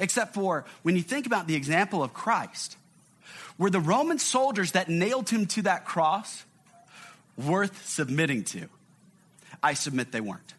Except 0.00 0.34
for 0.34 0.64
when 0.82 0.96
you 0.96 1.02
think 1.02 1.26
about 1.26 1.46
the 1.46 1.54
example 1.54 2.02
of 2.02 2.12
Christ, 2.12 2.76
were 3.58 3.70
the 3.70 3.80
Roman 3.80 4.18
soldiers 4.18 4.72
that 4.72 4.88
nailed 4.88 5.28
him 5.30 5.46
to 5.46 5.62
that 5.62 5.84
cross 5.84 6.44
worth 7.36 7.86
submitting 7.86 8.44
to? 8.44 8.68
I 9.62 9.74
submit 9.74 10.12
they 10.12 10.20
weren't. 10.20 10.54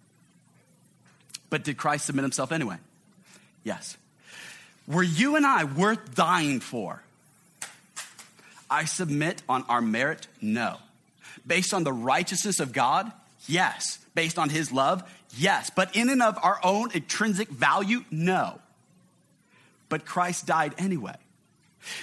But 1.49 1.63
did 1.63 1.77
Christ 1.77 2.05
submit 2.05 2.23
himself 2.23 2.51
anyway? 2.51 2.77
Yes. 3.67 3.97
Were 4.87 5.03
you 5.03 5.35
and 5.35 5.45
I 5.45 5.65
worth 5.65 6.15
dying 6.15 6.61
for? 6.61 7.03
I 8.69 8.85
submit 8.85 9.41
on 9.49 9.65
our 9.67 9.81
merit, 9.81 10.25
no. 10.39 10.77
Based 11.45 11.73
on 11.73 11.83
the 11.83 11.91
righteousness 11.91 12.61
of 12.61 12.71
God, 12.71 13.11
yes. 13.45 13.99
Based 14.15 14.39
on 14.39 14.47
his 14.47 14.71
love, 14.71 15.03
yes. 15.35 15.69
But 15.69 15.97
in 15.97 16.07
and 16.07 16.21
of 16.21 16.39
our 16.41 16.61
own 16.63 16.91
intrinsic 16.93 17.49
value, 17.49 18.05
no. 18.09 18.61
But 19.89 20.05
Christ 20.05 20.45
died 20.45 20.73
anyway. 20.77 21.17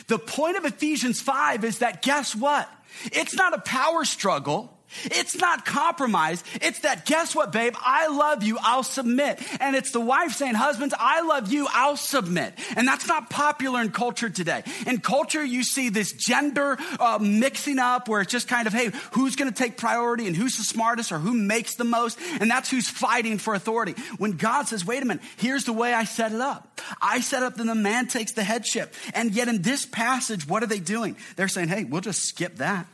The 0.07 0.19
point 0.19 0.59
of 0.59 0.67
Ephesians 0.67 1.23
5 1.23 1.65
is 1.65 1.79
that 1.79 2.03
guess 2.03 2.37
what? 2.37 2.69
It's 3.07 3.35
not 3.35 3.55
a 3.55 3.59
power 3.59 4.05
struggle. 4.05 4.74
It's 5.05 5.37
not 5.37 5.65
compromise. 5.65 6.43
It's 6.55 6.81
that, 6.81 7.07
guess 7.07 7.35
what, 7.35 7.53
babe? 7.53 7.75
I 7.81 8.09
love 8.09 8.43
you. 8.43 8.59
I'll 8.61 8.83
submit. 8.83 9.41
And 9.61 9.77
it's 9.77 9.91
the 9.91 10.01
wife 10.01 10.33
saying, 10.33 10.55
husbands, 10.55 10.95
I 10.99 11.23
love 11.23 11.53
you. 11.53 11.67
I'll 11.71 11.97
submit. 11.97 12.55
And 12.77 12.87
that's 12.87 13.07
not 13.07 13.31
popular 13.31 13.81
in 13.81 13.91
culture 13.91 14.31
today. 14.31 14.63
In 14.87 15.01
culture, 15.01 15.45
you 15.45 15.63
see 15.63 15.89
this 15.89 16.13
gender 16.13 16.79
uh, 16.99 17.19
mixing 17.21 17.79
up 17.79 18.09
where 18.09 18.21
it's 18.21 18.33
just 18.33 18.49
kind 18.49 18.67
of, 18.67 18.73
hey, 18.73 18.91
who's 19.13 19.37
going 19.37 19.51
to 19.51 19.57
take 19.57 19.77
priority 19.77 20.27
and 20.27 20.37
who's 20.37 20.57
the 20.57 20.65
smartest 20.65 21.13
or 21.13 21.19
who 21.19 21.35
makes 21.35 21.77
the 21.77 21.85
most? 21.85 22.19
And 22.41 22.51
that's 22.51 22.71
who's 22.71 22.89
fighting 22.89 23.39
for 23.39 23.55
authority. 23.55 23.95
When 24.19 24.33
God 24.33 24.69
says, 24.69 24.85
wait 24.85 25.03
a 25.03 25.07
minute, 25.07 25.23
here's 25.37 25.65
the 25.65 25.73
way 25.73 25.93
I 25.93 26.05
set 26.05 26.33
it 26.33 26.41
up. 26.41 26.81
I 27.01 27.21
set 27.21 27.43
up 27.43 27.57
that 27.57 27.65
the 27.65 27.75
man 27.75 28.07
takes 28.07 28.33
the 28.33 28.45
headship. 28.45 28.95
And 29.15 29.33
yet 29.33 29.49
in 29.49 29.63
this 29.63 29.87
passage, 29.87 30.47
what 30.47 30.63
are 30.63 30.67
they 30.67 30.81
doing? 30.81 31.17
They're 31.37 31.49
saying, 31.49 31.69
hey, 31.69 31.85
we'll 31.85 32.01
just 32.01 32.23
skip 32.23 32.57
that 32.57 32.87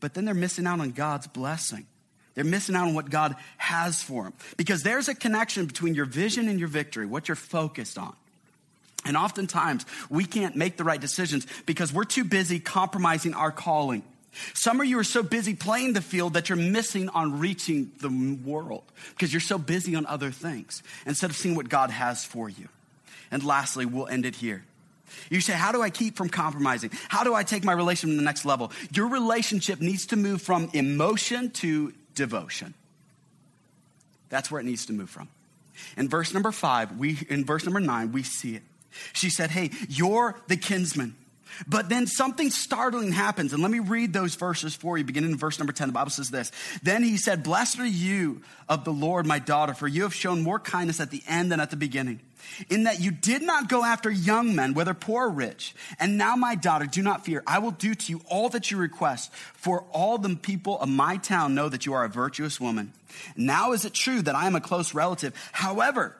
but 0.00 0.14
then 0.14 0.24
they're 0.24 0.34
missing 0.34 0.66
out 0.66 0.80
on 0.80 0.90
God's 0.90 1.26
blessing. 1.26 1.86
They're 2.34 2.44
missing 2.44 2.76
out 2.76 2.86
on 2.86 2.94
what 2.94 3.10
God 3.10 3.34
has 3.56 4.00
for 4.00 4.24
them 4.24 4.32
because 4.56 4.82
there's 4.82 5.08
a 5.08 5.14
connection 5.14 5.66
between 5.66 5.94
your 5.94 6.04
vision 6.04 6.48
and 6.48 6.58
your 6.58 6.68
victory, 6.68 7.04
what 7.04 7.26
you're 7.26 7.34
focused 7.34 7.98
on. 7.98 8.14
And 9.04 9.16
oftentimes 9.16 9.84
we 10.08 10.24
can't 10.24 10.54
make 10.54 10.76
the 10.76 10.84
right 10.84 11.00
decisions 11.00 11.46
because 11.66 11.92
we're 11.92 12.04
too 12.04 12.24
busy 12.24 12.60
compromising 12.60 13.34
our 13.34 13.50
calling. 13.50 14.02
Some 14.54 14.80
of 14.80 14.86
you 14.86 14.98
are 14.98 15.04
so 15.04 15.22
busy 15.22 15.54
playing 15.54 15.94
the 15.94 16.00
field 16.00 16.34
that 16.34 16.48
you're 16.48 16.58
missing 16.58 17.08
on 17.08 17.40
reaching 17.40 17.90
the 18.00 18.38
world 18.44 18.84
because 19.10 19.32
you're 19.32 19.40
so 19.40 19.58
busy 19.58 19.96
on 19.96 20.06
other 20.06 20.30
things 20.30 20.82
instead 21.06 21.30
of 21.30 21.36
seeing 21.36 21.56
what 21.56 21.68
God 21.68 21.90
has 21.90 22.24
for 22.24 22.48
you. 22.48 22.68
And 23.30 23.42
lastly, 23.42 23.84
we'll 23.84 24.06
end 24.06 24.26
it 24.26 24.36
here. 24.36 24.64
You 25.30 25.40
say, 25.40 25.52
How 25.52 25.72
do 25.72 25.82
I 25.82 25.90
keep 25.90 26.16
from 26.16 26.28
compromising? 26.28 26.90
How 27.08 27.24
do 27.24 27.34
I 27.34 27.42
take 27.42 27.64
my 27.64 27.72
relationship 27.72 28.14
to 28.14 28.16
the 28.16 28.24
next 28.24 28.44
level? 28.44 28.72
Your 28.92 29.08
relationship 29.08 29.80
needs 29.80 30.06
to 30.06 30.16
move 30.16 30.42
from 30.42 30.70
emotion 30.72 31.50
to 31.52 31.92
devotion. 32.14 32.74
That's 34.28 34.50
where 34.50 34.60
it 34.60 34.64
needs 34.64 34.86
to 34.86 34.92
move 34.92 35.10
from. 35.10 35.28
In 35.96 36.08
verse 36.08 36.34
number 36.34 36.52
five, 36.52 36.98
we 36.98 37.18
in 37.28 37.44
verse 37.44 37.64
number 37.64 37.80
nine, 37.80 38.12
we 38.12 38.22
see 38.22 38.56
it. 38.56 38.62
She 39.12 39.30
said, 39.30 39.50
Hey, 39.50 39.70
you're 39.88 40.36
the 40.48 40.56
kinsman. 40.56 41.16
But 41.66 41.88
then 41.88 42.06
something 42.06 42.50
startling 42.50 43.12
happens. 43.12 43.52
And 43.52 43.62
let 43.62 43.72
me 43.72 43.78
read 43.78 44.12
those 44.12 44.34
verses 44.34 44.74
for 44.74 44.98
you, 44.98 45.04
beginning 45.04 45.30
in 45.30 45.38
verse 45.38 45.58
number 45.58 45.72
10. 45.72 45.88
The 45.88 45.92
Bible 45.92 46.10
says 46.10 46.30
this 46.30 46.52
Then 46.82 47.02
he 47.02 47.16
said, 47.16 47.42
Blessed 47.42 47.80
are 47.80 47.86
you 47.86 48.42
of 48.68 48.84
the 48.84 48.92
Lord, 48.92 49.26
my 49.26 49.38
daughter, 49.38 49.74
for 49.74 49.88
you 49.88 50.02
have 50.02 50.14
shown 50.14 50.42
more 50.42 50.58
kindness 50.58 51.00
at 51.00 51.10
the 51.10 51.22
end 51.26 51.50
than 51.50 51.60
at 51.60 51.70
the 51.70 51.76
beginning 51.76 52.20
in 52.70 52.84
that 52.84 53.00
you 53.00 53.10
did 53.10 53.42
not 53.42 53.68
go 53.68 53.84
after 53.84 54.10
young 54.10 54.54
men, 54.54 54.74
whether 54.74 54.94
poor 54.94 55.26
or 55.26 55.30
rich. 55.30 55.74
And 55.98 56.18
now, 56.18 56.36
my 56.36 56.54
daughter, 56.54 56.86
do 56.86 57.02
not 57.02 57.24
fear. 57.24 57.42
I 57.46 57.58
will 57.58 57.70
do 57.70 57.94
to 57.94 58.12
you 58.12 58.20
all 58.28 58.48
that 58.50 58.70
you 58.70 58.76
request, 58.76 59.32
for 59.54 59.84
all 59.92 60.18
the 60.18 60.36
people 60.36 60.78
of 60.80 60.88
my 60.88 61.16
town 61.16 61.54
know 61.54 61.68
that 61.68 61.86
you 61.86 61.94
are 61.94 62.04
a 62.04 62.08
virtuous 62.08 62.60
woman. 62.60 62.92
Now 63.36 63.72
is 63.72 63.84
it 63.84 63.94
true 63.94 64.22
that 64.22 64.34
I 64.34 64.46
am 64.46 64.54
a 64.54 64.60
close 64.60 64.94
relative? 64.94 65.34
However, 65.52 66.16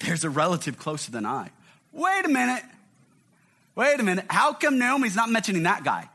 there's 0.00 0.24
a 0.24 0.30
relative 0.30 0.78
closer 0.78 1.10
than 1.10 1.26
I. 1.26 1.50
Wait 1.92 2.24
a 2.24 2.28
minute. 2.28 2.62
Wait 3.76 3.98
a 3.98 4.02
minute. 4.02 4.26
How 4.28 4.52
come 4.52 4.78
Naomi's 4.78 5.16
not 5.16 5.30
mentioning 5.30 5.64
that 5.64 5.84
guy? 5.84 6.08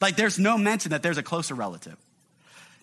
Like, 0.00 0.16
there's 0.16 0.38
no 0.38 0.56
mention 0.56 0.90
that 0.90 1.02
there's 1.02 1.18
a 1.18 1.22
closer 1.22 1.54
relative. 1.54 1.96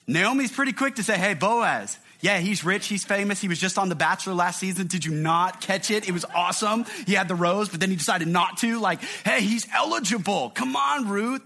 Naomi's 0.08 0.52
pretty 0.52 0.74
quick 0.74 0.96
to 0.96 1.04
say, 1.04 1.18
hey, 1.18 1.34
Boaz, 1.34 1.98
yeah, 2.22 2.40
he's 2.40 2.64
rich, 2.64 2.88
he's 2.88 3.04
famous. 3.04 3.42
He 3.42 3.48
was 3.48 3.60
just 3.60 3.78
on 3.78 3.90
The 3.90 3.96
Bachelor 3.96 4.34
last 4.34 4.60
season. 4.60 4.88
Did 4.88 5.06
you 5.06 5.14
not 5.14 5.62
catch 5.62 5.92
it? 5.92 6.08
It 6.08 6.12
was 6.12 6.26
awesome. 6.34 6.86
He 7.06 7.14
had 7.14 7.28
the 7.28 7.36
rose, 7.36 7.70
but 7.70 7.80
then 7.80 7.90
he 7.90 7.96
decided 7.96 8.28
not 8.28 8.58
to. 8.58 8.80
Like, 8.80 9.02
hey, 9.24 9.42
he's 9.42 9.68
eligible. 9.74 10.50
Come 10.52 10.76
on, 10.76 11.08
Ruth. 11.10 11.44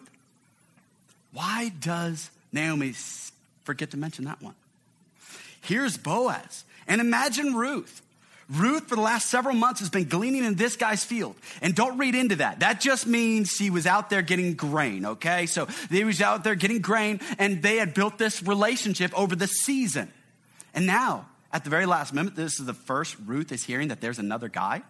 Why 1.33 1.71
does 1.79 2.29
Naomi 2.51 2.93
forget 3.63 3.91
to 3.91 3.97
mention 3.97 4.25
that 4.25 4.41
one? 4.41 4.55
Here's 5.61 5.97
Boaz. 5.97 6.63
And 6.87 7.01
imagine 7.01 7.53
Ruth. 7.53 8.01
Ruth, 8.49 8.87
for 8.87 8.95
the 8.95 9.01
last 9.01 9.29
several 9.29 9.53
months, 9.53 9.79
has 9.79 9.91
been 9.91 10.05
gleaning 10.05 10.43
in 10.43 10.55
this 10.55 10.75
guy's 10.75 11.03
field. 11.05 11.35
And 11.61 11.75
don't 11.75 11.99
read 11.99 12.15
into 12.15 12.37
that. 12.37 12.61
That 12.61 12.81
just 12.81 13.05
means 13.05 13.49
she 13.49 13.69
was 13.69 13.85
out 13.85 14.09
there 14.09 14.23
getting 14.23 14.55
grain, 14.55 15.05
okay? 15.05 15.45
So 15.45 15.67
he 15.91 16.03
was 16.03 16.19
out 16.19 16.43
there 16.43 16.55
getting 16.55 16.79
grain, 16.79 17.19
and 17.37 17.61
they 17.61 17.77
had 17.77 17.93
built 17.93 18.17
this 18.17 18.41
relationship 18.41 19.17
over 19.17 19.35
the 19.35 19.45
season. 19.45 20.11
And 20.79 20.87
now, 20.87 21.27
at 21.51 21.65
the 21.65 21.69
very 21.69 21.85
last 21.85 22.13
moment, 22.13 22.37
this 22.37 22.57
is 22.57 22.65
the 22.65 22.73
first 22.73 23.17
Ruth 23.25 23.51
is 23.51 23.65
hearing 23.65 23.89
that 23.89 23.99
there's 23.99 24.17
another 24.17 24.47
guy. 24.47 24.81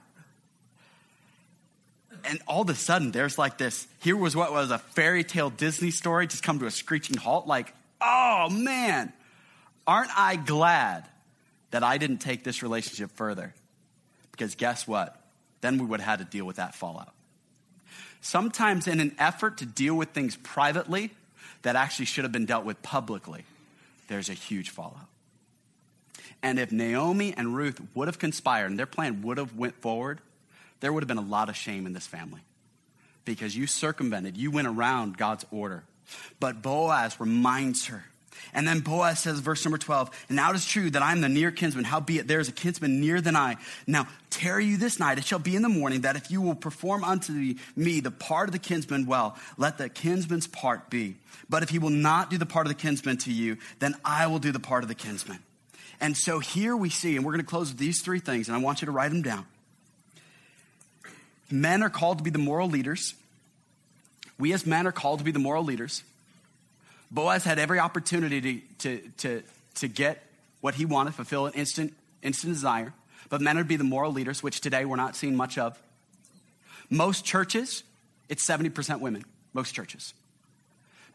And 2.24 2.40
all 2.48 2.62
of 2.62 2.70
a 2.70 2.76
sudden, 2.76 3.10
there's 3.10 3.40
like 3.40 3.58
this 3.58 3.88
here 4.00 4.16
was 4.16 4.36
what 4.36 4.52
was 4.52 4.70
a 4.70 4.78
fairy 4.78 5.24
tale 5.24 5.50
Disney 5.50 5.90
story 5.90 6.28
just 6.28 6.44
come 6.44 6.60
to 6.60 6.68
a 6.68 6.72
screeching 6.72 7.18
halt. 7.18 7.48
Like, 7.48 7.74
oh 8.00 8.50
man, 8.52 9.12
aren't 9.88 10.12
I 10.16 10.36
glad 10.36 11.06
that 11.72 11.82
I 11.82 11.98
didn't 11.98 12.20
take 12.20 12.44
this 12.44 12.62
relationship 12.62 13.10
further? 13.16 13.56
Because 14.32 14.54
guess 14.54 14.88
what? 14.88 15.20
Then 15.62 15.80
we 15.80 15.88
would 15.88 16.02
have 16.02 16.20
had 16.20 16.20
to 16.20 16.38
deal 16.38 16.46
with 16.46 16.58
that 16.58 16.76
fallout. 16.76 17.16
Sometimes, 18.22 18.88
in 18.88 19.00
an 19.00 19.16
effort 19.18 19.58
to 19.58 19.66
deal 19.66 19.96
with 19.96 20.10
things 20.10 20.36
privately 20.36 21.10
that 21.64 21.76
actually 21.76 22.06
should 22.06 22.26
have 22.26 22.32
been 22.32 22.46
dealt 22.46 22.64
with 22.64 22.80
publicly, 22.84 23.44
there's 24.08 24.30
a 24.30 24.34
huge 24.34 24.70
fallout. 24.70 25.08
And 26.42 26.60
if 26.60 26.72
Naomi 26.72 27.34
and 27.36 27.56
Ruth 27.56 27.82
would 27.94 28.08
have 28.08 28.20
conspired 28.20 28.68
and 28.70 28.80
their 28.80 28.86
plan 28.86 29.22
would 29.24 29.38
have 29.38 29.56
went 29.56 29.82
forward, 29.82 30.22
there 30.80 30.94
would 30.94 31.04
have 31.04 31.08
been 31.08 31.18
a 31.18 31.22
lot 31.22 31.50
of 31.50 31.56
shame 31.56 31.86
in 31.86 31.94
this 31.94 32.08
family 32.08 32.42
because 33.26 33.56
you 33.56 33.68
circumvented, 33.68 34.38
you 34.38 34.52
went 34.52 34.68
around 34.68 35.18
God's 35.18 35.46
order 35.52 35.84
But 36.40 36.62
Boaz 36.62 37.20
reminds 37.20 37.88
her. 37.88 38.04
And 38.54 38.68
then 38.68 38.80
Boaz 38.80 39.20
says, 39.20 39.40
verse 39.42 39.66
number 39.66 39.78
12, 39.78 40.10
and 40.30 40.36
now 40.38 40.52
it 40.52 40.56
is 40.56 40.66
true 40.66 40.90
that 40.92 41.02
I 41.02 41.12
am 41.12 41.20
the 41.20 41.30
near 41.30 41.52
kinsman. 41.52 41.84
Howbeit 41.84 42.28
there 42.28 42.40
is 42.40 42.48
a 42.48 42.54
kinsman 42.54 43.02
near 43.02 43.20
than 43.20 43.36
I. 43.36 43.58
Now 43.86 44.08
tarry 44.30 44.66
you 44.66 44.78
this 44.78 45.00
night. 45.00 45.18
It 45.18 45.26
shall 45.26 45.40
be 45.40 45.56
in 45.56 45.62
the 45.62 45.70
morning 45.70 46.02
that 46.02 46.16
if 46.16 46.32
you 46.32 46.42
will 46.42 46.56
perform 46.56 47.04
unto 47.04 47.56
me 47.76 48.00
the 48.00 48.12
part 48.12 48.48
of 48.48 48.54
the 48.54 48.60
kinsman 48.60 49.06
well, 49.06 49.38
let 49.58 49.78
the 49.78 49.90
kinsman's 49.90 50.48
part 50.48 50.90
be. 50.90 51.18
But 51.50 51.64
if 51.64 51.70
he 51.70 51.80
will 51.80 51.90
not 51.90 52.30
do 52.30 52.38
the 52.38 52.46
part 52.46 52.66
of 52.66 52.70
the 52.70 52.82
kinsman 52.82 53.18
to 53.20 53.34
you, 53.34 53.58
then 53.80 53.96
I 54.06 54.28
will 54.28 54.40
do 54.40 54.52
the 54.52 54.60
part 54.60 54.84
of 54.84 54.88
the 54.88 54.96
kinsman. 54.96 55.40
And 56.02 56.16
so 56.16 56.40
here 56.40 56.76
we 56.76 56.90
see, 56.90 57.16
and 57.16 57.26
we're 57.26 57.34
going 57.34 57.44
to 57.44 57.50
close 57.50 57.70
with 57.70 57.78
these 57.78 58.02
three 58.02 58.20
things, 58.20 58.48
and 58.48 58.56
I 58.56 58.60
want 58.60 58.82
you 58.82 58.86
to 58.86 58.92
write 58.92 59.10
them 59.10 59.22
down. 59.22 59.46
Men 61.52 61.84
are 61.84 61.90
called 61.90 62.20
to 62.20 62.24
be 62.24 62.30
the 62.30 62.40
moral 62.40 62.70
leaders. 62.70 63.16
We 64.38 64.54
as 64.54 64.66
men 64.66 64.88
are 64.88 64.92
called 64.92 65.20
to 65.20 65.26
be 65.26 65.32
the 65.32 65.40
moral 65.40 65.64
leaders. 65.64 66.04
Boaz 67.12 67.44
had 67.44 67.60
every 67.60 67.80
opportunity 67.80 68.42
to, 68.42 68.62
to, 68.80 69.10
to, 69.18 69.44
to 69.76 69.88
get 69.88 70.24
what 70.62 70.76
he 70.76 70.86
wanted, 70.86 71.16
fulfill 71.16 71.48
an 71.48 71.54
instant, 71.54 71.94
instant 72.22 72.54
desire. 72.54 72.94
But 73.30 73.42
men 73.42 73.58
would 73.58 73.68
be 73.68 73.76
the 73.76 73.84
moral 73.84 74.12
leaders, 74.12 74.42
which 74.42 74.62
today 74.62 74.86
we're 74.86 74.96
not 74.96 75.16
seeing 75.16 75.36
much 75.36 75.58
of. 75.58 75.78
Most 76.90 77.26
churches, 77.26 77.84
it's 78.30 78.48
70% 78.48 79.00
women, 79.00 79.26
most 79.54 79.74
churches. 79.74 80.14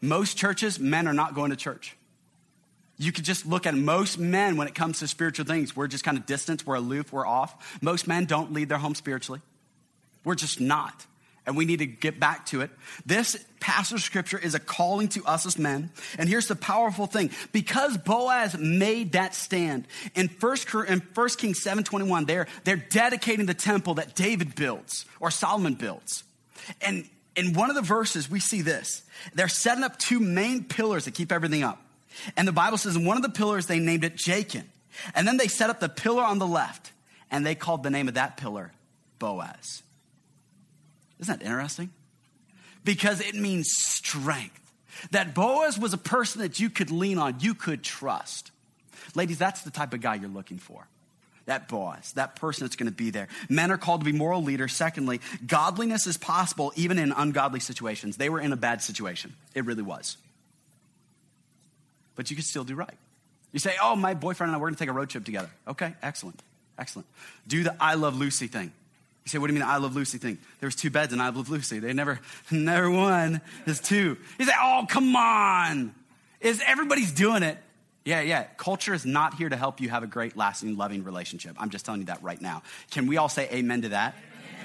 Most 0.01 0.37
churches, 0.37 0.79
men 0.79 1.07
are 1.07 1.13
not 1.13 1.33
going 1.33 1.49
to 1.49 1.57
church. 1.57 1.95
You 2.97 3.11
could 3.11 3.25
just 3.25 3.45
look 3.45 3.65
at 3.65 3.75
most 3.75 4.17
men 4.17 4.55
when 4.55 4.67
it 4.67 4.75
comes 4.75 4.99
to 4.99 5.07
spiritual 5.07 5.45
things. 5.45 5.75
We're 5.75 5.87
just 5.87 6.03
kind 6.03 6.17
of 6.17 6.25
distant, 6.25 6.65
we're 6.65 6.75
aloof, 6.75 7.11
we're 7.11 7.27
off. 7.27 7.79
Most 7.81 8.07
men 8.07 8.25
don't 8.25 8.53
lead 8.53 8.69
their 8.69 8.77
home 8.77 8.95
spiritually. 8.95 9.41
We're 10.23 10.35
just 10.35 10.61
not. 10.61 11.05
And 11.45 11.55
we 11.55 11.65
need 11.65 11.79
to 11.79 11.85
get 11.85 12.19
back 12.19 12.47
to 12.47 12.61
it. 12.61 12.71
This 13.05 13.37
passage 13.59 13.99
of 13.99 14.01
scripture 14.01 14.39
is 14.39 14.55
a 14.55 14.59
calling 14.59 15.09
to 15.09 15.23
us 15.25 15.45
as 15.45 15.59
men. 15.59 15.91
And 16.17 16.27
here's 16.27 16.47
the 16.47 16.55
powerful 16.55 17.05
thing. 17.05 17.29
Because 17.51 17.97
Boaz 17.97 18.57
made 18.57 19.11
that 19.11 19.35
stand 19.35 19.87
in 20.15 20.27
First, 20.27 20.73
in 20.73 21.01
1 21.13 21.29
Kings 21.37 21.63
7.21, 21.63 22.25
they're, 22.25 22.47
they're 22.63 22.77
dedicating 22.77 23.45
the 23.45 23.53
temple 23.53 23.95
that 23.95 24.15
David 24.15 24.55
builds 24.55 25.05
or 25.19 25.29
Solomon 25.29 25.75
builds. 25.75 26.23
And 26.81 27.07
in 27.35 27.53
one 27.53 27.69
of 27.69 27.75
the 27.75 27.83
verses, 27.83 28.29
we 28.29 28.39
see 28.39 28.61
this. 28.61 29.03
They're 29.35 29.47
setting 29.47 29.83
up 29.83 29.99
two 29.99 30.19
main 30.19 30.63
pillars 30.63 31.05
that 31.05 31.13
keep 31.13 31.31
everything 31.31 31.61
up. 31.61 31.84
And 32.35 32.47
the 32.47 32.51
Bible 32.51 32.77
says 32.77 32.95
in 32.95 33.05
one 33.05 33.17
of 33.17 33.23
the 33.23 33.29
pillars, 33.29 33.67
they 33.67 33.79
named 33.79 34.03
it 34.03 34.15
Jachin. 34.15 34.65
And 35.13 35.27
then 35.27 35.37
they 35.37 35.47
set 35.47 35.69
up 35.69 35.79
the 35.79 35.89
pillar 35.89 36.23
on 36.23 36.39
the 36.39 36.47
left, 36.47 36.91
and 37.31 37.45
they 37.45 37.55
called 37.55 37.83
the 37.83 37.89
name 37.89 38.07
of 38.07 38.13
that 38.13 38.37
pillar 38.37 38.71
Boaz. 39.19 39.83
Isn't 41.19 41.39
that 41.39 41.45
interesting? 41.45 41.89
Because 42.83 43.21
it 43.21 43.35
means 43.35 43.71
strength. 43.71 44.61
That 45.11 45.33
Boaz 45.33 45.77
was 45.77 45.93
a 45.93 45.97
person 45.97 46.41
that 46.41 46.59
you 46.59 46.69
could 46.69 46.91
lean 46.91 47.17
on, 47.17 47.39
you 47.39 47.53
could 47.53 47.83
trust. 47.83 48.51
Ladies, 49.13 49.37
that's 49.37 49.61
the 49.61 49.71
type 49.71 49.93
of 49.93 50.01
guy 50.01 50.15
you're 50.15 50.29
looking 50.29 50.57
for. 50.57 50.87
That 51.45 51.67
Boaz, 51.67 52.13
that 52.13 52.35
person 52.37 52.65
that's 52.65 52.75
going 52.75 52.89
to 52.89 52.95
be 52.95 53.11
there. 53.11 53.27
Men 53.49 53.71
are 53.71 53.77
called 53.77 54.01
to 54.01 54.05
be 54.05 54.17
moral 54.17 54.41
leaders. 54.41 54.73
Secondly, 54.73 55.21
godliness 55.45 56.07
is 56.07 56.17
possible 56.17 56.73
even 56.75 56.97
in 56.97 57.11
ungodly 57.11 57.59
situations. 57.59 58.17
They 58.17 58.29
were 58.29 58.39
in 58.39 58.51
a 58.51 58.57
bad 58.57 58.81
situation. 58.81 59.35
It 59.53 59.65
really 59.65 59.83
was 59.83 60.17
but 62.15 62.29
you 62.29 62.35
can 62.35 62.43
still 62.43 62.63
do 62.63 62.75
right. 62.75 62.93
You 63.51 63.59
say, 63.59 63.75
Oh, 63.81 63.95
my 63.95 64.13
boyfriend 64.13 64.49
and 64.49 64.57
I, 64.57 64.61
we're 64.61 64.69
to 64.69 64.75
take 64.75 64.89
a 64.89 64.93
road 64.93 65.09
trip 65.09 65.25
together. 65.25 65.49
Okay, 65.67 65.93
excellent, 66.01 66.41
excellent. 66.77 67.07
Do 67.47 67.63
the 67.63 67.75
I 67.79 67.95
love 67.95 68.17
Lucy 68.17 68.47
thing. 68.47 68.71
You 69.25 69.29
say, 69.29 69.37
What 69.37 69.47
do 69.47 69.53
you 69.53 69.59
mean 69.59 69.67
I 69.67 69.77
love 69.77 69.95
Lucy 69.95 70.17
thing? 70.17 70.37
There 70.59 70.67
was 70.67 70.75
two 70.75 70.89
beds 70.89 71.13
in 71.13 71.21
I 71.21 71.29
love 71.29 71.49
Lucy. 71.49 71.79
They 71.79 71.93
never, 71.93 72.19
never 72.51 72.89
one. 72.89 73.41
There's 73.65 73.79
two. 73.79 74.17
You 74.39 74.45
say, 74.45 74.53
Oh, 74.59 74.85
come 74.89 75.15
on. 75.15 75.95
Is 76.41 76.61
everybody's 76.65 77.11
doing 77.11 77.43
it? 77.43 77.57
Yeah, 78.03 78.21
yeah. 78.21 78.43
Culture 78.57 78.93
is 78.93 79.03
not 79.05 79.33
here 79.33 79.49
to 79.49 79.55
help 79.55 79.81
you 79.81 79.89
have 79.89 80.03
a 80.03 80.07
great, 80.07 80.37
lasting, 80.37 80.77
loving 80.77 81.03
relationship. 81.03 81.55
I'm 81.57 81.71
just 81.71 81.85
telling 81.85 82.01
you 82.01 82.07
that 82.07 82.21
right 82.21 82.39
now. 82.39 82.61
Can 82.91 83.07
we 83.07 83.17
all 83.17 83.29
say 83.29 83.49
amen 83.51 83.81
to 83.81 83.89
that? 83.89 84.15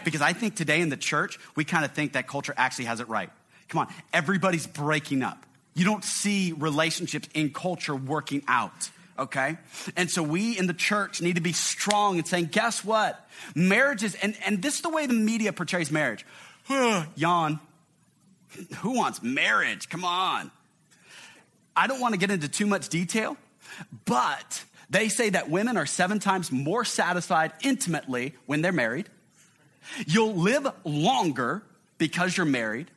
Because 0.05 0.21
I 0.21 0.35
think 0.35 0.57
today 0.57 0.81
in 0.81 0.91
the 0.91 0.97
church, 0.97 1.39
we 1.57 1.65
kind 1.65 1.85
of 1.85 1.93
think 1.93 2.13
that 2.13 2.27
culture 2.27 2.55
actually 2.57 2.87
has 2.87 3.01
it 3.01 3.09
right. 3.09 3.31
Come 3.69 3.81
on, 3.81 3.89
everybody's 4.13 4.67
breaking 4.67 5.23
up. 5.23 5.47
You 5.75 5.85
don't 5.85 6.05
see 6.05 6.53
relationships 6.53 7.29
in 7.35 7.53
culture 7.53 7.95
working 7.95 8.43
out, 8.49 8.91
okay? 9.19 9.57
And 9.97 10.11
so 10.11 10.23
we 10.23 10.59
in 10.59 10.67
the 10.67 10.75
church 10.75 11.23
need 11.23 11.37
to 11.37 11.41
be 11.41 11.53
strong 11.53 12.19
and 12.19 12.27
saying, 12.27 12.47
guess 12.47 12.85
what? 12.85 13.29
Marriages, 13.55 14.15
and, 14.17 14.37
and 14.45 14.61
this 14.61 14.77
is 14.77 14.81
the 14.83 14.91
way 14.91 15.07
the 15.07 15.15
media 15.15 15.53
portrays 15.53 15.91
marriage. 15.91 16.27
Yawn. 16.69 17.61
Who 18.79 18.97
wants 18.97 19.23
marriage? 19.23 19.89
Come 19.89 20.05
on. 20.05 20.51
I 21.77 21.87
don't 21.87 22.01
want 22.01 22.15
to 22.15 22.19
get 22.19 22.31
into 22.31 22.49
too 22.49 22.67
much 22.67 22.89
detail, 22.89 23.37
but 24.05 24.65
they 24.91 25.09
say 25.09 25.31
that 25.31 25.49
women 25.49 25.77
are 25.77 25.87
seven 25.87 26.19
times 26.19 26.51
more 26.51 26.85
satisfied 26.85 27.53
intimately 27.63 28.35
when 28.47 28.61
they're 28.61 28.73
married. 28.73 29.09
You'll 30.07 30.35
live 30.35 30.67
longer 30.85 31.63
because 31.97 32.37
you're 32.37 32.45
married. 32.45 32.91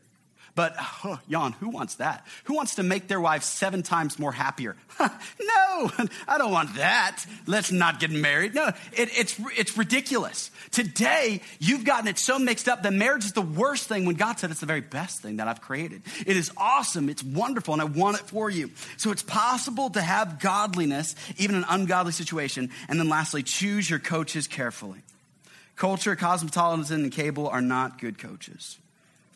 But, 0.56 0.76
oh, 1.04 1.20
Jan, 1.28 1.54
who 1.54 1.70
wants 1.70 1.95
that? 1.95 2.28
Who 2.43 2.54
wants 2.54 2.76
to 2.76 2.84
make 2.84 3.08
their 3.08 3.20
wife 3.20 3.41
seven 3.41 3.82
times 3.82 4.20
more 4.20 4.32
happier? 4.32 4.76
no, 4.99 5.10
I 6.28 6.38
don't 6.38 6.51
want 6.51 6.76
that. 6.76 7.26
Let's 7.47 7.72
not 7.72 7.99
get 7.99 8.12
married. 8.12 8.54
No, 8.54 8.68
it, 8.68 9.10
it's, 9.18 9.39
it's 9.58 9.76
ridiculous. 9.76 10.51
Today, 10.70 11.41
you've 11.60 11.86
gotten 11.86 12.08
it 12.08 12.20
so 12.20 12.38
mixed 12.38 12.70
up 12.70 12.84
that 12.84 12.93
marriage 12.93 13.26
is 13.26 13.34
the 13.34 13.41
worst 13.41 13.88
thing 13.88 14.06
when 14.06 14.16
God 14.16 14.38
said 14.38 14.51
it's 14.51 14.60
the 14.60 14.68
very 14.68 14.82
best 14.82 15.24
thing 15.24 15.38
that 15.38 15.47
I've 15.47 15.62
created. 15.62 16.04
It 16.26 16.38
is 16.38 16.51
awesome. 16.56 17.10
It's 17.10 17.24
wonderful, 17.24 17.74
and 17.74 17.82
I 17.82 17.86
want 17.86 18.20
it 18.20 18.28
for 18.28 18.47
you. 18.47 18.70
So 18.97 19.12
it's 19.12 19.24
possible 19.24 19.89
to 19.91 20.01
have 20.01 20.39
godliness, 20.39 21.16
even 21.38 21.56
in 21.56 21.64
an 21.64 21.70
ungodly 21.70 22.12
situation. 22.12 22.70
And 22.88 22.99
then 22.99 23.10
lastly, 23.10 23.41
choose 23.41 23.89
your 23.89 23.99
coaches 23.99 24.47
carefully. 24.47 24.99
Culture, 25.76 26.16
cosmopolitan, 26.16 27.01
and 27.04 27.12
cable 27.12 27.47
are 27.47 27.62
not 27.62 27.99
good 27.99 28.20
coaches. 28.20 28.78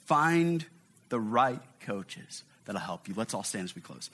Find 0.05 0.63
the 1.10 1.20
right 1.20 1.62
coaches 1.82 2.43
that'll 2.66 2.82
help 2.82 3.08
you. 3.08 3.14
Let's 3.16 3.34
all 3.34 3.43
stand 3.43 3.66
as 3.66 3.76
we 3.76 3.82
close. 3.82 4.10